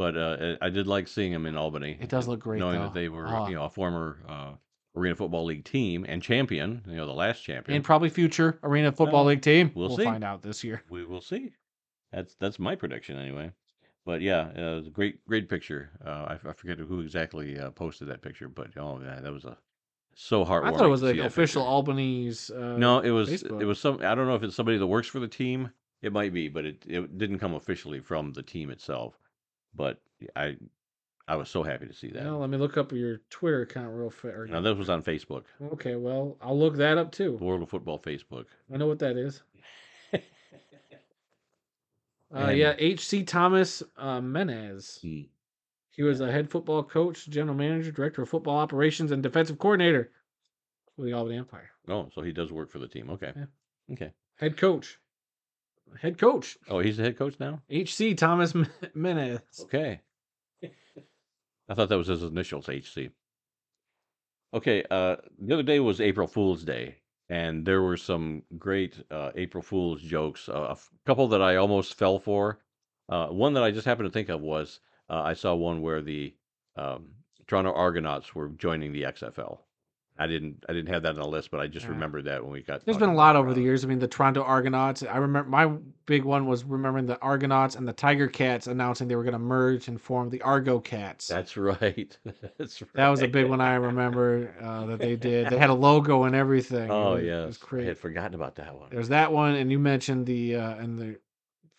But 0.00 0.16
uh, 0.16 0.56
I 0.62 0.70
did 0.70 0.86
like 0.86 1.08
seeing 1.08 1.30
them 1.30 1.44
in 1.44 1.58
Albany. 1.58 1.98
It 2.00 2.08
does 2.08 2.26
look 2.26 2.40
great, 2.40 2.58
knowing 2.58 2.78
though. 2.78 2.84
that 2.86 2.94
they 2.94 3.10
were 3.10 3.26
Ah. 3.28 3.46
you 3.48 3.54
know 3.56 3.64
a 3.64 3.68
former 3.68 4.16
uh, 4.26 4.52
Arena 4.96 5.14
Football 5.14 5.44
League 5.44 5.64
team 5.66 6.06
and 6.08 6.22
champion. 6.22 6.82
You 6.86 6.96
know 6.96 7.04
the 7.06 7.12
last 7.12 7.42
champion. 7.44 7.76
And 7.76 7.84
probably 7.84 8.08
future 8.08 8.58
Arena 8.62 8.92
Football 8.92 9.24
Well, 9.24 9.34
League 9.34 9.42
team. 9.42 9.72
we'll 9.74 9.94
see. 9.94 10.04
find 10.04 10.24
out 10.24 10.40
this 10.40 10.64
year. 10.64 10.82
we 10.88 11.04
will 11.04 11.20
see. 11.20 11.52
That's 12.12 12.34
that's 12.36 12.58
my 12.58 12.76
prediction 12.76 13.18
anyway. 13.18 13.52
But 14.06 14.22
yeah, 14.22 14.48
uh, 14.56 14.60
it 14.72 14.74
was 14.76 14.86
a 14.86 14.90
great 14.90 15.22
great 15.26 15.50
picture. 15.50 15.90
Uh, 16.02 16.34
I, 16.46 16.48
I 16.48 16.52
forget 16.54 16.78
who 16.78 17.00
exactly 17.02 17.58
uh, 17.58 17.70
posted 17.70 18.08
that 18.08 18.22
picture, 18.22 18.48
but 18.48 18.68
oh 18.78 19.00
yeah, 19.04 19.20
that 19.20 19.30
was 19.34 19.44
a 19.44 19.58
so 20.14 20.46
heartwarming. 20.46 20.68
I 20.74 20.78
thought 20.78 20.86
it 20.86 20.88
was 20.88 21.00
to 21.02 21.06
like 21.08 21.16
see 21.16 21.20
that 21.20 21.26
official 21.26 21.60
picture. 21.62 21.70
Albany's. 21.72 22.50
Uh, 22.50 22.76
No, 22.78 23.00
it 23.00 23.10
was 23.10 23.28
Facebook. 23.28 23.60
it 23.60 23.66
was 23.66 23.78
some. 23.78 23.98
I 24.02 24.14
don't 24.14 24.26
know 24.26 24.34
if 24.34 24.42
it's 24.44 24.56
somebody 24.56 24.78
that 24.78 24.86
works 24.86 25.08
for 25.08 25.20
the 25.20 25.28
team. 25.28 25.70
It 26.00 26.14
might 26.14 26.32
be, 26.32 26.48
but 26.48 26.64
it 26.64 26.84
it 26.88 27.18
didn't 27.18 27.38
come 27.38 27.52
officially 27.52 28.00
from 28.00 28.32
the 28.32 28.42
team 28.42 28.70
itself. 28.70 29.18
But 29.74 30.00
I 30.36 30.56
I 31.28 31.36
was 31.36 31.48
so 31.48 31.62
happy 31.62 31.86
to 31.86 31.92
see 31.94 32.08
that. 32.10 32.24
Well, 32.24 32.38
let 32.40 32.50
me 32.50 32.58
look 32.58 32.76
up 32.76 32.92
your 32.92 33.18
Twitter 33.30 33.62
account 33.62 33.94
real 33.94 34.10
fast. 34.10 34.50
Now 34.50 34.60
this 34.60 34.76
was 34.76 34.90
on 34.90 35.02
Facebook, 35.02 35.44
Okay, 35.72 35.94
well, 35.96 36.36
I'll 36.40 36.58
look 36.58 36.76
that 36.76 36.98
up 36.98 37.12
too. 37.12 37.36
World 37.36 37.62
of 37.62 37.68
Football 37.68 37.98
Facebook. 37.98 38.46
I 38.72 38.76
know 38.76 38.86
what 38.86 38.98
that 39.00 39.16
is. 39.16 39.42
Uh, 42.32 42.50
yeah, 42.50 42.74
H.C. 42.78 43.24
Thomas 43.24 43.82
uh, 43.96 44.20
Menas. 44.20 45.00
Hmm. 45.02 45.22
He 45.90 46.04
was 46.04 46.20
a 46.20 46.30
head 46.30 46.48
football 46.48 46.84
coach, 46.84 47.28
general 47.28 47.56
manager, 47.56 47.90
director 47.90 48.22
of 48.22 48.28
football 48.28 48.56
operations, 48.56 49.10
and 49.10 49.22
defensive 49.22 49.58
coordinator 49.58 50.12
for 50.94 51.04
the 51.04 51.12
Albany 51.12 51.38
Empire. 51.38 51.70
Oh, 51.88 52.08
so 52.14 52.22
he 52.22 52.32
does 52.32 52.52
work 52.52 52.70
for 52.70 52.78
the 52.78 52.86
team. 52.86 53.10
Okay. 53.10 53.32
Yeah. 53.34 53.44
Okay. 53.92 54.12
Head 54.36 54.56
coach. 54.56 54.98
Head 56.00 56.18
coach. 56.18 56.56
Oh, 56.68 56.80
he's 56.80 56.96
the 56.96 57.02
head 57.04 57.18
coach 57.18 57.34
now. 57.40 57.62
H.C. 57.70 58.14
Thomas 58.14 58.54
Men- 58.54 58.70
Menas. 58.94 59.40
Okay. 59.62 60.00
I 61.68 61.74
thought 61.74 61.88
that 61.88 61.98
was 61.98 62.08
his 62.08 62.22
initials, 62.22 62.68
HC. 62.68 63.10
Okay. 64.54 64.84
Uh, 64.90 65.16
the 65.38 65.54
other 65.54 65.62
day 65.62 65.80
was 65.80 66.00
April 66.00 66.26
Fool's 66.26 66.64
Day, 66.64 66.96
and 67.28 67.64
there 67.64 67.82
were 67.82 67.96
some 67.96 68.42
great 68.58 69.02
uh, 69.10 69.30
April 69.36 69.62
Fool's 69.62 70.02
jokes. 70.02 70.48
Uh, 70.48 70.52
a 70.68 70.70
f- 70.72 70.90
couple 71.06 71.28
that 71.28 71.42
I 71.42 71.56
almost 71.56 71.94
fell 71.94 72.18
for. 72.18 72.58
Uh, 73.08 73.26
one 73.28 73.54
that 73.54 73.62
I 73.62 73.70
just 73.70 73.86
happened 73.86 74.08
to 74.08 74.12
think 74.12 74.28
of 74.28 74.40
was 74.40 74.80
uh, 75.08 75.20
I 75.22 75.34
saw 75.34 75.54
one 75.54 75.82
where 75.82 76.00
the 76.02 76.34
um, 76.76 77.08
Toronto 77.46 77.72
Argonauts 77.72 78.34
were 78.34 78.48
joining 78.48 78.92
the 78.92 79.02
XFL. 79.02 79.58
I 80.20 80.26
didn't 80.26 80.64
I 80.68 80.74
didn't 80.74 80.90
have 80.92 81.02
that 81.04 81.10
on 81.10 81.16
the 81.16 81.26
list, 81.26 81.50
but 81.50 81.60
I 81.60 81.66
just 81.66 81.86
Yeah. 81.86 81.92
remembered 81.92 82.26
that 82.26 82.42
when 82.44 82.52
we 82.52 82.60
got. 82.62 82.84
There's 82.84 82.98
been 82.98 83.08
a 83.08 83.14
lot 83.14 83.36
over 83.36 83.54
the 83.54 83.62
years. 83.62 83.84
I 83.84 83.88
mean, 83.88 83.98
the 83.98 84.06
Toronto 84.06 84.42
Argonauts. 84.42 85.02
I 85.02 85.16
remember 85.16 85.48
my 85.48 85.72
big 86.04 86.24
one 86.24 86.46
was 86.46 86.62
remembering 86.62 87.06
the 87.06 87.18
Argonauts 87.20 87.74
and 87.74 87.88
the 87.88 87.94
Tiger 87.94 88.28
Cats 88.28 88.66
announcing 88.66 89.08
they 89.08 89.16
were 89.16 89.22
going 89.24 89.32
to 89.32 89.38
merge 89.38 89.88
and 89.88 89.98
form 89.98 90.28
the 90.28 90.42
Argo 90.42 90.78
Cats. 90.78 91.26
That's 91.26 91.56
right. 91.56 92.16
That's 92.58 92.82
right. 92.82 92.92
That 92.94 93.08
was 93.08 93.22
a 93.22 93.28
big 93.28 93.46
one 93.48 93.62
I 93.62 93.76
remember 93.76 94.54
uh, 94.60 94.84
that 94.86 94.98
they 94.98 95.16
did. 95.16 95.48
They 95.48 95.56
had 95.58 95.70
a 95.70 95.74
logo 95.88 96.24
and 96.24 96.34
everything. 96.36 96.90
Oh 96.90 97.14
was- 97.14 97.24
it 97.24 97.46
was 97.46 97.58
I 97.72 97.82
had 97.84 97.98
forgotten 97.98 98.34
about 98.34 98.56
that 98.56 98.74
one. 98.74 98.90
There's 98.90 99.08
that 99.08 99.32
one, 99.32 99.54
and 99.54 99.70
you 99.72 99.78
mentioned 99.78 100.26
the 100.26 100.56
uh, 100.56 100.74
and 100.74 100.98
the 100.98 101.18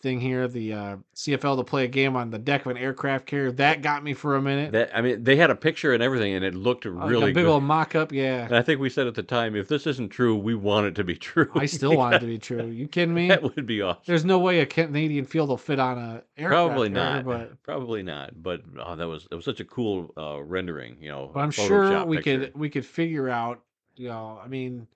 thing 0.01 0.19
here, 0.19 0.47
the 0.47 0.73
uh, 0.73 0.95
CFL 1.15 1.57
to 1.57 1.63
play 1.63 1.85
a 1.85 1.87
game 1.87 2.15
on 2.15 2.29
the 2.29 2.39
deck 2.39 2.65
of 2.65 2.71
an 2.71 2.77
aircraft 2.77 3.25
carrier. 3.25 3.51
That 3.51 3.81
got 3.81 4.03
me 4.03 4.13
for 4.13 4.35
a 4.35 4.41
minute. 4.41 4.71
That 4.71 4.95
I 4.95 5.01
mean, 5.01 5.23
they 5.23 5.35
had 5.35 5.49
a 5.49 5.55
picture 5.55 5.93
and 5.93 6.01
everything, 6.03 6.33
and 6.33 6.43
it 6.43 6.55
looked 6.55 6.85
Like 6.85 7.09
really 7.09 7.23
a 7.31 7.33
big 7.33 7.43
good. 7.45 7.47
old 7.51 7.63
mock-up. 7.63 8.11
Yeah, 8.11 8.45
And 8.45 8.55
I 8.55 8.61
think 8.61 8.79
we 8.79 8.89
said 8.89 9.07
at 9.07 9.15
the 9.15 9.23
time, 9.23 9.55
if 9.55 9.67
this 9.67 9.85
isn't 9.87 10.09
true, 10.09 10.35
we 10.35 10.55
want 10.55 10.87
it 10.87 10.95
to 10.95 11.03
be 11.03 11.15
true. 11.29 11.49
I 11.55 11.65
still 11.65 11.95
want 11.95 12.15
it 12.15 12.19
to 12.19 12.25
be 12.25 12.37
true. 12.37 12.65
You 12.67 12.87
kidding 12.87 13.13
me? 13.13 13.27
that 13.29 13.43
would 13.43 13.65
be 13.65 13.81
awesome. 13.81 14.01
There's 14.05 14.25
no 14.25 14.39
way 14.39 14.59
a 14.59 14.65
Canadian 14.65 15.25
field 15.25 15.49
will 15.49 15.57
fit 15.57 15.79
on 15.79 15.97
a 15.97 16.23
aircraft 16.37 16.67
Probably 16.69 16.89
carrier, 16.89 17.15
not. 17.15 17.25
but 17.25 17.63
Probably 17.63 18.03
not. 18.03 18.41
But 18.41 18.61
oh, 18.79 18.95
that 18.95 19.07
was 19.07 19.27
it 19.31 19.35
was 19.35 19.45
such 19.45 19.59
a 19.59 19.65
cool 19.65 20.13
uh, 20.17 20.41
rendering, 20.43 20.97
you 20.99 21.09
know. 21.09 21.31
but 21.33 21.39
I'm 21.41 21.51
sure 21.51 22.03
we 22.05 22.17
picture. 22.17 22.39
could 22.39 22.55
we 22.55 22.69
could 22.69 22.85
figure 22.85 23.29
out. 23.29 23.61
You 23.97 24.07
know, 24.07 24.39
I 24.43 24.47
mean, 24.47 24.87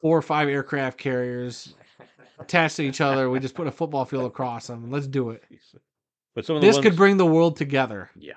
four 0.00 0.16
or 0.18 0.22
five 0.22 0.48
aircraft 0.48 0.98
carriers 0.98 1.74
attached 2.38 2.76
to 2.76 2.82
each 2.82 3.00
other. 3.00 3.30
We 3.30 3.40
just 3.40 3.54
put 3.54 3.66
a 3.66 3.70
football 3.70 4.04
field 4.04 4.26
across 4.26 4.66
them. 4.66 4.90
Let's 4.90 5.06
do 5.06 5.30
it. 5.30 5.44
But 6.34 6.44
some 6.44 6.56
of 6.56 6.62
the 6.62 6.68
This 6.68 6.76
ones, 6.76 6.86
could 6.86 6.96
bring 6.96 7.16
the 7.16 7.26
world 7.26 7.56
together. 7.56 8.10
Yeah. 8.16 8.34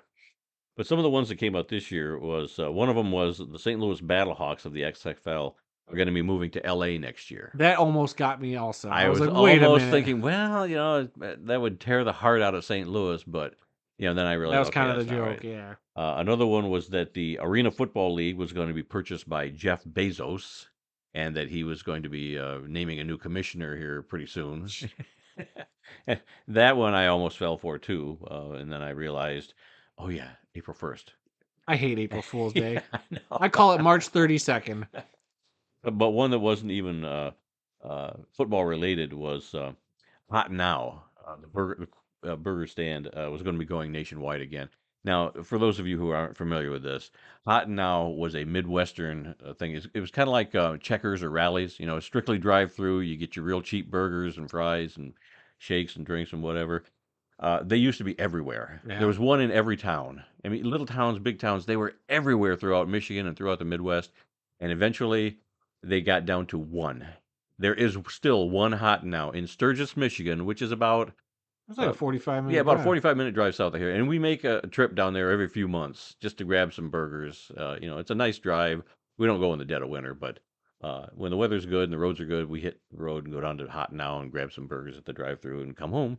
But 0.75 0.87
some 0.87 0.99
of 0.99 1.03
the 1.03 1.09
ones 1.09 1.29
that 1.29 1.37
came 1.37 1.55
out 1.55 1.69
this 1.69 1.91
year 1.91 2.19
was 2.19 2.59
uh, 2.59 2.71
one 2.71 2.89
of 2.89 2.95
them 2.95 3.11
was 3.11 3.37
the 3.37 3.59
St. 3.59 3.79
Louis 3.79 4.01
Battlehawks 4.01 4.65
of 4.65 4.73
the 4.73 4.81
XFL 4.81 5.53
are 5.87 5.95
going 5.95 6.07
to 6.07 6.13
be 6.13 6.21
moving 6.21 6.51
to 6.51 6.61
LA 6.65 6.97
next 6.97 7.29
year. 7.31 7.51
That 7.55 7.77
almost 7.77 8.17
got 8.17 8.41
me. 8.41 8.55
Also, 8.55 8.89
I, 8.89 9.07
was, 9.07 9.19
like, 9.19 9.31
wait 9.31 9.63
almost 9.63 9.85
thinking, 9.85 10.19
well, 10.19 10.67
you 10.67 10.75
know, 10.75 11.07
that 11.17 11.61
would 11.61 11.79
tear 11.79 12.03
the 12.03 12.11
heart 12.11 12.41
out 12.41 12.55
of 12.55 12.65
St. 12.65 12.89
Louis, 12.89 13.23
but 13.23 13.55
you 13.97 14.07
know, 14.07 14.13
then 14.13 14.25
I 14.25 14.33
realized 14.33 14.55
that 14.55 14.59
was 14.59 14.67
okay, 14.69 14.79
kind 14.79 14.91
of 14.91 15.07
the 15.07 15.15
joke. 15.15 15.27
right. 15.27 15.43
Yeah. 15.43 15.75
Uh, 15.95 16.15
another 16.17 16.45
one 16.45 16.69
was 16.69 16.89
that 16.89 17.13
the 17.13 17.39
Arena 17.41 17.71
Football 17.71 18.13
League 18.13 18.37
was 18.37 18.51
going 18.51 18.67
to 18.67 18.73
be 18.73 18.83
purchased 18.83 19.29
by 19.29 19.49
Jeff 19.49 19.83
Bezos, 19.85 20.65
and 21.15 21.35
that 21.35 21.47
he 21.47 21.63
was 21.63 21.81
going 21.81 22.03
to 22.03 22.09
be 22.09 22.37
uh, 22.37 22.59
naming 22.67 22.99
a 22.99 23.03
new 23.03 23.17
commissioner 23.17 23.75
here 23.75 24.03
pretty 24.03 24.27
soon. 24.27 24.67
that 26.47 26.77
one 26.77 26.93
I 26.93 27.07
almost 27.07 27.37
fell 27.37 27.57
for 27.57 27.77
too, 27.77 28.17
uh, 28.29 28.51
and 28.51 28.71
then 28.71 28.81
I 28.81 28.89
realized, 28.89 29.53
oh 29.97 30.09
yeah, 30.09 30.29
April 30.55 30.75
first. 30.75 31.13
I 31.67 31.77
hate 31.77 31.97
April 31.97 32.21
Fool's 32.31 32.53
Day. 32.53 32.73
Yeah, 32.73 32.81
I 32.93 32.99
know. 33.11 33.19
I 33.31 33.49
call 33.49 33.73
it 33.73 33.81
March 33.81 34.11
32nd. 34.11 34.87
but 35.83 36.09
one 36.11 36.31
that 36.31 36.39
wasn't 36.39 36.71
even 36.71 37.05
uh, 37.05 37.31
uh, 37.83 38.11
football 38.33 38.65
related 38.65 39.13
was 39.13 39.55
uh, 39.55 39.71
Hot 40.29 40.51
Now. 40.51 41.05
Uh, 41.25 41.37
the 41.41 41.47
burger, 41.47 41.87
uh, 42.27 42.35
burger 42.35 42.67
stand 42.67 43.07
uh, 43.07 43.29
was 43.31 43.41
going 43.41 43.55
to 43.55 43.59
be 43.59 43.65
going 43.65 43.91
nationwide 43.91 44.41
again. 44.41 44.69
Now, 45.05 45.29
for 45.43 45.57
those 45.59 45.79
of 45.79 45.85
you 45.87 45.97
who 45.99 46.09
aren't 46.09 46.35
familiar 46.35 46.71
with 46.71 46.81
this, 46.83 47.11
Hot 47.45 47.69
Now 47.69 48.07
was 48.07 48.35
a 48.35 48.43
Midwestern 48.43 49.35
uh, 49.45 49.53
thing. 49.53 49.73
It's- 49.73 49.89
It 49.93 49.99
was 50.01 50.11
kind 50.11 50.27
of 50.27 50.33
like 50.33 50.55
uh, 50.55 50.77
Checkers 50.77 51.21
or 51.23 51.29
Rallies, 51.29 51.79
you 51.79 51.85
know, 51.85 51.99
strictly 51.99 52.39
drive 52.39 52.73
through. 52.73 53.01
You 53.01 53.15
get 53.15 53.35
your 53.35 53.45
real 53.45 53.61
cheap 53.61 53.89
burgers 53.91 54.37
and 54.37 54.49
fries 54.49 54.97
and 54.97 55.13
shakes 55.59 55.95
and 55.95 56.05
drinks 56.05 56.33
and 56.33 56.41
whatever. 56.41 56.83
Uh, 57.39 57.61
they 57.63 57.77
used 57.77 57.99
to 57.99 58.03
be 58.03 58.17
everywhere. 58.17 58.81
Yeah. 58.87 58.97
There 58.97 59.07
was 59.07 59.19
one 59.19 59.41
in 59.41 59.51
every 59.51 59.77
town. 59.77 60.23
I 60.43 60.49
mean, 60.49 60.63
little 60.69 60.85
towns, 60.87 61.19
big 61.19 61.37
towns, 61.37 61.65
they 61.65 61.77
were 61.77 61.93
everywhere 62.09 62.55
throughout 62.55 62.89
Michigan 62.89 63.27
and 63.27 63.37
throughout 63.37 63.59
the 63.59 63.65
Midwest. 63.65 64.11
And 64.59 64.71
eventually, 64.71 65.37
they 65.83 66.01
got 66.01 66.25
down 66.25 66.47
to 66.47 66.57
one. 66.57 67.05
There 67.59 67.73
is 67.75 67.97
still 68.09 68.49
one 68.49 68.71
Hot 68.71 69.03
'n 69.03 69.09
Now 69.11 69.31
in 69.31 69.47
Sturgis, 69.47 69.95
Michigan, 69.95 70.45
which 70.45 70.61
is 70.61 70.71
about 70.71 71.11
It's 71.67 71.77
like 71.77 71.87
Uh, 71.87 71.91
a 71.91 71.93
45 71.93 72.43
minute. 72.43 72.55
yeah, 72.55 72.61
about 72.61 72.73
a 72.73 72.75
drive. 72.75 72.85
45 72.85 73.17
minute 73.17 73.33
drive 73.33 73.55
south 73.55 73.73
of 73.73 73.79
here. 73.79 73.93
And 73.93 74.07
we 74.07 74.19
make 74.19 74.43
a 74.43 74.61
trip 74.67 74.93
down 74.95 75.13
there 75.13 75.31
every 75.31 75.47
few 75.47 75.67
months 75.67 76.15
just 76.19 76.37
to 76.37 76.43
grab 76.43 76.73
some 76.73 76.89
burgers. 76.89 77.51
Uh, 77.57 77.77
you 77.81 77.87
know, 77.89 77.97
it's 77.97 78.11
a 78.11 78.15
nice 78.15 78.37
drive. 78.37 78.83
We 79.17 79.25
don't 79.27 79.39
go 79.39 79.53
in 79.53 79.59
the 79.59 79.65
dead 79.65 79.81
of 79.81 79.89
winter, 79.89 80.13
but 80.13 80.39
uh, 80.81 81.07
when 81.15 81.31
the 81.31 81.37
weather's 81.37 81.65
good 81.65 81.85
and 81.85 81.93
the 81.93 81.97
roads 81.97 82.19
are 82.19 82.25
good, 82.25 82.49
we 82.49 82.61
hit 82.61 82.79
the 82.91 83.01
road 83.01 83.23
and 83.23 83.33
go 83.33 83.41
down 83.41 83.57
to 83.57 83.67
Hot 83.67 83.91
Now 83.93 84.19
and 84.19 84.31
grab 84.31 84.51
some 84.51 84.67
burgers 84.67 84.97
at 84.97 85.05
the 85.05 85.13
drive 85.13 85.41
through 85.41 85.63
and 85.63 85.75
come 85.75 85.91
home. 85.91 86.17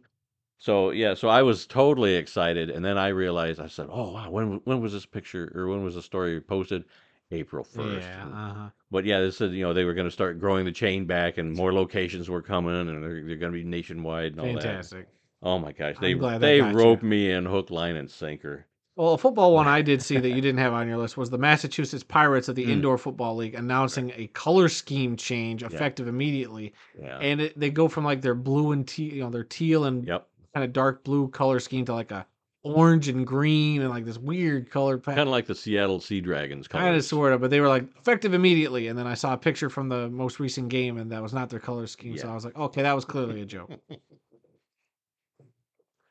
So 0.58 0.90
yeah, 0.90 1.12
so 1.14 1.28
I 1.28 1.42
was 1.42 1.66
totally 1.66 2.14
excited, 2.14 2.70
and 2.70 2.82
then 2.82 2.96
I 2.96 3.08
realized 3.08 3.60
I 3.60 3.66
said, 3.66 3.88
"Oh 3.90 4.12
wow, 4.12 4.30
when 4.30 4.62
when 4.64 4.80
was 4.80 4.94
this 4.94 5.04
picture 5.04 5.52
or 5.54 5.68
when 5.68 5.84
was 5.84 5.94
the 5.94 6.02
story 6.02 6.40
posted?" 6.40 6.84
April 7.32 7.62
first. 7.64 8.06
Yeah. 8.08 8.24
Uh-huh. 8.24 8.70
But 8.90 9.04
yeah, 9.04 9.20
this 9.20 9.36
said 9.36 9.50
you 9.52 9.62
know 9.64 9.74
they 9.74 9.84
were 9.84 9.94
going 9.94 10.06
to 10.06 10.10
start 10.12 10.38
growing 10.40 10.64
the 10.64 10.72
chain 10.72 11.04
back, 11.04 11.36
and 11.38 11.52
more 11.52 11.74
locations 11.74 12.30
were 12.30 12.40
coming, 12.40 12.74
and 12.74 12.88
they're, 13.02 13.22
they're 13.24 13.36
going 13.36 13.52
to 13.52 13.58
be 13.58 13.64
nationwide 13.64 14.32
and 14.32 14.40
all 14.40 14.46
that. 14.46 14.62
Fantastic. 14.62 15.08
Oh 15.46 15.58
my 15.60 15.70
gosh, 15.70 15.94
I'm 15.96 16.02
they 16.02 16.14
glad 16.14 16.40
they 16.40 16.58
got 16.58 16.72
you. 16.72 16.78
roped 16.78 17.02
me 17.04 17.30
in 17.30 17.46
hook, 17.46 17.70
line, 17.70 17.94
and 17.94 18.10
sinker. 18.10 18.66
Well, 18.96 19.12
a 19.12 19.18
football 19.18 19.52
one 19.54 19.68
I 19.68 19.80
did 19.82 20.02
see 20.02 20.16
that 20.18 20.30
you 20.30 20.40
didn't 20.40 20.58
have 20.58 20.72
on 20.72 20.88
your 20.88 20.96
list 20.96 21.16
was 21.16 21.30
the 21.30 21.38
Massachusetts 21.38 22.02
Pirates 22.02 22.48
of 22.48 22.56
the 22.56 22.64
Mm. 22.64 22.70
Indoor 22.70 22.98
Football 22.98 23.36
League 23.36 23.54
announcing 23.54 24.10
a 24.16 24.26
color 24.28 24.68
scheme 24.68 25.16
change 25.16 25.62
effective 25.62 26.08
immediately, 26.08 26.72
Yeah. 27.00 27.18
and 27.18 27.40
it, 27.42 27.58
they 27.60 27.70
go 27.70 27.86
from 27.88 28.04
like 28.04 28.22
their 28.22 28.34
blue 28.34 28.72
and 28.72 28.88
teal, 28.88 29.12
you 29.14 29.22
know, 29.22 29.30
their 29.30 29.44
teal 29.44 29.84
and 29.84 30.04
yep. 30.04 30.26
kind 30.54 30.64
of 30.64 30.72
dark 30.72 31.04
blue 31.04 31.28
color 31.28 31.60
scheme 31.60 31.84
to 31.84 31.94
like 31.94 32.10
a 32.10 32.26
orange 32.64 33.06
and 33.06 33.24
green 33.24 33.82
and 33.82 33.90
like 33.90 34.04
this 34.04 34.18
weird 34.18 34.68
color 34.70 34.94
Kind 34.96 35.04
pattern. 35.04 35.28
of 35.28 35.32
like 35.32 35.46
the 35.46 35.54
Seattle 35.54 36.00
Sea 36.00 36.20
Dragons 36.20 36.66
Kind 36.66 36.84
of 36.86 36.90
colors. 36.90 37.06
sort 37.06 37.32
of, 37.34 37.40
but 37.40 37.50
they 37.50 37.60
were 37.60 37.68
like 37.68 37.84
effective 37.98 38.34
immediately, 38.34 38.88
and 38.88 38.98
then 38.98 39.06
I 39.06 39.14
saw 39.14 39.34
a 39.34 39.36
picture 39.38 39.70
from 39.70 39.88
the 39.88 40.08
most 40.08 40.40
recent 40.40 40.70
game, 40.70 40.96
and 40.98 41.12
that 41.12 41.22
was 41.22 41.32
not 41.32 41.50
their 41.50 41.60
color 41.60 41.86
scheme. 41.86 42.16
So 42.18 42.26
Yeah. 42.26 42.32
I 42.32 42.34
was 42.34 42.44
like, 42.44 42.56
okay, 42.56 42.82
that 42.82 42.94
was 42.94 43.04
clearly 43.04 43.42
a 43.42 43.44
joke. 43.46 43.70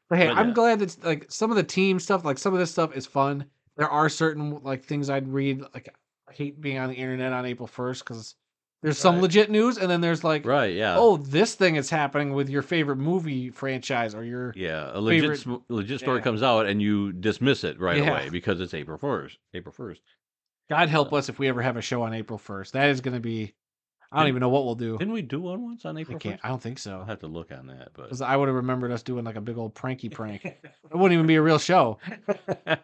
But 0.10 0.20
hey, 0.20 0.28
But 0.28 0.38
I'm 0.38 0.50
yeah. 0.50 0.54
glad 0.54 0.80
that 0.80 1.04
like 1.04 1.26
some 1.32 1.50
of 1.52 1.58
the 1.58 1.64
team 1.64 2.00
stuff, 2.00 2.24
like 2.26 2.38
some 2.38 2.54
of 2.54 2.60
this 2.60 2.72
stuff 2.72 2.96
is 2.96 3.06
fun. 3.06 3.46
There 3.78 3.90
are 3.90 4.08
certain 4.10 4.62
like 4.64 4.84
things 4.84 5.10
I'd 5.10 5.28
read. 5.28 5.62
Like 5.74 5.90
I 6.30 6.34
hate 6.34 6.62
being 6.62 6.78
on 6.78 6.90
the 6.90 6.96
internet 6.96 7.34
on 7.34 7.46
April 7.46 7.68
1st 7.68 8.00
because 8.00 8.36
there's 8.84 8.98
some 9.00 9.16
Right. 9.16 9.24
legit 9.24 9.50
news, 9.50 9.78
and 9.80 9.90
then 9.90 10.02
there's 10.02 10.24
like, 10.24 10.46
Right. 10.46 10.76
Yeah. 10.76 10.96
oh, 10.98 11.18
this 11.18 11.56
thing 11.56 11.76
is 11.76 11.90
happening 11.90 12.34
with 12.34 12.50
your 12.50 12.62
favorite 12.62 12.98
movie 12.98 13.50
franchise 13.50 14.14
or 14.14 14.24
your 14.24 14.54
Yeah. 14.56 14.92
A 14.94 15.02
legit 15.02 15.22
favorite- 15.22 15.40
sm- 15.40 15.54
legit 15.74 16.00
story 16.02 16.20
yeah. 16.20 16.24
comes 16.24 16.44
out, 16.44 16.68
and 16.68 16.82
you 16.82 17.12
dismiss 17.12 17.64
it 17.64 17.80
right 17.80 17.98
Yeah. 17.98 18.12
away 18.12 18.30
because 18.30 18.60
it's 18.62 18.74
April 18.76 18.98
first. 19.00 19.40
April 19.56 19.74
first. 19.74 20.02
God 20.70 20.90
help 20.90 21.12
uh 21.14 21.16
us 21.18 21.30
if 21.30 21.40
we 21.40 21.48
ever 21.48 21.62
have 21.64 21.78
a 21.78 21.82
show 21.82 22.04
on 22.04 22.14
April 22.14 22.38
1st. 22.38 22.72
That 22.74 22.90
is 22.90 23.02
going 23.02 23.16
to 23.16 23.20
be. 23.20 23.54
I 24.12 24.18
don't 24.18 24.26
Didn't- 24.26 24.30
even 24.30 24.40
know 24.42 24.50
what 24.50 24.66
we'll 24.66 24.76
do. 24.76 24.98
Didn't 24.98 25.14
we 25.14 25.22
do 25.22 25.42
one 25.42 25.64
once 25.64 25.86
on 25.86 25.98
I 25.98 26.02
April 26.02 26.20
can't. 26.20 26.40
I 26.44 26.48
don't 26.50 26.62
think 26.62 26.80
so. 26.80 26.94
I'll 26.94 27.02
so. 27.02 27.06
have 27.08 27.20
to 27.20 27.28
look 27.28 27.52
on 27.52 27.68
that, 27.68 27.90
but 27.94 28.04
Because 28.04 28.22
I 28.22 28.36
would 28.36 28.48
have 28.48 28.56
remembered 28.56 28.92
us 28.92 29.04
doing 29.04 29.26
like 29.26 29.36
a 29.36 29.42
big 29.42 29.58
old 29.58 29.74
pranky 29.74 30.10
prank. 30.10 30.44
It 30.46 30.96
wouldn't 30.96 31.14
even 31.14 31.28
be 31.28 31.36
a 31.36 31.42
real 31.42 31.58
show. 31.60 31.98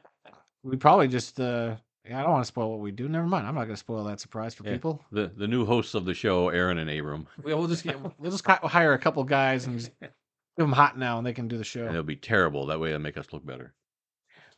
We'd 0.64 0.80
probably 0.80 1.08
just. 1.08 1.40
uh 1.40 1.76
yeah, 2.04 2.20
I 2.20 2.24
don't 2.24 2.32
want 2.32 2.44
to 2.44 2.48
spoil 2.48 2.72
what 2.72 2.80
we 2.80 2.90
do. 2.92 3.08
Never 3.08 3.28
mind. 3.28 3.46
I'm 3.46 3.54
not 3.54 3.66
going 3.66 3.76
to 3.76 3.78
spoil 3.78 4.04
that 4.06 4.20
surprise 4.20 4.56
for 4.56 4.64
Yeah. 4.66 4.72
people. 4.74 5.06
the 5.12 5.32
the 5.38 5.48
new 5.48 5.66
hosts 5.66 5.94
of 5.94 6.04
the 6.06 6.16
show, 6.16 6.50
Aaron 6.50 6.80
and 6.80 6.90
Abram, 6.90 7.28
We'll 7.44 7.60
we'll 7.60 7.68
just 7.68 7.84
get, 7.84 7.96
we'll 8.20 8.32
just 8.32 8.44
hi- 8.46 8.60
hire 8.64 8.94
a 8.94 8.98
couple 9.00 9.24
guys 9.24 9.68
and 9.68 9.78
just 9.80 9.92
give 10.02 10.12
them 10.58 10.72
hot 10.72 10.98
now, 10.98 11.20
and 11.20 11.28
they 11.28 11.34
can 11.34 11.48
do 11.48 11.58
the 11.58 11.60
and 11.62 11.66
show. 11.68 11.86
it'll 11.88 12.02
be 12.04 12.16
terrible. 12.16 12.66
That 12.66 12.80
way, 12.80 12.90
it'll 12.90 13.02
make 13.02 13.18
us 13.18 13.28
look 13.32 13.46
better. 13.46 13.76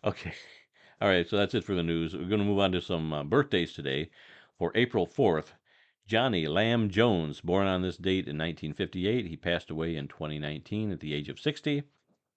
Okay. 0.06 0.34
All 1.02 1.10
right. 1.10 1.28
So 1.30 1.36
that's 1.36 1.54
it 1.54 1.66
for 1.66 1.76
the 1.76 1.84
news. 1.84 2.14
We're 2.14 2.30
going 2.30 2.40
to 2.40 2.46
move 2.46 2.60
on 2.60 2.72
to 2.72 2.82
some 2.82 3.12
uh, 3.12 3.24
birthdays 3.26 3.74
today. 3.74 4.10
For 4.58 4.72
April 4.76 5.06
4th, 5.06 5.48
Johnny 6.06 6.48
Lam 6.48 6.90
Jones, 6.90 7.40
born 7.40 7.66
on 7.66 7.82
this 7.82 7.98
date 7.98 8.28
in 8.28 8.38
1958. 8.38 9.26
He 9.26 9.38
passed 9.38 9.70
away 9.70 9.96
in 9.96 10.08
2019 10.08 10.92
at 10.92 11.00
the 11.00 11.14
age 11.14 11.30
of 11.30 11.40
60. 11.40 11.84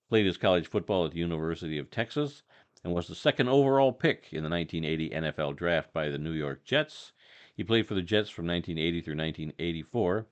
Played 0.08 0.26
his 0.26 0.36
college 0.36 0.68
football 0.68 1.04
at 1.04 1.12
the 1.12 1.18
University 1.18 1.76
of 1.78 1.90
Texas 1.90 2.42
and 2.84 2.94
was 2.94 3.08
the 3.08 3.14
second 3.16 3.48
overall 3.48 3.92
pick 3.92 4.28
in 4.30 4.44
the 4.44 4.48
1980 4.48 5.10
NFL 5.10 5.56
draft 5.56 5.92
by 5.92 6.08
the 6.08 6.18
New 6.18 6.30
York 6.30 6.64
Jets. 6.64 7.12
He 7.56 7.64
played 7.64 7.88
for 7.88 7.94
the 7.94 8.02
Jets 8.02 8.30
from 8.30 8.46
1980 8.46 9.00
through 9.00 9.16
1984. 9.16 10.26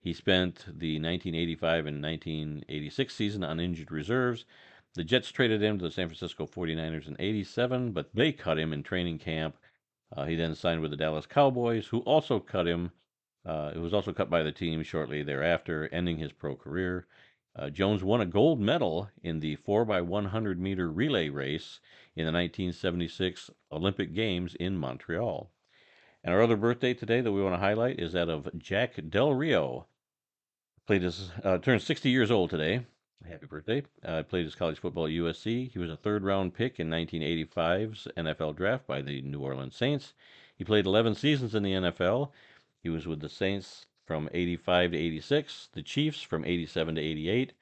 He 0.00 0.14
spent 0.14 0.64
the 0.64 0.94
1985 0.94 1.86
and 1.86 2.02
1986 2.02 3.14
season 3.14 3.44
on 3.44 3.60
injured 3.60 3.90
reserves. 3.92 4.46
The 4.94 5.04
Jets 5.04 5.30
traded 5.30 5.62
him 5.62 5.78
to 5.78 5.84
the 5.84 5.90
San 5.90 6.08
Francisco 6.08 6.46
49ers 6.46 7.06
in 7.06 7.16
87, 7.18 7.92
but 7.92 8.08
they 8.14 8.32
cut 8.32 8.58
him 8.58 8.72
in 8.72 8.82
training 8.82 9.18
camp. 9.18 9.58
Uh, 10.16 10.24
he 10.24 10.34
then 10.34 10.54
signed 10.54 10.80
with 10.80 10.90
the 10.90 10.96
Dallas 10.96 11.26
Cowboys, 11.26 11.86
who 11.86 12.00
also 12.00 12.40
cut 12.40 12.66
him. 12.66 12.92
Uh, 13.44 13.72
it 13.74 13.78
was 13.78 13.94
also 13.94 14.12
cut 14.12 14.30
by 14.30 14.42
the 14.42 14.52
team 14.52 14.82
shortly 14.82 15.22
thereafter, 15.22 15.88
ending 15.92 16.18
his 16.18 16.32
pro 16.32 16.56
career. 16.56 17.06
Uh, 17.56 17.70
Jones 17.70 18.04
won 18.04 18.20
a 18.20 18.26
gold 18.26 18.60
medal 18.60 19.10
in 19.22 19.40
the 19.40 19.56
4x100 19.56 20.58
meter 20.58 20.90
relay 20.90 21.28
race 21.28 21.80
in 22.14 22.24
the 22.24 22.32
1976 22.32 23.50
Olympic 23.72 24.14
Games 24.14 24.54
in 24.54 24.76
Montreal. 24.76 25.50
And 26.22 26.34
our 26.34 26.42
other 26.42 26.56
birthday 26.56 26.94
today 26.94 27.20
that 27.20 27.32
we 27.32 27.42
want 27.42 27.54
to 27.54 27.60
highlight 27.60 27.98
is 27.98 28.12
that 28.12 28.28
of 28.28 28.48
Jack 28.58 29.00
Del 29.08 29.32
Rio. 29.34 29.86
Played 30.86 31.02
his 31.02 31.30
uh, 31.42 31.58
turned 31.58 31.82
60 31.82 32.10
years 32.10 32.30
old 32.30 32.50
today. 32.50 32.86
Happy 33.26 33.46
birthday! 33.46 33.82
Uh, 34.04 34.22
played 34.22 34.44
his 34.44 34.54
college 34.54 34.78
football 34.78 35.06
at 35.06 35.12
USC. 35.12 35.70
He 35.72 35.78
was 35.78 35.90
a 35.90 35.96
third 35.96 36.24
round 36.24 36.54
pick 36.54 36.78
in 36.78 36.88
1985's 36.88 38.06
NFL 38.16 38.56
draft 38.56 38.86
by 38.86 39.02
the 39.02 39.20
New 39.22 39.40
Orleans 39.40 39.76
Saints. 39.76 40.14
He 40.56 40.64
played 40.64 40.86
11 40.86 41.14
seasons 41.14 41.54
in 41.54 41.62
the 41.62 41.72
NFL. 41.72 42.30
He 42.82 42.88
was 42.88 43.06
with 43.06 43.20
the 43.20 43.28
Saints 43.28 43.86
from 44.06 44.28
85 44.32 44.92
to 44.92 44.96
86, 44.96 45.68
the 45.72 45.82
Chiefs 45.82 46.22
from 46.22 46.44
87 46.44 46.94
to 46.94 47.00
88, 47.00 47.52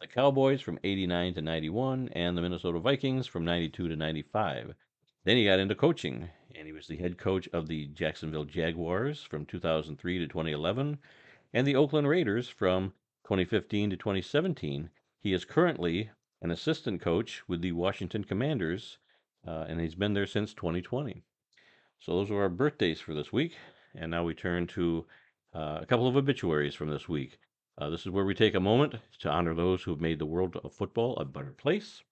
the 0.00 0.06
Cowboys 0.06 0.60
from 0.60 0.78
89 0.84 1.34
to 1.34 1.42
91, 1.42 2.10
and 2.12 2.36
the 2.36 2.42
Minnesota 2.42 2.78
Vikings 2.78 3.26
from 3.26 3.44
92 3.44 3.88
to 3.88 3.96
95. 3.96 4.74
Then 5.24 5.36
he 5.36 5.46
got 5.46 5.58
into 5.58 5.74
coaching, 5.74 6.28
and 6.54 6.66
he 6.66 6.72
was 6.72 6.86
the 6.86 6.96
head 6.96 7.18
coach 7.18 7.48
of 7.52 7.66
the 7.66 7.86
Jacksonville 7.88 8.44
Jaguars 8.44 9.22
from 9.22 9.44
2003 9.44 10.18
to 10.18 10.26
2011 10.26 10.98
and 11.52 11.66
the 11.66 11.76
Oakland 11.76 12.06
Raiders 12.08 12.48
from 12.48 12.92
2015 13.24 13.90
to 13.90 13.96
2017. 13.96 14.90
He 15.26 15.32
is 15.32 15.44
currently 15.44 16.10
an 16.40 16.52
assistant 16.52 17.00
coach 17.00 17.42
with 17.48 17.60
the 17.60 17.72
Washington 17.72 18.22
Commanders, 18.22 18.98
uh, 19.44 19.64
and 19.68 19.80
he's 19.80 19.96
been 19.96 20.14
there 20.14 20.24
since 20.24 20.54
2020. 20.54 21.24
So 21.98 22.12
those 22.12 22.30
are 22.30 22.42
our 22.42 22.48
birthdays 22.48 23.00
for 23.00 23.12
this 23.12 23.32
week. 23.32 23.56
And 23.96 24.12
now 24.12 24.22
we 24.22 24.34
turn 24.34 24.68
to 24.68 25.04
uh, 25.52 25.80
a 25.82 25.86
couple 25.86 26.06
of 26.06 26.16
obituaries 26.16 26.76
from 26.76 26.90
this 26.90 27.08
week. 27.08 27.40
Uh, 27.76 27.90
this 27.90 28.02
is 28.02 28.10
where 28.10 28.24
we 28.24 28.36
take 28.36 28.54
a 28.54 28.60
moment 28.60 28.94
to 29.18 29.28
honor 29.28 29.52
those 29.52 29.82
who 29.82 29.90
have 29.90 30.00
made 30.00 30.20
the 30.20 30.26
world 30.26 30.60
of 30.62 30.72
football 30.72 31.16
a 31.16 31.24
better 31.24 31.50
place. 31.50 32.04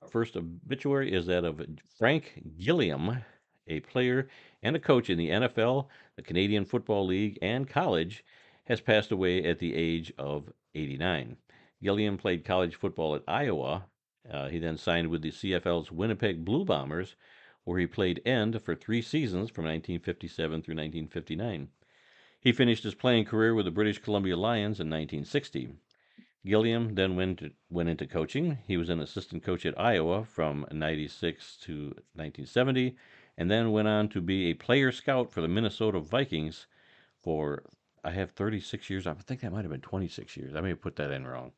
Our 0.00 0.08
first 0.08 0.34
obituary 0.34 1.12
is 1.12 1.26
that 1.26 1.44
of 1.44 1.60
Frank 1.98 2.42
Gilliam, 2.58 3.22
a 3.66 3.80
player 3.80 4.28
and 4.62 4.74
a 4.74 4.80
coach 4.80 5.10
in 5.10 5.18
the 5.18 5.28
NFL, 5.28 5.88
the 6.16 6.22
Canadian 6.22 6.64
Football 6.64 7.04
League, 7.04 7.38
and 7.42 7.68
college, 7.68 8.24
has 8.64 8.80
passed 8.80 9.12
away 9.12 9.44
at 9.44 9.58
the 9.58 9.74
age 9.74 10.10
of 10.16 10.50
89. 10.74 11.36
Gilliam 11.82 12.16
played 12.16 12.44
college 12.44 12.74
football 12.74 13.14
at 13.14 13.22
Iowa. 13.28 13.84
Uh, 14.30 14.48
he 14.48 14.58
then 14.58 14.76
signed 14.76 15.08
with 15.08 15.22
the 15.22 15.30
CFL's 15.30 15.92
Winnipeg 15.92 16.44
Blue 16.44 16.64
Bombers, 16.64 17.16
where 17.64 17.78
he 17.78 17.86
played 17.86 18.22
end 18.24 18.62
for 18.62 18.74
three 18.74 19.02
seasons 19.02 19.50
from 19.50 19.64
1957 19.64 20.62
through 20.62 20.74
1959. 20.74 21.68
He 22.40 22.52
finished 22.52 22.84
his 22.84 22.94
playing 22.94 23.24
career 23.24 23.54
with 23.54 23.64
the 23.64 23.70
British 23.70 23.98
Columbia 23.98 24.36
Lions 24.36 24.80
in 24.80 24.88
1960. 24.88 25.74
Gilliam 26.46 26.94
then 26.94 27.16
went, 27.16 27.40
to, 27.40 27.50
went 27.68 27.88
into 27.88 28.06
coaching. 28.06 28.58
He 28.66 28.76
was 28.76 28.88
an 28.88 29.00
assistant 29.00 29.42
coach 29.42 29.66
at 29.66 29.78
Iowa 29.78 30.24
from 30.24 30.64
96 30.70 31.56
to 31.62 31.72
1970, 32.14 32.96
and 33.36 33.50
then 33.50 33.72
went 33.72 33.88
on 33.88 34.08
to 34.10 34.20
be 34.20 34.46
a 34.46 34.54
player 34.54 34.92
scout 34.92 35.32
for 35.32 35.40
the 35.40 35.48
Minnesota 35.48 35.98
Vikings 35.98 36.66
for, 37.20 37.64
I 38.04 38.12
have 38.12 38.30
36 38.30 38.88
years. 38.88 39.06
I 39.06 39.14
think 39.14 39.40
that 39.40 39.52
might 39.52 39.64
have 39.64 39.72
been 39.72 39.80
26 39.80 40.36
years. 40.36 40.54
I 40.54 40.60
may 40.60 40.68
have 40.68 40.80
put 40.80 40.96
that 40.96 41.10
in 41.10 41.26
wrong. 41.26 41.52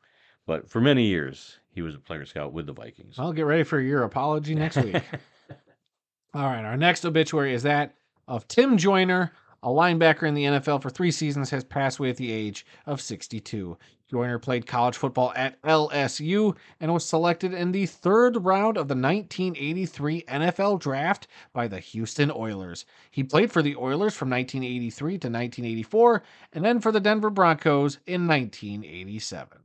But 0.49 0.67
for 0.67 0.81
many 0.81 1.03
years, 1.03 1.59
he 1.69 1.83
was 1.83 1.93
a 1.93 1.99
player 1.99 2.25
scout 2.25 2.53
with 2.53 2.65
the 2.65 2.73
Vikings. 2.73 3.19
I'll 3.19 3.33
get 3.33 3.45
ready 3.45 3.61
for 3.61 3.79
your 3.79 4.01
apology 4.01 4.55
next 4.55 4.77
week. 4.77 4.95
All 6.33 6.41
right, 6.41 6.65
our 6.65 6.75
next 6.75 7.05
obituary 7.05 7.53
is 7.53 7.61
that 7.61 7.93
of 8.27 8.47
Tim 8.47 8.75
Joyner, 8.75 9.31
a 9.61 9.67
linebacker 9.67 10.27
in 10.27 10.33
the 10.33 10.45
NFL 10.45 10.81
for 10.81 10.89
three 10.89 11.11
seasons, 11.11 11.51
has 11.51 11.63
passed 11.63 11.99
away 11.99 12.09
at 12.09 12.17
the 12.17 12.31
age 12.31 12.65
of 12.87 12.99
62. 12.99 13.77
Joyner 14.09 14.39
played 14.39 14.65
college 14.65 14.97
football 14.97 15.33
at 15.35 15.61
LSU 15.61 16.55
and 16.79 16.91
was 16.91 17.05
selected 17.05 17.53
in 17.53 17.71
the 17.71 17.85
third 17.85 18.43
round 18.43 18.75
of 18.75 18.87
the 18.87 18.95
1983 18.95 20.23
NFL 20.23 20.79
draft 20.79 21.27
by 21.53 21.67
the 21.67 21.79
Houston 21.79 22.31
Oilers. 22.31 22.85
He 23.11 23.23
played 23.23 23.51
for 23.51 23.61
the 23.61 23.75
Oilers 23.75 24.15
from 24.15 24.31
1983 24.31 25.11
to 25.11 25.15
1984 25.27 26.23
and 26.53 26.65
then 26.65 26.79
for 26.79 26.91
the 26.91 26.99
Denver 26.99 27.29
Broncos 27.29 27.99
in 28.07 28.25
1987. 28.25 29.59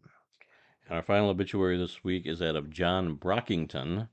Our 0.91 1.01
final 1.01 1.31
obituary 1.31 1.79
this 1.79 2.05
week 2.05 2.27
is 2.27 2.41
that 2.41 2.57
of 2.57 2.69
John 2.69 3.17
Brockington, 3.17 4.11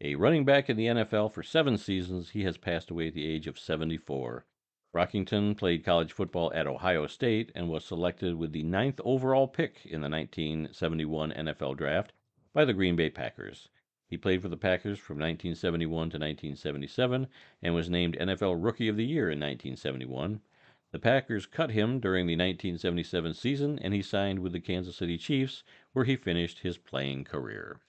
a 0.00 0.14
running 0.14 0.46
back 0.46 0.70
in 0.70 0.78
the 0.78 0.86
NFL 0.86 1.30
for 1.30 1.42
seven 1.42 1.76
seasons. 1.76 2.30
He 2.30 2.44
has 2.44 2.56
passed 2.56 2.90
away 2.90 3.08
at 3.08 3.14
the 3.14 3.26
age 3.26 3.46
of 3.46 3.58
74. 3.58 4.46
Brockington 4.94 5.54
played 5.58 5.84
college 5.84 6.14
football 6.14 6.50
at 6.54 6.66
Ohio 6.66 7.06
State 7.06 7.52
and 7.54 7.68
was 7.68 7.84
selected 7.84 8.36
with 8.36 8.52
the 8.52 8.62
ninth 8.62 8.98
overall 9.04 9.46
pick 9.46 9.84
in 9.84 10.00
the 10.00 10.08
1971 10.08 11.32
NFL 11.32 11.76
Draft 11.76 12.14
by 12.54 12.64
the 12.64 12.72
Green 12.72 12.96
Bay 12.96 13.10
Packers. 13.10 13.68
He 14.08 14.16
played 14.16 14.40
for 14.40 14.48
the 14.48 14.56
Packers 14.56 14.98
from 14.98 15.18
1971 15.18 15.90
to 15.90 16.16
1977 16.16 17.26
and 17.60 17.74
was 17.74 17.90
named 17.90 18.16
NFL 18.18 18.56
Rookie 18.64 18.88
of 18.88 18.96
the 18.96 19.04
Year 19.04 19.24
in 19.24 19.38
1971. 19.38 20.40
The 20.92 20.98
Packers 20.98 21.46
cut 21.46 21.70
him 21.70 22.00
during 22.00 22.26
the 22.26 22.34
1977 22.36 23.34
season 23.34 23.78
and 23.80 23.92
he 23.92 24.02
signed 24.02 24.38
with 24.38 24.52
the 24.52 24.60
Kansas 24.60 24.96
City 24.96 25.18
Chiefs, 25.18 25.62
where 25.92 26.04
he 26.04 26.16
finished 26.16 26.60
his 26.60 26.78
playing 26.78 27.24
career. 27.24 27.80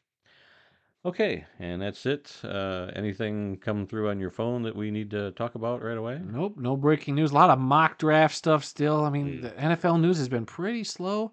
Okay, 1.05 1.45
and 1.59 1.81
that's 1.81 2.05
it. 2.05 2.35
Uh, 2.43 2.91
anything 2.95 3.57
come 3.61 3.87
through 3.87 4.09
on 4.09 4.19
your 4.19 4.31
phone 4.31 4.63
that 4.63 4.75
we 4.75 4.91
need 4.91 5.09
to 5.11 5.31
talk 5.31 5.55
about 5.55 5.81
right 5.81 5.97
away? 5.97 6.19
Nope, 6.21 6.55
no 6.57 6.75
breaking 6.75 7.15
news. 7.15 7.31
A 7.31 7.35
lot 7.35 7.49
of 7.49 7.59
mock 7.59 7.97
draft 7.97 8.35
stuff 8.35 8.65
still. 8.65 9.05
I 9.05 9.09
mean, 9.09 9.37
Mm. 9.37 9.41
the 9.43 9.49
NFL 9.51 10.01
news 10.01 10.17
has 10.17 10.27
been 10.27 10.45
pretty 10.45 10.83
slow. 10.83 11.31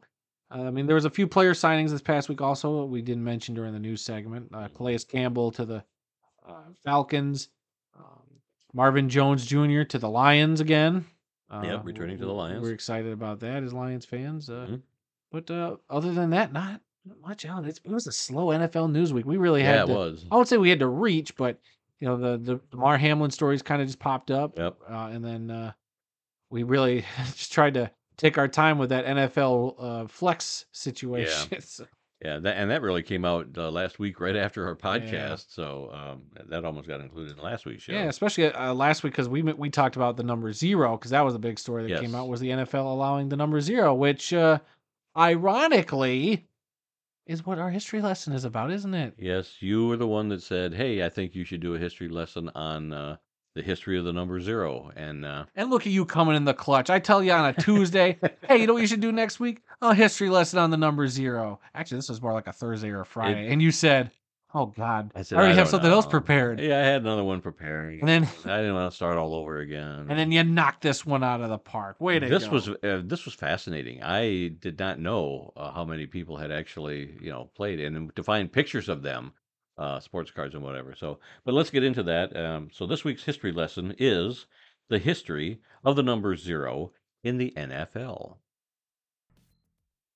Uh, 0.55 0.63
I 0.65 0.71
mean, 0.71 0.87
there 0.87 0.95
was 0.95 1.07
a 1.07 1.11
few 1.11 1.27
player 1.27 1.55
signings 1.55 1.91
this 1.91 2.03
past 2.03 2.29
week. 2.29 2.41
Also, 2.41 2.85
we 2.85 3.03
didn't 3.03 3.25
mention 3.25 3.55
during 3.55 3.73
the 3.73 3.81
news 3.81 4.03
segment. 4.03 4.49
Uh, 4.55 4.69
Calais 4.69 4.99
Campbell 4.99 5.51
to 5.53 5.65
the 5.65 5.85
uh, 6.47 6.63
Falcons, 6.85 7.49
um, 7.99 8.21
Marvin 8.75 9.09
Jones 9.09 9.45
Jr. 9.45 9.83
to 9.85 9.99
the 9.99 10.11
Lions 10.11 10.61
again. 10.61 11.05
Yep, 11.63 11.81
Uh, 11.81 11.83
returning 11.83 12.19
to 12.19 12.25
the 12.27 12.33
Lions. 12.33 12.63
We're 12.63 12.73
excited 12.73 13.13
about 13.13 13.41
that 13.41 13.63
as 13.63 13.73
Lions 13.73 14.05
fans. 14.05 14.49
Uh, 14.51 14.67
Mhm. 14.71 14.83
But 15.31 15.51
uh, 15.51 15.77
other 15.91 16.13
than 16.13 16.31
that, 16.31 16.53
not, 16.53 16.81
not 17.05 17.21
much 17.21 17.45
out. 17.45 17.67
It's, 17.67 17.81
it 17.85 17.91
was 17.91 18.07
a 18.07 18.13
slow 18.13 18.47
NFL 18.49 18.91
news 18.93 19.13
week. 19.13 19.27
We 19.27 19.37
really 19.37 19.63
Yeah, 19.63 19.73
had 19.73 19.85
it 19.85 19.87
to, 19.89 19.95
was. 19.95 20.25
I 20.31 20.37
would 20.37 20.47
say 20.49 20.57
we 20.59 20.71
had 20.71 20.79
to 20.79 20.87
reach, 20.89 21.37
but 21.37 21.59
you 22.01 22.07
know 22.09 22.17
the 22.17 22.61
the, 22.71 22.77
Mar 22.77 22.97
Hamlin 22.99 23.31
stories 23.31 23.61
kind 23.63 23.83
of 23.83 23.89
just 23.89 23.99
popped 23.99 24.31
up, 24.31 24.57
Yep. 24.57 24.77
uh, 24.89 25.11
and 25.13 25.25
then 25.25 25.51
uh, 25.51 25.73
we 26.51 26.63
really 26.63 27.05
just 27.33 27.53
tried 27.53 27.75
to 27.75 27.91
take 28.17 28.39
our 28.39 28.47
time 28.49 28.79
with 28.79 28.91
that 28.91 29.07
NFL 29.07 29.75
uh, 29.79 30.07
flex 30.07 30.67
situation. 30.73 31.49
So, 31.61 31.87
Yeah, 32.25 32.39
that, 32.39 32.57
and 32.57 32.71
that 32.71 32.81
really 32.81 33.03
came 33.03 33.27
out 33.27 33.49
uh, 33.59 33.71
last 33.71 33.99
week, 33.99 34.19
right 34.19 34.35
after 34.35 34.67
our 34.67 34.75
podcast. 34.75 35.47
So 35.51 35.91
um, 35.93 36.23
that 36.49 36.65
almost 36.65 36.89
got 36.89 37.01
included 37.01 37.37
in 37.37 37.43
last 37.45 37.67
week's 37.67 37.83
show. 37.83 37.93
yeah, 37.93 38.05
especially 38.05 38.51
uh, 38.51 38.73
last 38.73 39.03
week 39.03 39.13
because 39.13 39.29
we 39.29 39.43
we 39.43 39.69
talked 39.69 39.97
about 39.97 40.17
the 40.17 40.23
number 40.23 40.51
zero 40.53 40.97
because 40.97 41.11
that 41.11 41.21
was 41.21 41.35
a 41.35 41.39
big 41.39 41.59
story 41.59 41.87
that 41.87 42.01
came 42.01 42.15
out 42.15 42.29
was 42.29 42.41
the 42.41 42.49
NFL 42.49 42.87
allowing 42.87 43.29
the 43.29 43.37
number 43.37 43.61
zero, 43.61 43.93
which 43.93 44.33
uh, 44.33 44.59
ironically 45.15 46.49
is 47.27 47.45
what 47.45 47.59
our 47.59 47.71
history 47.71 48.01
lesson 48.01 48.33
is 48.33 48.45
about, 48.47 48.71
isn't 48.71 48.95
it? 48.95 49.15
Yes, 49.19 49.57
you 49.61 49.87
were 49.87 49.99
the 49.99 50.07
one 50.07 50.31
that 50.31 50.43
said, 50.43 50.73
"Hey, 50.73 51.05
I 51.05 51.11
think 51.11 51.35
you 51.35 51.45
should 51.45 51.61
do 51.61 51.75
a 51.75 51.79
history 51.79 52.09
lesson 52.09 52.51
on 52.55 52.95
uh, 52.95 53.17
the 53.55 53.63
history 53.63 53.99
of 53.99 54.05
the 54.05 54.13
number 54.13 54.41
zero. 54.41 54.91
And 54.97 55.25
uh, 55.25 55.45
And 55.55 55.71
look 55.71 55.87
at 55.87 55.93
you 55.93 56.05
coming 56.05 56.37
in 56.37 56.45
the 56.45 56.55
clutch. 56.55 56.91
I 56.91 56.99
tell 56.99 57.23
you 57.23 57.33
on 57.33 57.47
a 57.47 57.53
Tuesday, 57.53 58.19
hey, 58.49 58.59
you 58.59 58.67
know 58.67 58.75
what 58.75 58.83
you 58.83 58.89
should 58.89 59.01
do 59.01 59.13
next 59.13 59.39
week? 59.39 59.63
A 59.91 59.95
history 59.95 60.31
lesson 60.31 60.59
on 60.59 60.71
the 60.71 60.77
number 60.77 61.07
zero. 61.09 61.61
Actually, 61.75 61.99
this 61.99 62.09
was 62.09 62.23
more 62.23 62.33
like 62.33 62.47
a 62.47 62.53
Thursday 62.53 62.91
or 62.91 63.01
a 63.03 63.07
Friday. 63.07 63.49
and 63.53 63.61
you 63.61 63.71
said, 63.71 64.11
oh, 64.55 64.67
God, 64.67 65.11
I, 65.15 65.21
I 65.21 65.25
already 65.35 65.53
"I 65.53 65.57
have 65.57 65.69
something 65.69 65.91
else 65.91 66.07
prepared. 66.07 66.59
yeah, 66.61 66.79
I 66.79 66.83
had 66.83 67.03
another 67.03 67.25
one 67.25 67.41
preparing. 67.41 68.01
And 68.01 68.09
then 68.09 68.23
I 68.45 68.59
didn't 68.59 68.75
want 68.75 68.91
to 68.91 68.97
start 68.97 69.19
all 69.19 69.35
over 69.35 69.59
again. 69.59 70.07
and 70.09 70.19
then 70.19 70.33
you 70.33 70.43
knocked 70.45 70.83
this 70.83 71.05
one 71.05 71.23
out 71.23 71.41
of 71.43 71.51
the 71.51 71.59
park. 71.59 72.01
Way 72.01 72.19
to 72.19 72.27
this 72.29 72.45
go. 72.47 72.53
was 72.53 72.69
uh, 72.69 73.03
this 73.05 73.25
was 73.25 73.35
fascinating. 73.35 74.03
I 74.03 74.49
did 74.61 74.79
not 74.79 74.99
know 75.01 75.53
uh, 75.57 75.71
how 75.73 75.85
many 75.85 76.07
people 76.07 76.37
had 76.37 76.51
actually 76.51 77.17
you 77.21 77.31
know 77.31 77.51
played 77.55 77.81
and 77.81 78.15
to 78.17 78.23
find 78.23 78.51
pictures 78.51 78.89
of 78.89 79.03
them, 79.03 79.33
uh, 79.77 80.01
sports 80.01 80.31
cards 80.31 80.55
and 80.55 80.63
whatever. 80.63 80.95
So, 80.95 81.19
but 81.45 81.53
let's 81.53 81.71
get 81.71 81.85
into 81.85 82.05
that. 82.05 82.35
Um, 82.37 82.71
so 82.73 82.87
this 82.87 83.05
week's 83.05 83.25
history 83.25 83.53
lesson 83.53 83.95
is 83.99 84.47
the 84.89 84.99
history 84.99 85.61
of 85.85 85.97
the 85.97 86.03
number 86.03 86.37
zero 86.37 86.93
in 87.23 87.39
the 87.39 87.53
NFL. 87.57 88.37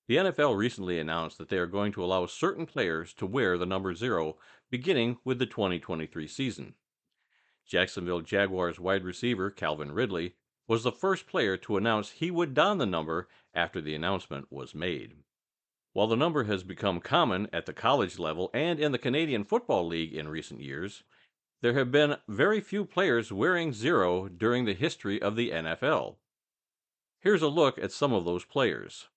The 0.09 0.17
NFL 0.17 0.57
recently 0.57 0.99
announced 0.99 1.37
that 1.37 1.51
they 1.51 1.59
are 1.59 1.67
going 1.67 1.93
to 1.93 2.03
allow 2.03 2.25
certain 2.25 2.65
players 2.65 3.13
to 3.13 3.27
wear 3.27 3.59
the 3.59 3.67
number 3.67 3.95
zero 3.95 4.39
beginning 4.71 5.19
with 5.23 5.39
the 5.39 5.45
2023 5.45 6.27
season. 6.27 6.75
Jacksonville 7.67 8.23
Jaguars 8.23 8.81
wide 8.81 9.05
receiver 9.05 9.51
Calvin 9.51 9.93
Ridley 9.93 10.37
was 10.67 10.83
the 10.83 10.93
first 10.93 11.27
player 11.27 11.59
to 11.59 11.77
announce 11.77 12.13
he 12.13 12.31
would 12.31 12.55
don 12.55 12.79
the 12.79 12.87
number 12.87 13.29
after 13.53 13.83
the 13.83 13.95
announcement 13.95 14.51
was 14.51 14.75
made. 14.75 15.17
While 15.93 16.07
the 16.07 16.17
number 16.17 16.45
has 16.45 16.63
become 16.63 17.01
common 17.01 17.47
at 17.53 17.67
the 17.67 17.75
college 17.75 18.19
level 18.19 18.51
and 18.55 18.81
in 18.81 18.93
the 18.93 18.99
Canadian 18.99 19.45
Football 19.45 19.87
League 19.87 20.15
in 20.15 20.29
recent 20.29 20.63
years, 20.63 21.03
there 21.61 21.75
have 21.75 21.93
been 21.93 22.17
very 22.27 22.63
few 22.63 22.87
players 22.87 23.31
wearing 23.31 23.75
zero 23.75 24.27
during 24.27 24.65
the 24.65 24.73
history 24.73 25.21
of 25.21 25.37
the 25.37 25.51
NFL. 25.51 26.17
Here's 27.21 27.43
a 27.43 27.49
look 27.49 27.77
at 27.79 27.93
some 27.93 28.15
of 28.15 28.25
those 28.25 28.47
players. 28.47 29.09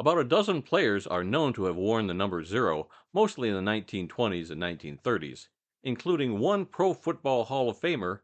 About 0.00 0.18
a 0.18 0.22
dozen 0.22 0.62
players 0.62 1.08
are 1.08 1.24
known 1.24 1.52
to 1.54 1.64
have 1.64 1.74
worn 1.74 2.06
the 2.06 2.14
number 2.14 2.44
zero, 2.44 2.88
mostly 3.12 3.48
in 3.48 3.56
the 3.56 3.68
1920s 3.68 4.48
and 4.48 4.62
1930s, 4.62 5.48
including 5.82 6.38
one 6.38 6.66
Pro 6.66 6.94
Football 6.94 7.46
Hall 7.46 7.68
of 7.68 7.80
Famer, 7.80 8.20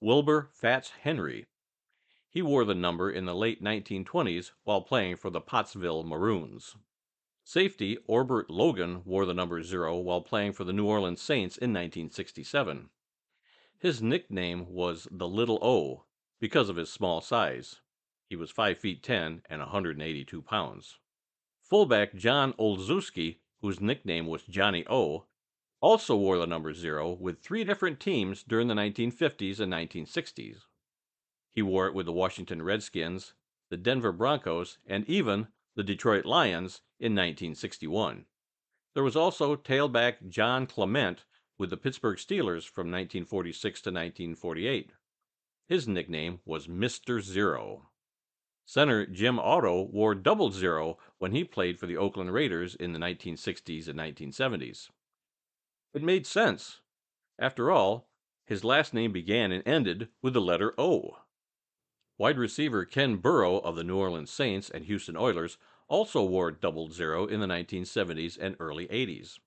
Wilbur 0.00 0.48
Fats 0.54 0.88
Henry. 1.02 1.44
He 2.30 2.40
wore 2.40 2.64
the 2.64 2.74
number 2.74 3.10
in 3.10 3.26
the 3.26 3.34
late 3.34 3.62
1920s 3.62 4.52
while 4.64 4.80
playing 4.80 5.16
for 5.16 5.28
the 5.28 5.42
Pottsville 5.42 6.02
Maroons. 6.02 6.76
Safety 7.44 7.98
Obert 8.08 8.48
Logan 8.48 9.02
wore 9.04 9.26
the 9.26 9.34
number 9.34 9.62
zero 9.62 9.98
while 9.98 10.22
playing 10.22 10.52
for 10.52 10.64
the 10.64 10.72
New 10.72 10.86
Orleans 10.86 11.20
Saints 11.20 11.58
in 11.58 11.74
1967. 11.74 12.88
His 13.78 14.00
nickname 14.00 14.72
was 14.72 15.06
the 15.10 15.28
Little 15.28 15.58
O 15.60 16.04
because 16.40 16.70
of 16.70 16.76
his 16.76 16.90
small 16.90 17.20
size. 17.20 17.82
He 18.30 18.34
was 18.34 18.50
5 18.50 18.78
feet 18.78 19.02
10 19.02 19.42
and 19.50 19.60
182 19.60 20.40
pounds. 20.40 20.96
Fullback 21.68 22.14
John 22.14 22.54
Olszewski, 22.54 23.40
whose 23.60 23.80
nickname 23.80 24.26
was 24.26 24.42
Johnny 24.44 24.86
O, 24.88 25.26
also 25.80 26.16
wore 26.16 26.38
the 26.38 26.46
number 26.46 26.72
zero 26.72 27.12
with 27.12 27.40
three 27.40 27.62
different 27.62 28.00
teams 28.00 28.42
during 28.42 28.68
the 28.68 28.74
1950s 28.74 29.60
and 29.60 29.72
1960s. 29.72 30.62
He 31.50 31.62
wore 31.62 31.86
it 31.86 31.94
with 31.94 32.06
the 32.06 32.12
Washington 32.12 32.62
Redskins, 32.62 33.34
the 33.68 33.76
Denver 33.76 34.12
Broncos, 34.12 34.78
and 34.86 35.04
even 35.08 35.48
the 35.76 35.84
Detroit 35.84 36.24
Lions 36.24 36.80
in 36.98 37.12
1961. 37.12 38.24
There 38.94 39.04
was 39.04 39.14
also 39.14 39.54
tailback 39.54 40.26
John 40.28 40.66
Clement 40.66 41.24
with 41.58 41.70
the 41.70 41.76
Pittsburgh 41.76 42.16
Steelers 42.16 42.64
from 42.64 42.90
1946 42.90 43.82
to 43.82 43.90
1948. 43.90 44.92
His 45.68 45.86
nickname 45.86 46.40
was 46.46 46.66
Mr. 46.66 47.20
Zero. 47.20 47.90
Center 48.68 49.06
Jim 49.06 49.38
Otto 49.38 49.84
wore 49.84 50.14
double 50.14 50.50
zero 50.50 50.98
when 51.16 51.32
he 51.32 51.42
played 51.42 51.78
for 51.78 51.86
the 51.86 51.96
Oakland 51.96 52.34
Raiders 52.34 52.74
in 52.74 52.92
the 52.92 52.98
1960s 52.98 53.88
and 53.88 53.98
1970s. 53.98 54.90
It 55.94 56.02
made 56.02 56.26
sense. 56.26 56.82
After 57.38 57.70
all, 57.70 58.10
his 58.44 58.64
last 58.64 58.92
name 58.92 59.10
began 59.10 59.52
and 59.52 59.66
ended 59.66 60.10
with 60.20 60.34
the 60.34 60.42
letter 60.42 60.74
O. 60.76 61.16
Wide 62.18 62.36
receiver 62.36 62.84
Ken 62.84 63.16
Burrough 63.16 63.56
of 63.60 63.74
the 63.74 63.84
New 63.84 63.96
Orleans 63.96 64.30
Saints 64.30 64.68
and 64.68 64.84
Houston 64.84 65.16
Oilers 65.16 65.56
also 65.88 66.22
wore 66.22 66.50
double 66.50 66.90
zero 66.90 67.24
in 67.24 67.40
the 67.40 67.46
1970s 67.46 68.36
and 68.38 68.54
early 68.60 68.86
80s, 68.88 69.38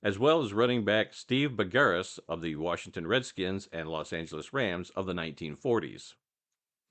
as 0.00 0.16
well 0.16 0.40
as 0.44 0.52
running 0.52 0.84
back 0.84 1.12
Steve 1.12 1.56
Bagarus 1.56 2.20
of 2.28 2.40
the 2.40 2.54
Washington 2.54 3.08
Redskins 3.08 3.68
and 3.72 3.88
Los 3.88 4.12
Angeles 4.12 4.52
Rams 4.52 4.90
of 4.90 5.06
the 5.06 5.12
1940s. 5.12 6.14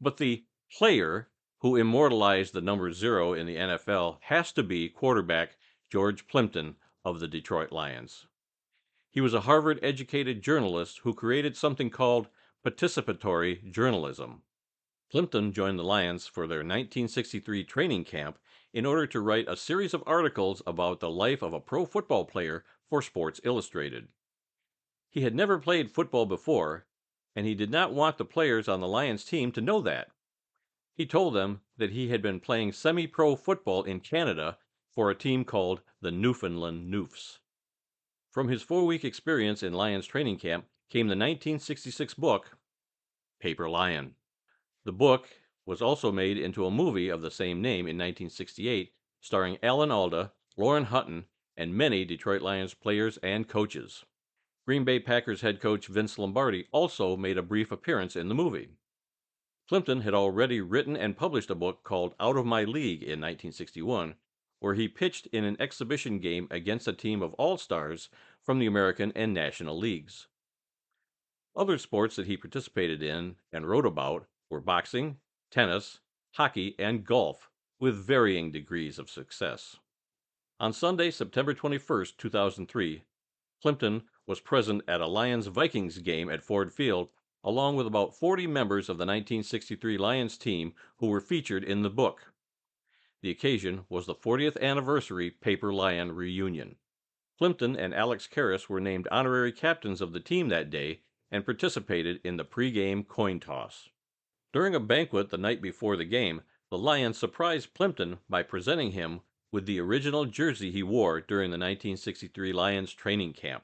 But 0.01 0.17
the 0.17 0.43
player 0.69 1.29
who 1.63 1.77
immortalized 1.77 2.53
the 2.53 2.59
number 2.59 2.91
zero 2.91 3.31
in 3.33 3.47
the 3.47 3.55
NFL 3.55 4.17
has 4.23 4.51
to 4.51 4.61
be 4.61 4.89
quarterback 4.89 5.55
George 5.89 6.27
Plimpton 6.27 6.75
of 7.05 7.21
the 7.21 7.27
Detroit 7.27 7.71
Lions. 7.71 8.27
He 9.09 9.21
was 9.21 9.33
a 9.33 9.41
Harvard 9.41 9.79
educated 9.81 10.41
journalist 10.41 10.99
who 11.03 11.13
created 11.13 11.55
something 11.55 11.89
called 11.89 12.27
participatory 12.65 13.71
journalism. 13.71 14.41
Plimpton 15.09 15.53
joined 15.53 15.79
the 15.79 15.85
Lions 15.85 16.27
for 16.27 16.47
their 16.47 16.57
1963 16.57 17.63
training 17.63 18.03
camp 18.03 18.39
in 18.73 18.85
order 18.85 19.07
to 19.07 19.21
write 19.21 19.47
a 19.47 19.55
series 19.55 19.93
of 19.93 20.03
articles 20.05 20.61
about 20.67 20.99
the 20.99 21.09
life 21.09 21.41
of 21.41 21.53
a 21.53 21.61
pro 21.61 21.85
football 21.85 22.25
player 22.25 22.65
for 22.89 23.01
Sports 23.01 23.39
Illustrated. 23.45 24.09
He 25.09 25.21
had 25.21 25.33
never 25.33 25.57
played 25.57 25.91
football 25.91 26.25
before, 26.25 26.87
and 27.37 27.45
he 27.45 27.55
did 27.55 27.71
not 27.71 27.93
want 27.93 28.17
the 28.17 28.25
players 28.25 28.67
on 28.67 28.81
the 28.81 28.87
Lions 28.87 29.23
team 29.23 29.53
to 29.53 29.61
know 29.61 29.79
that. 29.79 30.09
He 30.95 31.07
told 31.07 31.33
them 31.33 31.61
that 31.77 31.91
he 31.91 32.09
had 32.09 32.21
been 32.21 32.39
playing 32.39 32.71
semi 32.73 33.07
pro 33.07 33.35
football 33.35 33.83
in 33.83 33.99
Canada 33.99 34.59
for 34.91 35.09
a 35.09 35.15
team 35.15 35.43
called 35.43 35.81
the 36.01 36.11
Newfoundland 36.11 36.93
Newfs. 36.93 37.39
From 38.29 38.47
his 38.47 38.61
four 38.61 38.85
week 38.85 39.03
experience 39.03 39.63
in 39.63 39.73
Lions 39.73 40.05
training 40.05 40.37
camp 40.37 40.65
came 40.89 41.07
the 41.07 41.15
1966 41.15 42.13
book, 42.13 42.57
Paper 43.39 43.67
Lion. 43.67 44.15
The 44.85 44.93
book 44.93 45.29
was 45.65 45.81
also 45.81 46.11
made 46.11 46.37
into 46.37 46.65
a 46.65 46.71
movie 46.71 47.09
of 47.09 47.21
the 47.21 47.31
same 47.31 47.61
name 47.61 47.87
in 47.87 47.97
1968, 47.97 48.93
starring 49.19 49.57
Alan 49.63 49.91
Alda, 49.91 50.33
Lauren 50.57 50.85
Hutton, 50.85 51.25
and 51.57 51.73
many 51.73 52.05
Detroit 52.05 52.41
Lions 52.43 52.73
players 52.73 53.17
and 53.23 53.47
coaches. 53.47 54.05
Green 54.65 54.83
Bay 54.83 54.99
Packers 54.99 55.41
head 55.41 55.59
coach 55.59 55.87
Vince 55.87 56.19
Lombardi 56.19 56.67
also 56.71 57.17
made 57.17 57.37
a 57.37 57.41
brief 57.41 57.71
appearance 57.71 58.15
in 58.15 58.27
the 58.29 58.35
movie. 58.35 58.69
Plimpton 59.67 60.01
had 60.01 60.13
already 60.13 60.59
written 60.59 60.97
and 60.97 61.15
published 61.15 61.49
a 61.49 61.55
book 61.55 61.83
called 61.83 62.15
Out 62.19 62.35
of 62.35 62.45
My 62.45 62.63
League 62.63 63.01
in 63.01 63.21
1961, 63.21 64.15
where 64.59 64.73
he 64.73 64.87
pitched 64.87 65.27
in 65.27 65.45
an 65.45 65.55
exhibition 65.59 66.19
game 66.19 66.47
against 66.51 66.87
a 66.87 66.93
team 66.93 67.21
of 67.21 67.33
All 67.35 67.57
Stars 67.57 68.09
from 68.41 68.59
the 68.59 68.65
American 68.65 69.13
and 69.15 69.33
National 69.33 69.77
Leagues. 69.77 70.27
Other 71.55 71.77
sports 71.77 72.15
that 72.17 72.27
he 72.27 72.35
participated 72.35 73.01
in 73.01 73.37
and 73.51 73.67
wrote 73.67 73.85
about 73.85 74.27
were 74.49 74.59
boxing, 74.59 75.19
tennis, 75.49 75.99
hockey, 76.33 76.75
and 76.77 77.05
golf, 77.05 77.49
with 77.79 77.95
varying 77.95 78.51
degrees 78.51 78.99
of 78.99 79.09
success. 79.09 79.77
On 80.59 80.73
Sunday, 80.73 81.11
September 81.11 81.53
21, 81.53 82.05
2003, 82.17 83.03
Plimpton 83.61 84.03
was 84.25 84.39
present 84.39 84.81
at 84.87 85.01
a 85.01 85.07
Lions 85.07 85.47
Vikings 85.47 85.99
game 85.99 86.29
at 86.29 86.43
Ford 86.43 86.73
Field, 86.73 87.11
along 87.43 87.75
with 87.75 87.87
about 87.87 88.15
40 88.15 88.47
members 88.47 88.89
of 88.89 88.97
the 88.97 89.05
1963 89.05 89.97
Lions 89.97 90.37
team 90.37 90.73
who 90.97 91.07
were 91.07 91.21
featured 91.21 91.63
in 91.63 91.81
the 91.81 91.89
book. 91.89 92.33
The 93.21 93.31
occasion 93.31 93.85
was 93.89 94.05
the 94.05 94.15
40th 94.15 94.59
anniversary 94.61 95.31
Paper 95.31 95.73
Lion 95.73 96.11
reunion. 96.11 96.75
Plimpton 97.37 97.75
and 97.75 97.93
Alex 97.93 98.27
Karras 98.31 98.69
were 98.69 98.79
named 98.79 99.07
honorary 99.11 99.51
captains 99.51 100.01
of 100.01 100.13
the 100.13 100.19
team 100.19 100.49
that 100.49 100.69
day 100.69 101.01
and 101.31 101.45
participated 101.45 102.21
in 102.23 102.37
the 102.37 102.45
pregame 102.45 103.07
coin 103.07 103.39
toss. 103.39 103.89
During 104.53 104.75
a 104.75 104.79
banquet 104.79 105.29
the 105.29 105.37
night 105.37 105.61
before 105.61 105.97
the 105.97 106.05
game, 106.05 106.41
the 106.69 106.77
Lions 106.77 107.17
surprised 107.17 107.73
Plimpton 107.73 108.19
by 108.29 108.43
presenting 108.43 108.91
him 108.91 109.21
with 109.51 109.65
the 109.65 109.79
original 109.79 110.25
jersey 110.25 110.71
he 110.71 110.83
wore 110.83 111.21
during 111.21 111.49
the 111.49 111.55
1963 111.55 112.53
Lions 112.53 112.93
training 112.93 113.33
camp. 113.33 113.63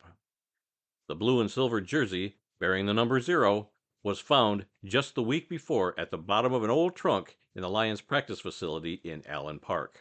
The 1.08 1.16
blue 1.16 1.42
and 1.42 1.50
silver 1.50 1.80
jersey, 1.82 2.38
bearing 2.60 2.86
the 2.86 2.94
number 2.94 3.22
zero, 3.22 3.70
was 4.04 4.20
found 4.20 4.66
just 4.84 5.16
the 5.16 5.24
week 5.24 5.50
before 5.50 5.98
at 5.98 6.12
the 6.12 6.18
bottom 6.18 6.54
of 6.54 6.64
an 6.64 6.70
old 6.70 6.96
trunk 6.96 7.38
in 7.56 7.62
the 7.62 7.70
Lions 7.70 8.02
practice 8.02 8.40
facility 8.40 9.02
in 9.04 9.24
Allen 9.28 9.60
Park. 9.60 10.00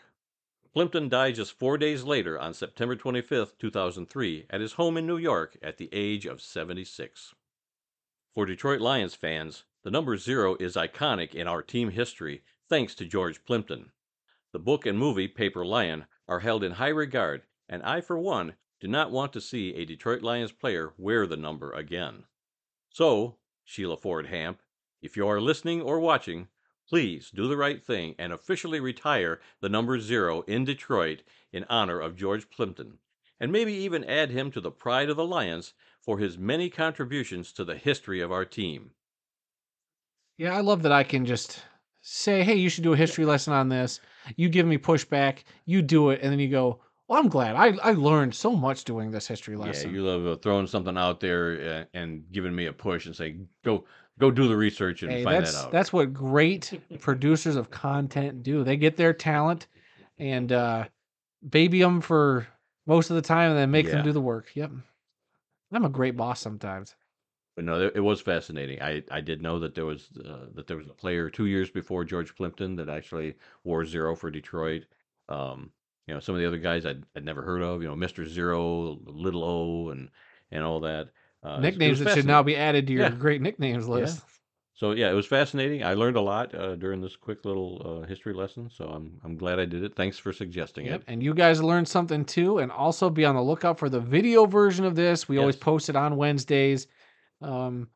Plimpton 0.73 1.09
died 1.09 1.37
just 1.37 1.59
four 1.59 1.79
days 1.79 2.05
later 2.05 2.39
on 2.39 2.55
September 2.55 2.95
25, 2.95 3.59
2003, 3.59 4.47
at 4.51 4.61
his 4.61 4.75
home 4.75 4.97
in 4.97 5.07
New 5.07 5.17
York 5.17 5.57
at 5.63 5.79
the 5.79 5.89
age 5.93 6.27
of 6.27 6.43
76. 6.43 7.35
For 8.35 8.45
Detroit 8.47 8.81
Lions 8.81 9.15
fans, 9.15 9.65
the 9.83 9.91
number 9.91 10.17
zero 10.17 10.57
is 10.61 10.77
iconic 10.77 11.35
in 11.35 11.49
our 11.49 11.63
team 11.63 11.91
history 11.91 12.43
thanks 12.69 12.95
to 12.97 13.07
George 13.07 13.45
Plimpton. 13.45 13.93
The 14.53 14.59
book 14.59 14.85
and 14.87 14.99
movie 14.99 15.29
Paper 15.29 15.65
Lion 15.65 16.07
are 16.29 16.41
held 16.41 16.63
in 16.63 16.73
high 16.73 16.89
regard, 16.89 17.43
and 17.69 17.83
I, 17.83 18.01
for 18.01 18.19
one, 18.19 18.55
do 18.81 18.87
not 18.87 19.11
want 19.11 19.33
to 19.33 19.41
see 19.41 19.75
a 19.75 19.85
Detroit 19.85 20.23
Lions 20.23 20.53
player 20.53 20.93
wear 20.97 21.27
the 21.27 21.37
number 21.37 21.73
again. 21.73 22.25
So, 22.91 23.39
Sheila 23.65 23.97
Ford 23.97 24.27
Hamp, 24.27 24.63
if 25.03 25.17
you 25.17 25.27
are 25.29 25.41
listening 25.41 25.81
or 25.83 26.01
watching, 26.01 26.49
please 26.89 27.31
do 27.31 27.47
the 27.47 27.57
right 27.57 27.85
thing 27.85 28.15
and 28.19 28.33
officially 28.33 28.81
retire 28.81 29.41
the 29.61 29.69
number 29.69 30.01
zero 30.01 30.43
in 30.43 30.65
Detroit 30.65 31.23
in 31.53 31.65
honor 31.69 32.01
of 32.01 32.17
George 32.17 32.51
Plimpton, 32.51 32.99
and 33.39 33.53
maybe 33.53 33.73
even 33.73 34.05
add 34.05 34.31
him 34.31 34.51
to 34.51 34.61
the 34.61 34.71
pride 34.71 35.11
of 35.11 35.17
the 35.17 35.27
Lions 35.27 35.75
for 36.01 36.19
his 36.19 36.39
many 36.39 36.71
contributions 36.71 37.53
to 37.53 37.65
the 37.65 37.77
history 37.77 38.21
of 38.21 38.33
our 38.33 38.45
team. 38.45 38.93
Yeah, 40.39 40.57
I 40.57 40.61
love 40.61 40.83
that 40.83 40.93
I 40.93 41.05
can 41.05 41.27
just 41.27 41.63
say, 42.01 42.43
"Hey, 42.43 42.55
you 42.55 42.69
should 42.71 42.85
do 42.85 42.95
a 42.95 42.97
history 42.97 43.25
lesson 43.25 43.53
on 43.53 43.69
this." 43.69 44.01
You 44.37 44.49
give 44.49 44.67
me 44.67 44.79
pushback, 44.79 45.45
you 45.67 45.83
do 45.83 46.11
it, 46.11 46.21
and 46.23 46.33
then 46.33 46.39
you 46.39 46.49
go, 46.49 46.81
"Well, 47.09 47.19
I'm 47.19 47.29
glad. 47.29 47.57
I 47.57 47.77
I 47.83 47.93
learned 47.93 48.35
so 48.37 48.55
much 48.55 48.85
doing 48.85 49.11
this 49.11 49.27
history 49.27 49.57
lesson." 49.57 49.91
Yeah, 49.91 49.95
you 49.97 50.05
love 50.05 50.27
uh, 50.27 50.37
throwing 50.37 50.67
something 50.67 50.97
out 50.97 51.21
there 51.21 51.81
uh, 51.81 51.85
and 51.93 52.31
giving 52.31 52.55
me 52.55 52.67
a 52.67 52.73
push 52.73 53.07
and 53.07 53.17
say, 53.17 53.41
"Go, 53.65 53.87
go, 54.19 54.31
do 54.31 54.47
the 54.49 54.57
research 54.57 55.03
and 55.03 55.13
Hey, 55.13 55.23
find 55.23 55.35
that's 55.35 55.53
that 55.55 55.59
out." 55.59 55.71
that's 55.73 55.93
what 55.93 56.13
great 56.13 56.81
producers 57.01 57.57
of 57.57 57.71
content 57.71 58.43
do. 58.43 58.63
They 58.63 58.77
get 58.77 58.97
their 58.97 59.13
talent 59.13 59.67
and 60.19 60.53
uh, 60.53 60.89
baby 61.49 61.81
them 61.81 62.01
for 62.01 62.49
most 62.87 63.11
of 63.11 63.17
the 63.17 63.23
time, 63.23 63.51
and 63.51 63.59
then 63.59 63.71
make 63.71 63.87
Yeah. 63.87 63.93
them 63.93 64.03
do 64.03 64.13
the 64.13 64.21
work. 64.21 64.55
Yep, 64.55 64.73
I'm 65.73 65.85
a 65.85 65.89
great 65.89 66.17
boss 66.17 66.41
sometimes. 66.41 66.95
But 67.57 67.65
no, 67.65 67.81
it, 67.87 67.97
it 67.97 68.01
was 68.01 68.21
fascinating. 68.21 68.81
I, 68.81 69.03
I 69.11 69.21
did 69.21 69.43
know 69.43 69.59
that 69.59 69.75
there 69.75 69.85
was 69.85 70.11
uh, 70.25 70.47
that 70.55 70.67
there 70.67 70.77
was 70.77 70.89
a 70.89 70.95
player 70.95 71.29
two 71.29 71.47
years 71.47 71.71
before 71.71 72.05
George 72.05 72.35
Plimpton 72.35 72.77
that 72.77 72.89
actually 72.89 73.35
wore 73.65 73.85
zero 73.85 74.15
for 74.15 74.31
Detroit. 74.31 74.87
Um, 75.29 75.73
you 76.09 76.15
know, 76.15 76.21
some 76.21 76.35
of 76.35 76.41
the 76.41 76.47
other 76.47 76.59
guys 76.59 76.85
I'd, 76.87 77.05
I'd 77.15 77.25
never 77.25 77.43
heard 77.43 77.63
of. 77.63 77.83
You 77.83 77.89
know, 77.89 77.97
Mister 77.97 78.27
Zero, 78.27 78.99
Little 79.05 79.45
O, 79.45 79.91
and 79.91 80.09
and 80.51 80.65
all 80.65 80.81
that. 80.81 81.11
Uh, 81.45 81.49
it 81.49 81.51
was- 81.51 81.59
it 81.59 81.61
nicknames 81.63 81.99
that 82.01 82.15
should 82.17 82.27
now 82.27 82.43
be 82.43 82.57
added 82.57 82.87
to 82.89 82.93
your 82.93 83.03
Yeah. 83.03 83.11
great 83.11 83.43
nicknames 83.43 83.87
list. 83.87 84.23
So 84.75 84.93
yeah, 84.93 85.11
it 85.11 85.15
was 85.15 85.27
fascinating. 85.27 85.83
I 85.83 85.95
learned 85.95 86.17
a 86.17 86.21
lot 86.21 86.55
uh, 86.55 86.77
during 86.77 87.01
this 87.01 87.17
quick 87.17 87.45
little 87.45 88.01
uh, 88.03 88.07
history 88.07 88.33
lesson. 88.33 88.71
So 88.71 88.85
I'm 88.87 89.21
I'm 89.25 89.37
glad 89.37 89.59
I 89.61 89.65
did 89.65 89.83
it. 89.85 89.95
Thanks 89.97 90.19
for 90.19 90.33
suggesting 90.33 90.87
Yep. 90.87 91.01
it. 91.01 91.05
And 91.09 91.23
you 91.23 91.35
guys 91.35 91.61
learned 91.61 91.89
something 91.89 92.25
too. 92.25 92.59
And 92.59 92.71
also 92.73 93.11
be 93.11 93.25
on 93.25 93.35
the 93.35 93.43
lookout 93.43 93.79
for 93.79 93.89
the 93.89 94.01
video 94.01 94.47
version 94.47 94.85
of 94.85 94.95
this. 94.95 95.29
We 95.29 95.39
always 95.39 95.57
post 95.57 95.89
it 95.89 95.97
on 95.97 96.17
Wednesdays. 96.17 96.87
Um, 97.43 97.89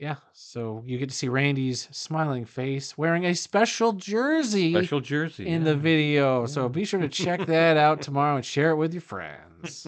Yeah, 0.00 0.16
so 0.32 0.82
you 0.86 0.96
get 0.96 1.10
to 1.10 1.14
see 1.14 1.28
Randy's 1.28 1.86
smiling 1.90 2.46
face 2.46 2.96
wearing 2.96 3.26
a 3.26 3.34
special 3.34 3.92
jersey 3.92 4.72
Special 4.72 5.02
jersey 5.02 5.46
in 5.46 5.62
the 5.62 5.72
yeah. 5.72 5.76
video. 5.76 6.46
So 6.46 6.70
be 6.70 6.86
sure 6.86 7.00
to 7.00 7.08
check 7.08 7.44
that 7.44 7.76
out 7.76 8.00
tomorrow 8.02 8.36
and 8.36 8.44
share 8.44 8.70
it 8.70 8.76
with 8.76 8.94
your 8.94 9.02
friends. 9.02 9.86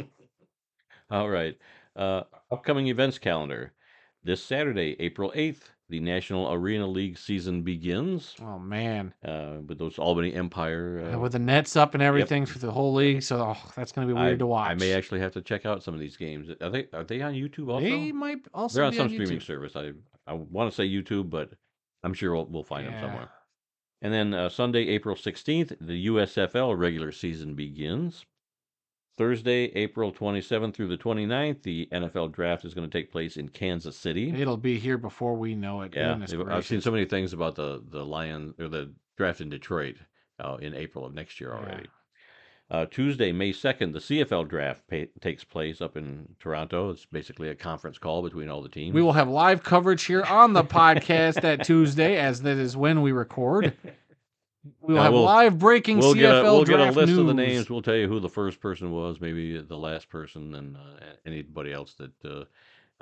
All 1.11 1.31
right. 1.31 1.57
Uh, 1.97 2.25
upcoming 2.51 2.89
events 2.89 3.19
calendar. 3.19 3.73
This 4.23 4.43
Saturday, 4.43 4.97
April 5.01 5.33
8th, 5.35 5.63
the 5.93 6.01
National 6.01 6.51
Arena 6.51 6.87
League 6.87 7.19
season 7.19 7.61
begins 7.61 8.35
Oh 8.41 8.59
man, 8.59 9.13
uh, 9.23 9.59
with 9.67 9.79
those 9.79 9.99
Albany 9.99 10.33
Empire. 10.33 11.05
Uh, 11.05 11.17
Uh, 11.17 11.19
with 11.19 11.33
the 11.33 11.39
nets 11.39 11.77
up 11.77 11.93
and 11.93 12.03
everything 12.03 12.47
for 12.47 12.59
the 12.59 12.71
whole 12.71 12.95
league. 12.95 13.23
So 13.23 13.55
oh, 13.55 13.71
that's 13.77 13.93
going 13.93 14.09
to 14.09 14.15
be 14.15 14.19
weird 14.19 14.35
I, 14.35 14.39
to 14.39 14.47
watch. 14.47 14.71
I 14.71 14.75
may 14.75 14.95
actually 14.95 15.21
have 15.21 15.33
to 15.33 15.43
check 15.43 15.67
out 15.67 15.83
some 15.83 15.93
of 15.93 16.01
these 16.01 16.17
games. 16.17 16.49
Are 16.63 16.71
they 16.71 16.87
are 16.95 17.05
they 17.05 17.21
on 17.21 17.35
YouTube 17.35 17.69
also? 17.69 17.85
They 17.85 18.11
might 18.11 18.39
also 18.55 18.77
They're 18.77 18.87
on 18.87 18.95
some 18.95 19.09
on 19.09 19.11
streaming 19.11 19.41
service. 19.41 19.77
I 19.77 19.93
I 20.27 20.33
want 20.33 20.71
to 20.71 20.75
say 20.75 20.89
YouTube, 20.89 21.29
but 21.29 21.51
I'm 22.03 22.15
sure 22.15 22.33
we'll, 22.33 22.47
we'll 22.47 22.65
find 22.65 22.87
them 22.87 22.99
somewhere. 22.99 23.29
And 24.01 24.13
then 24.13 24.35
uh, 24.35 24.49
Sunday, 24.49 24.89
April 24.89 25.15
16th, 25.15 25.77
the 25.81 26.07
USFL 26.07 26.77
regular 26.77 27.13
season 27.13 27.55
begins. 27.55 28.25
Thursday, 29.19 29.65
April 29.75 30.13
27th 30.13 30.75
through 30.75 30.89
the 30.89 30.97
29th, 30.97 31.63
the 31.63 31.89
NFL 31.93 32.33
draft 32.33 32.65
is 32.65 32.75
going 32.75 32.89
to 32.89 32.99
take 32.99 33.13
place 33.13 33.37
in 33.37 33.49
Kansas 33.49 33.97
City. 33.97 34.31
It'll 34.31 34.57
be 34.57 34.79
here 34.79 34.99
before 34.99 35.35
we 35.35 35.55
know 35.55 35.83
it. 35.83 35.95
Yeah, 35.95 36.19
I've 36.49 36.67
seen 36.67 36.81
so 36.81 36.91
many 36.91 37.05
things 37.05 37.33
about 37.33 37.55
the 37.55 37.83
the 37.91 38.05
Lion 38.05 38.55
or 38.59 38.69
the 38.69 38.93
draft 39.19 39.41
in 39.41 39.51
Detroit 39.51 39.97
uh, 40.41 40.57
in 40.61 40.75
April 40.75 41.05
of 41.05 41.15
next 41.15 41.41
year 41.41 41.51
Yeah. 41.51 41.57
already. 41.69 41.89
Uh, 42.71 42.87
Tuesday, 42.87 43.33
May 43.33 43.53
second, 43.53 43.93
the 43.93 43.99
CFL 43.99 44.49
draft 44.49 44.89
pa 44.89 45.05
takes 45.21 45.45
place 45.45 45.83
up 45.83 45.95
in 45.95 46.27
Toronto. 46.41 46.89
It's 46.89 47.05
basically 47.05 47.51
a 47.51 47.55
conference 47.55 47.99
call 47.99 48.23
between 48.23 48.49
all 48.49 48.63
the 48.63 48.71
teams. 48.71 48.95
We 48.95 49.03
will 49.03 49.13
have 49.13 49.29
live 49.29 49.63
coverage 49.63 50.05
here 50.05 50.23
on 50.23 50.55
the 50.55 50.65
podcast 50.65 51.43
that 51.43 51.65
Tuesday, 51.65 52.17
as 52.17 52.41
that 52.43 52.57
is 52.57 52.75
when 52.75 53.03
we 53.03 53.13
record. 53.13 53.75
We 54.65 54.71
will 54.89 54.95
Yeah, 54.97 55.03
have 55.05 55.13
we'll- 55.13 55.23
live 55.25 55.59
breaking 55.59 55.99
We'll 55.99 56.15
CFL 56.15 56.19
get 56.21 56.35
a, 56.35 56.43
we'll 56.45 56.65
get 56.65 56.81
a 56.81 56.85
list 56.93 57.09
news. 57.09 57.19
of 57.19 57.27
the 57.27 57.35
names. 57.35 57.69
We'll 57.71 57.83
tell 57.83 57.97
you 57.97 58.07
who 58.09 58.21
the 58.21 58.29
first 58.29 58.61
person 58.61 58.93
was, 58.93 59.21
maybe 59.21 59.61
the 59.61 59.77
last 59.79 60.09
person, 60.09 60.55
and 60.55 60.77
uh, 60.77 60.81
anybody 61.27 61.73
else 61.73 61.95
that 61.95 62.13
uh, 62.25 62.45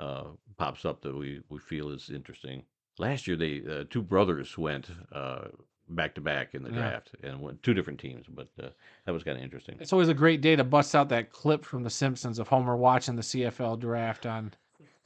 uh, 0.03 0.23
pops 0.57 0.85
up 0.85 1.01
that 1.01 1.15
we, 1.15 1.41
we 1.49 1.59
feel 1.59 1.89
is 1.89 2.09
interesting. 2.09 2.63
Last 2.97 3.27
year, 3.27 3.35
they 3.37 3.61
uh, 3.69 3.83
two 3.89 4.01
brothers 4.01 4.57
went 4.57 4.87
uh, 5.11 5.49
back 5.89 6.15
to 6.15 6.21
back 6.21 6.55
in 6.55 6.63
the 6.63 6.69
Yeah. 6.69 6.75
draft 6.77 7.11
and 7.23 7.39
went 7.41 7.61
two 7.61 7.73
different 7.75 7.99
teams, 7.99 8.25
but 8.27 8.47
uh, 8.61 8.69
that 9.05 9.11
was 9.11 9.23
kind 9.23 9.37
of 9.37 9.43
interesting. 9.43 9.77
It's 9.79 9.93
always 9.93 10.09
a 10.09 10.13
great 10.15 10.41
day 10.41 10.55
to 10.55 10.63
bust 10.63 10.95
out 10.95 11.09
that 11.09 11.31
clip 11.31 11.63
from 11.63 11.83
The 11.83 11.89
Simpsons 11.91 12.39
of 12.39 12.47
Homer 12.47 12.75
watching 12.75 13.15
the 13.15 13.21
CFL 13.21 13.79
draft 13.79 14.25
on 14.25 14.51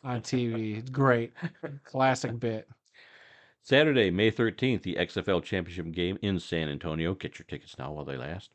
on 0.05 0.21
TV. 0.21 0.77
It's 0.77 0.89
great, 0.89 1.33
classic 1.83 2.39
bit. 2.39 2.69
Saturday, 3.65 4.11
May 4.11 4.29
13th, 4.29 4.83
the 4.83 4.93
XFL 4.93 5.41
Championship 5.41 5.91
game 5.91 6.19
in 6.21 6.39
San 6.39 6.69
Antonio. 6.69 7.15
Get 7.15 7.39
your 7.39 7.47
tickets 7.47 7.79
now 7.79 7.91
while 7.93 8.05
they 8.05 8.15
last. 8.15 8.51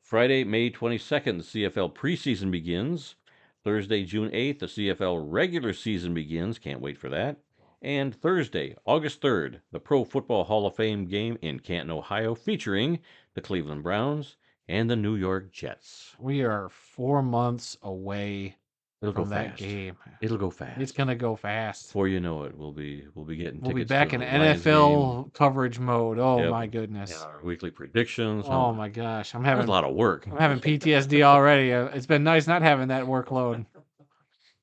Friday, 0.00 0.44
May 0.44 0.70
22nd, 0.70 1.52
the 1.52 1.68
CFL 1.68 1.94
preseason 1.94 2.50
begins. 2.50 3.16
Thursday, 3.62 4.02
June 4.02 4.30
8th, 4.30 4.60
the 4.60 4.66
CFL 4.66 5.26
regular 5.28 5.74
season 5.74 6.14
begins. 6.14 6.58
Can't 6.58 6.80
wait 6.80 6.96
for 6.96 7.10
that. 7.10 7.36
And 7.82 8.14
Thursday, 8.14 8.74
August 8.86 9.20
3rd, 9.20 9.60
the 9.72 9.78
Pro 9.78 10.04
Football 10.04 10.44
Hall 10.44 10.66
of 10.66 10.74
Fame 10.74 11.04
game 11.04 11.36
in 11.42 11.60
Canton, 11.60 11.90
Ohio, 11.90 12.34
featuring 12.34 13.00
the 13.34 13.42
Cleveland 13.42 13.82
Browns 13.82 14.36
and 14.66 14.88
the 14.88 14.96
New 14.96 15.16
York 15.16 15.52
Jets. 15.52 16.16
We 16.18 16.40
are 16.44 16.70
four 16.70 17.22
months 17.22 17.76
away 17.82 18.56
It'll 19.02 19.14
go 19.14 19.24
that 19.24 19.50
fast. 19.50 19.58
game. 19.58 19.96
It'll 20.20 20.36
go 20.36 20.50
fast. 20.50 20.78
It's 20.80 20.92
gonna 20.92 21.14
go 21.14 21.34
fast. 21.34 21.86
Before 21.88 22.06
you 22.06 22.20
know 22.20 22.42
it, 22.44 22.54
we'll 22.56 22.72
be 22.72 23.04
we'll 23.14 23.24
be 23.24 23.36
getting 23.36 23.60
We'll 23.62 23.70
be 23.74 23.84
tickets 23.84 23.88
to 23.88 23.94
back 23.94 24.12
in 24.12 24.20
the 24.20 24.26
Lions 24.26 24.62
NFL 24.62 25.32
coverage 25.32 25.78
mode. 25.78 26.18
Oh 26.18 26.38
Yep. 26.40 26.50
my 26.50 26.66
goodness. 26.66 27.12
and 27.22 27.22
our 27.30 27.40
weekly 27.42 27.70
predictions. 27.70 28.44
Oh 28.46 28.74
my 28.74 28.90
gosh, 28.90 29.34
I'm 29.34 29.42
That's 29.42 29.50
having 29.54 29.68
a 29.68 29.70
lot 29.70 29.84
of 29.84 29.94
work. 29.94 30.26
I'm 30.26 30.36
having 30.36 30.60
PTSD 30.60 31.22
already. 31.22 31.72
Uh, 31.72 31.86
It's 31.86 32.04
been 32.06 32.24
nice 32.24 32.46
not 32.46 32.60
having 32.60 32.88
that 32.88 33.04
workload. 33.04 33.64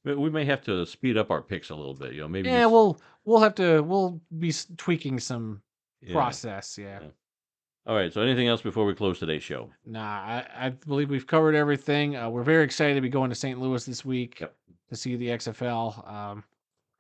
But 0.04 0.20
we 0.20 0.30
may 0.30 0.46
have 0.46 0.62
to 0.66 0.86
speed 0.86 1.18
up 1.18 1.32
our 1.32 1.42
picks 1.42 1.70
a 1.72 1.76
little 1.76 1.96
bit. 1.96 2.14
You 2.14 2.22
know, 2.22 2.28
maybe. 2.28 2.50
Yeah, 2.50 2.62
just- 2.62 2.72
we'll 2.74 3.02
we'll 3.26 3.40
have 3.42 3.56
to 3.56 3.82
we'll 3.82 4.22
be 4.38 4.50
s- 4.50 4.68
tweaking 4.78 5.20
some 5.20 5.64
yeah. 6.02 6.14
process. 6.14 6.78
Yeah. 6.78 7.00
Yeah. 7.02 7.08
All 7.88 7.96
right. 7.96 8.12
So, 8.14 8.22
anything 8.22 8.48
else 8.48 8.62
before 8.62 8.86
we 8.86 8.94
close 8.94 9.18
today's 9.20 9.44
show? 9.44 9.70
Nah, 9.86 10.02
I, 10.02 10.46
I 10.58 10.70
believe 10.70 11.10
we've 11.10 11.26
covered 11.26 11.56
everything. 11.56 12.18
Uh, 12.18 12.30
we're 12.30 12.44
very 12.44 12.64
excited 12.66 12.96
to 12.96 13.02
be 13.02 13.10
going 13.10 13.30
to 13.30 13.36
St. 13.36 13.60
Louis 13.60 13.86
this 13.86 14.04
week 14.04 14.42
Yep. 14.42 14.54
to 14.90 14.96
see 14.96 15.16
the 15.16 15.30
XFL. 15.30 16.12
Um, 16.12 16.44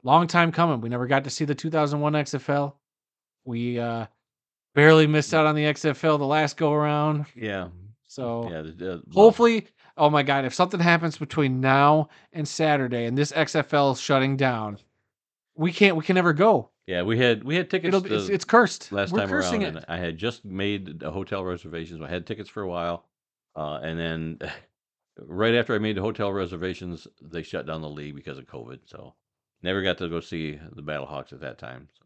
long 0.03 0.27
time 0.27 0.51
coming. 0.51 0.79
We 0.79 0.87
never 0.89 1.05
got 1.05 1.25
to 1.25 1.29
see 1.29 1.43
the 1.43 1.55
2001 1.55 2.13
XFL. 2.13 2.73
We 3.43 3.77
uh, 3.79 4.05
barely 4.75 5.07
missed 5.07 5.33
out 5.33 5.45
on 5.45 5.55
the 5.55 5.63
XFL 5.65 6.17
the 6.19 6.25
last 6.25 6.55
go 6.55 6.71
around. 6.71 7.25
Yeah. 7.35 7.67
So 8.07 8.49
Yeah. 8.49 8.87
uh, 8.87 8.99
hopefully, 9.13 9.67
oh 9.97 10.09
my 10.09 10.23
God, 10.23 10.45
if 10.45 10.53
something 10.53 10.79
happens 10.79 11.17
between 11.17 11.59
now 11.59 12.07
and 12.31 12.47
Saturday 12.47 13.05
and 13.05 13.17
this 13.17 13.33
XFL 13.33 13.93
is 13.93 13.99
shutting 13.99 14.37
down, 14.37 14.77
we 15.55 15.73
can't. 15.73 15.97
We 15.97 16.03
can 16.05 16.15
never 16.15 16.31
go. 16.31 16.69
Yeah, 16.87 17.01
we 17.01 17.19
had 17.19 17.43
we 17.43 17.55
had 17.55 17.69
tickets 17.69 17.97
it's, 18.05 18.29
it's 18.29 18.45
cursed. 18.45 18.93
last 18.93 19.11
We're 19.11 19.19
time 19.19 19.33
around, 19.33 19.61
it. 19.61 19.75
and 19.75 19.85
I 19.89 19.97
had 19.97 20.17
just 20.17 20.45
made 20.45 21.03
a 21.03 21.11
hotel 21.11 21.43
reservations. 21.43 22.01
I 22.01 22.07
had 22.07 22.25
tickets 22.25 22.49
for 22.49 22.63
a 22.63 22.67
while, 22.67 23.05
uh, 23.57 23.79
and 23.83 23.99
then 23.99 24.39
right 25.19 25.53
after 25.53 25.75
I 25.75 25.79
made 25.79 25.97
the 25.97 26.01
hotel 26.01 26.31
reservations, 26.31 27.05
they 27.21 27.43
shut 27.43 27.67
down 27.67 27.81
the 27.81 27.89
league 27.89 28.15
because 28.15 28.37
of 28.37 28.45
COVID. 28.45 28.79
So 28.85 29.15
never 29.61 29.81
got 29.81 29.97
to 29.97 30.07
go 30.07 30.21
see 30.21 30.57
the 30.75 30.81
Battlehawks 30.81 31.33
at 31.33 31.41
that 31.41 31.57
time. 31.57 31.89
So, 31.99 32.05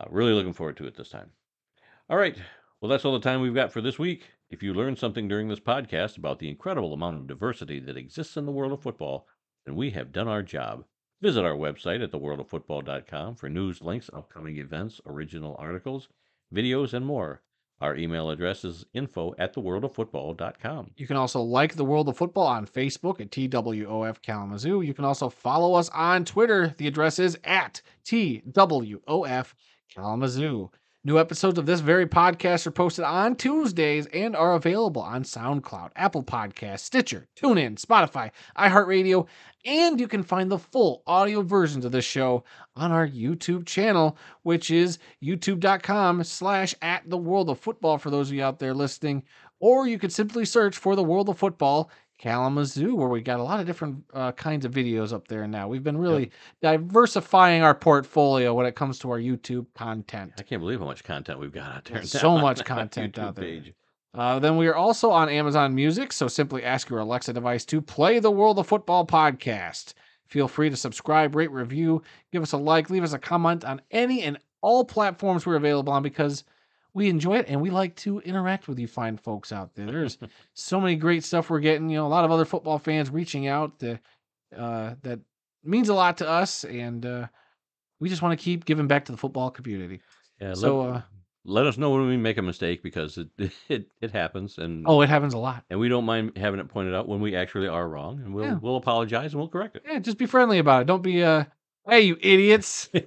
uh, 0.00 0.06
really 0.10 0.32
looking 0.32 0.54
forward 0.54 0.78
to 0.78 0.86
it 0.86 0.96
this 0.96 1.10
time. 1.10 1.30
All 2.08 2.16
right. 2.16 2.36
Well, 2.80 2.88
that's 2.88 3.04
all 3.04 3.12
the 3.12 3.20
time 3.20 3.42
we've 3.42 3.54
got 3.54 3.72
for 3.72 3.82
this 3.82 3.98
week. 3.98 4.30
If 4.48 4.62
you 4.62 4.72
learned 4.72 4.98
something 4.98 5.28
during 5.28 5.48
this 5.48 5.60
podcast 5.60 6.16
about 6.16 6.38
the 6.38 6.48
incredible 6.48 6.94
amount 6.94 7.16
of 7.16 7.26
diversity 7.26 7.80
that 7.80 7.98
exists 7.98 8.38
in 8.38 8.46
the 8.46 8.52
world 8.52 8.72
of 8.72 8.80
football, 8.80 9.26
then 9.66 9.76
we 9.76 9.90
have 9.90 10.12
done 10.12 10.28
our 10.28 10.42
job. 10.42 10.84
Visit 11.20 11.44
our 11.44 11.54
website 11.54 12.02
at 12.02 12.12
theworldoffootball.com 12.12 13.34
for 13.34 13.48
news, 13.48 13.82
links, 13.82 14.08
upcoming 14.12 14.58
events, 14.58 15.00
original 15.04 15.56
articles, 15.58 16.08
videos, 16.54 16.92
and 16.92 17.04
more. 17.04 17.42
Our 17.80 17.96
email 17.96 18.30
address 18.30 18.64
is 18.64 18.86
info 18.92 19.34
at 19.38 19.54
theworldoffootball.com. 19.54 20.92
You 20.96 21.06
can 21.06 21.16
also 21.16 21.40
like 21.40 21.74
the 21.74 21.84
World 21.84 22.08
of 22.08 22.16
Football 22.16 22.46
on 22.46 22.66
Facebook 22.66 23.20
at 23.20 23.30
TWOF 23.30 24.22
Kalamazoo. 24.22 24.80
You 24.82 24.94
can 24.94 25.04
also 25.04 25.28
follow 25.28 25.74
us 25.74 25.88
on 25.90 26.24
Twitter. 26.24 26.74
The 26.78 26.86
address 26.86 27.18
is 27.18 27.38
at 27.44 27.82
TWOF 28.04 29.54
Kalamazoo. 29.92 30.70
New 31.08 31.18
episodes 31.18 31.58
of 31.58 31.64
this 31.64 31.80
very 31.80 32.06
podcast 32.06 32.66
are 32.66 32.70
posted 32.70 33.02
on 33.02 33.34
Tuesdays 33.34 34.04
and 34.12 34.36
are 34.36 34.52
available 34.52 35.00
on 35.00 35.22
SoundCloud, 35.22 35.88
Apple 35.96 36.22
Podcasts, 36.22 36.80
Stitcher, 36.80 37.26
TuneIn, 37.34 37.82
Spotify, 37.82 38.30
iHeartRadio, 38.58 39.26
and 39.64 39.98
you 39.98 40.06
can 40.06 40.22
find 40.22 40.50
the 40.50 40.58
full 40.58 41.02
audio 41.06 41.40
versions 41.40 41.86
of 41.86 41.92
this 41.92 42.04
show 42.04 42.44
on 42.76 42.92
our 42.92 43.08
YouTube 43.08 43.64
channel, 43.64 44.18
which 44.42 44.70
is 44.70 44.98
youtube.com 45.24 46.24
slash 46.24 46.74
at 46.82 47.08
the 47.08 47.16
world 47.16 47.48
of 47.48 47.58
football 47.58 47.96
for 47.96 48.10
those 48.10 48.28
of 48.28 48.34
you 48.34 48.44
out 48.44 48.58
there 48.58 48.74
listening 48.74 49.22
or 49.60 49.88
you 49.88 49.98
could 49.98 50.12
simply 50.12 50.44
search 50.44 50.76
for 50.76 50.94
the 50.94 51.02
World 51.02 51.28
of 51.28 51.38
Football 51.38 51.90
Kalamazoo, 52.18 52.94
where 52.96 53.08
we 53.08 53.20
got 53.20 53.38
a 53.38 53.42
lot 53.42 53.60
of 53.60 53.66
different 53.66 54.04
uh, 54.12 54.32
kinds 54.32 54.64
of 54.64 54.72
videos 54.72 55.12
up 55.12 55.28
there 55.28 55.46
now. 55.46 55.68
We've 55.68 55.84
been 55.84 55.96
really 55.96 56.30
diversifying 56.60 57.62
our 57.62 57.74
portfolio 57.74 58.52
when 58.54 58.66
it 58.66 58.74
comes 58.74 58.98
to 59.00 59.10
our 59.10 59.18
YouTube 59.18 59.66
content. 59.74 60.32
I 60.36 60.42
can't 60.42 60.60
believe 60.60 60.80
how 60.80 60.86
much 60.86 61.04
content 61.04 61.38
we've 61.38 61.52
got 61.52 61.76
out 61.76 61.84
there. 61.84 62.02
So 62.02 62.36
much 62.36 62.64
content 62.64 63.18
out 63.18 63.36
there. 63.36 63.44
page. 63.44 63.72
Uh, 64.14 64.38
then 64.40 64.56
we 64.56 64.66
are 64.66 64.74
also 64.74 65.10
on 65.10 65.28
Amazon 65.28 65.74
Music, 65.74 66.12
so 66.12 66.26
simply 66.26 66.64
ask 66.64 66.88
your 66.88 66.98
Alexa 66.98 67.32
device 67.32 67.64
to 67.66 67.80
play 67.80 68.18
the 68.18 68.30
World 68.30 68.58
of 68.58 68.66
Football 68.66 69.06
podcast. 69.06 69.94
Feel 70.26 70.48
free 70.48 70.70
to 70.70 70.76
subscribe, 70.76 71.36
rate, 71.36 71.52
review, 71.52 72.02
give 72.32 72.42
us 72.42 72.52
a 72.52 72.56
like, 72.56 72.90
leave 72.90 73.04
us 73.04 73.12
a 73.12 73.18
comment 73.18 73.64
on 73.64 73.80
any 73.90 74.22
and 74.22 74.38
all 74.60 74.84
platforms 74.84 75.46
we're 75.46 75.56
available 75.56 75.92
on 75.92 76.02
because 76.02 76.42
we 76.94 77.08
enjoy 77.08 77.36
it 77.38 77.46
and 77.48 77.60
we 77.60 77.70
like 77.70 77.94
to 77.96 78.20
interact 78.20 78.66
with 78.68 78.78
you 78.78 78.88
fine 78.88 79.16
folks 79.16 79.52
out 79.52 79.74
there. 79.74 79.86
There's 79.86 80.18
so 80.54 80.80
many 80.80 80.96
great 80.96 81.22
stuff 81.24 81.50
we're 81.50 81.60
getting. 81.60 81.88
You 81.90 81.98
know, 81.98 82.06
a 82.06 82.08
lot 82.08 82.24
of 82.24 82.30
other 82.30 82.44
football 82.44 82.78
fans 82.78 83.10
reaching 83.10 83.46
out 83.46 83.78
to, 83.80 84.00
uh, 84.56 84.94
that 85.02 85.20
means 85.64 85.88
a 85.88 85.94
lot 85.94 86.16
to 86.18 86.28
us, 86.28 86.64
and 86.64 87.04
uh, 87.04 87.26
we 88.00 88.08
just 88.08 88.22
want 88.22 88.38
to 88.38 88.42
keep 88.42 88.64
giving 88.64 88.86
back 88.86 89.04
to 89.06 89.12
the 89.12 89.18
football 89.18 89.50
community. 89.50 90.00
Yeah, 90.40 90.54
So, 90.54 90.80
let, 90.80 90.94
uh, 90.96 91.02
let 91.44 91.66
us 91.66 91.78
know 91.78 91.90
when 91.90 92.06
we 92.06 92.16
make 92.16 92.38
a 92.38 92.42
mistake 92.42 92.82
because 92.82 93.18
it 93.18 93.28
it, 93.68 93.88
it 94.00 94.10
happens, 94.10 94.58
and 94.58 94.84
Oh, 94.86 95.00
it 95.02 95.08
happens 95.08 95.34
a 95.34 95.38
lot. 95.38 95.64
and 95.70 95.78
we 95.78 95.88
don't 95.88 96.04
mind 96.04 96.36
having 96.36 96.60
it 96.60 96.68
pointed 96.68 96.94
out 96.94 97.08
when 97.08 97.20
we 97.20 97.36
actually 97.36 97.68
are 97.68 97.88
wrong, 97.88 98.20
and 98.24 98.34
we'll 98.34 98.44
Yeah. 98.46 98.58
we'll 98.60 98.76
apologize 98.76 99.32
and 99.32 99.40
we'll 99.40 99.48
correct 99.48 99.76
it. 99.76 99.82
Yeah, 99.86 99.98
just 99.98 100.18
be 100.18 100.26
friendly 100.26 100.58
about 100.58 100.82
it. 100.82 100.86
Don't 100.86 101.02
be 101.02 101.22
uh 101.22 101.44
hey 101.88 102.02
you 102.02 102.16
idiots. 102.20 102.88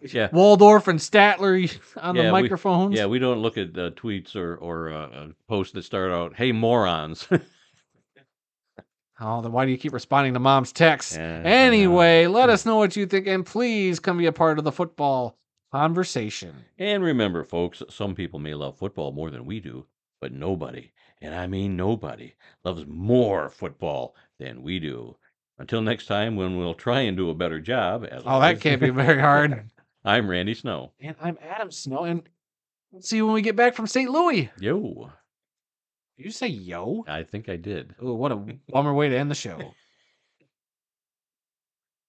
Yeah, 0.00 0.28
Waldorf 0.32 0.86
and 0.86 0.98
Statler 0.98 1.76
on 1.96 2.14
Yeah, 2.14 2.22
the 2.22 2.28
we- 2.28 2.42
microphones. 2.42 2.96
yeah, 2.96 3.06
we 3.06 3.18
don't 3.18 3.38
look 3.40 3.58
at 3.58 3.76
uh, 3.76 3.90
tweets 3.90 4.36
or 4.36 4.56
or 4.56 4.92
uh, 4.92 5.06
uh, 5.08 5.28
posts 5.48 5.72
that 5.74 5.82
start 5.82 6.12
out 6.12 6.34
"Hey 6.36 6.52
morons." 6.52 7.26
Oh, 9.20 9.42
then 9.42 9.50
why 9.50 9.64
do 9.64 9.72
you 9.72 9.78
keep 9.78 9.92
responding 9.92 10.32
to 10.34 10.38
mom's 10.38 10.70
texts? 10.70 11.16
Yeah. 11.16 11.42
Anyway, 11.44 12.26
let 12.28 12.50
us 12.50 12.64
know 12.64 12.76
what 12.76 12.94
you 12.94 13.04
think 13.04 13.26
and 13.26 13.44
please 13.44 13.98
come 13.98 14.18
be 14.18 14.26
a 14.26 14.32
part 14.32 14.58
of 14.58 14.64
the 14.64 14.70
football 14.70 15.36
conversation. 15.72 16.54
And 16.78 17.02
remember, 17.02 17.42
folks, 17.42 17.82
some 17.90 18.14
people 18.14 18.38
may 18.38 18.54
love 18.54 18.78
football 18.78 19.10
more 19.10 19.30
than 19.32 19.44
we 19.44 19.58
do, 19.58 19.86
but 20.20 20.32
nobody, 20.32 20.92
and 21.20 21.34
I 21.34 21.48
mean 21.48 21.76
nobody, 21.76 22.34
loves 22.62 22.84
more 22.86 23.50
football 23.50 24.14
than 24.38 24.62
we 24.62 24.78
do. 24.78 25.16
Until 25.58 25.82
next 25.82 26.06
time, 26.06 26.36
when 26.36 26.56
we'll 26.56 26.74
try 26.74 27.00
and 27.00 27.16
do 27.16 27.28
a 27.30 27.34
better 27.34 27.58
job. 27.60 28.06
Oh, 28.24 28.38
that 28.38 28.60
can't 28.60 28.80
be 28.80 28.90
very 29.04 29.20
hard. 29.20 29.68
I'm 30.08 30.26
Randy 30.26 30.54
Snow. 30.54 30.92
And 31.02 31.14
I'm 31.20 31.36
Adam 31.42 31.70
Snow, 31.70 32.04
and 32.04 32.22
we'll 32.90 33.02
see 33.02 33.16
you 33.16 33.26
when 33.26 33.34
we 33.34 33.42
get 33.42 33.56
back 33.56 33.74
from 33.74 33.86
St. 33.86 34.10
Louis. 34.10 34.50
Yo, 34.58 35.10
Did 36.16 36.24
you 36.24 36.30
say 36.30 36.46
yo? 36.46 37.04
I 37.06 37.24
think 37.24 37.50
I 37.50 37.56
did. 37.56 37.94
Oh, 38.00 38.14
what 38.14 38.32
a 38.32 38.36
bummer 38.70 38.94
way 38.94 39.10
to 39.10 39.18
end 39.18 39.30
the 39.30 39.34
show. 39.34 39.74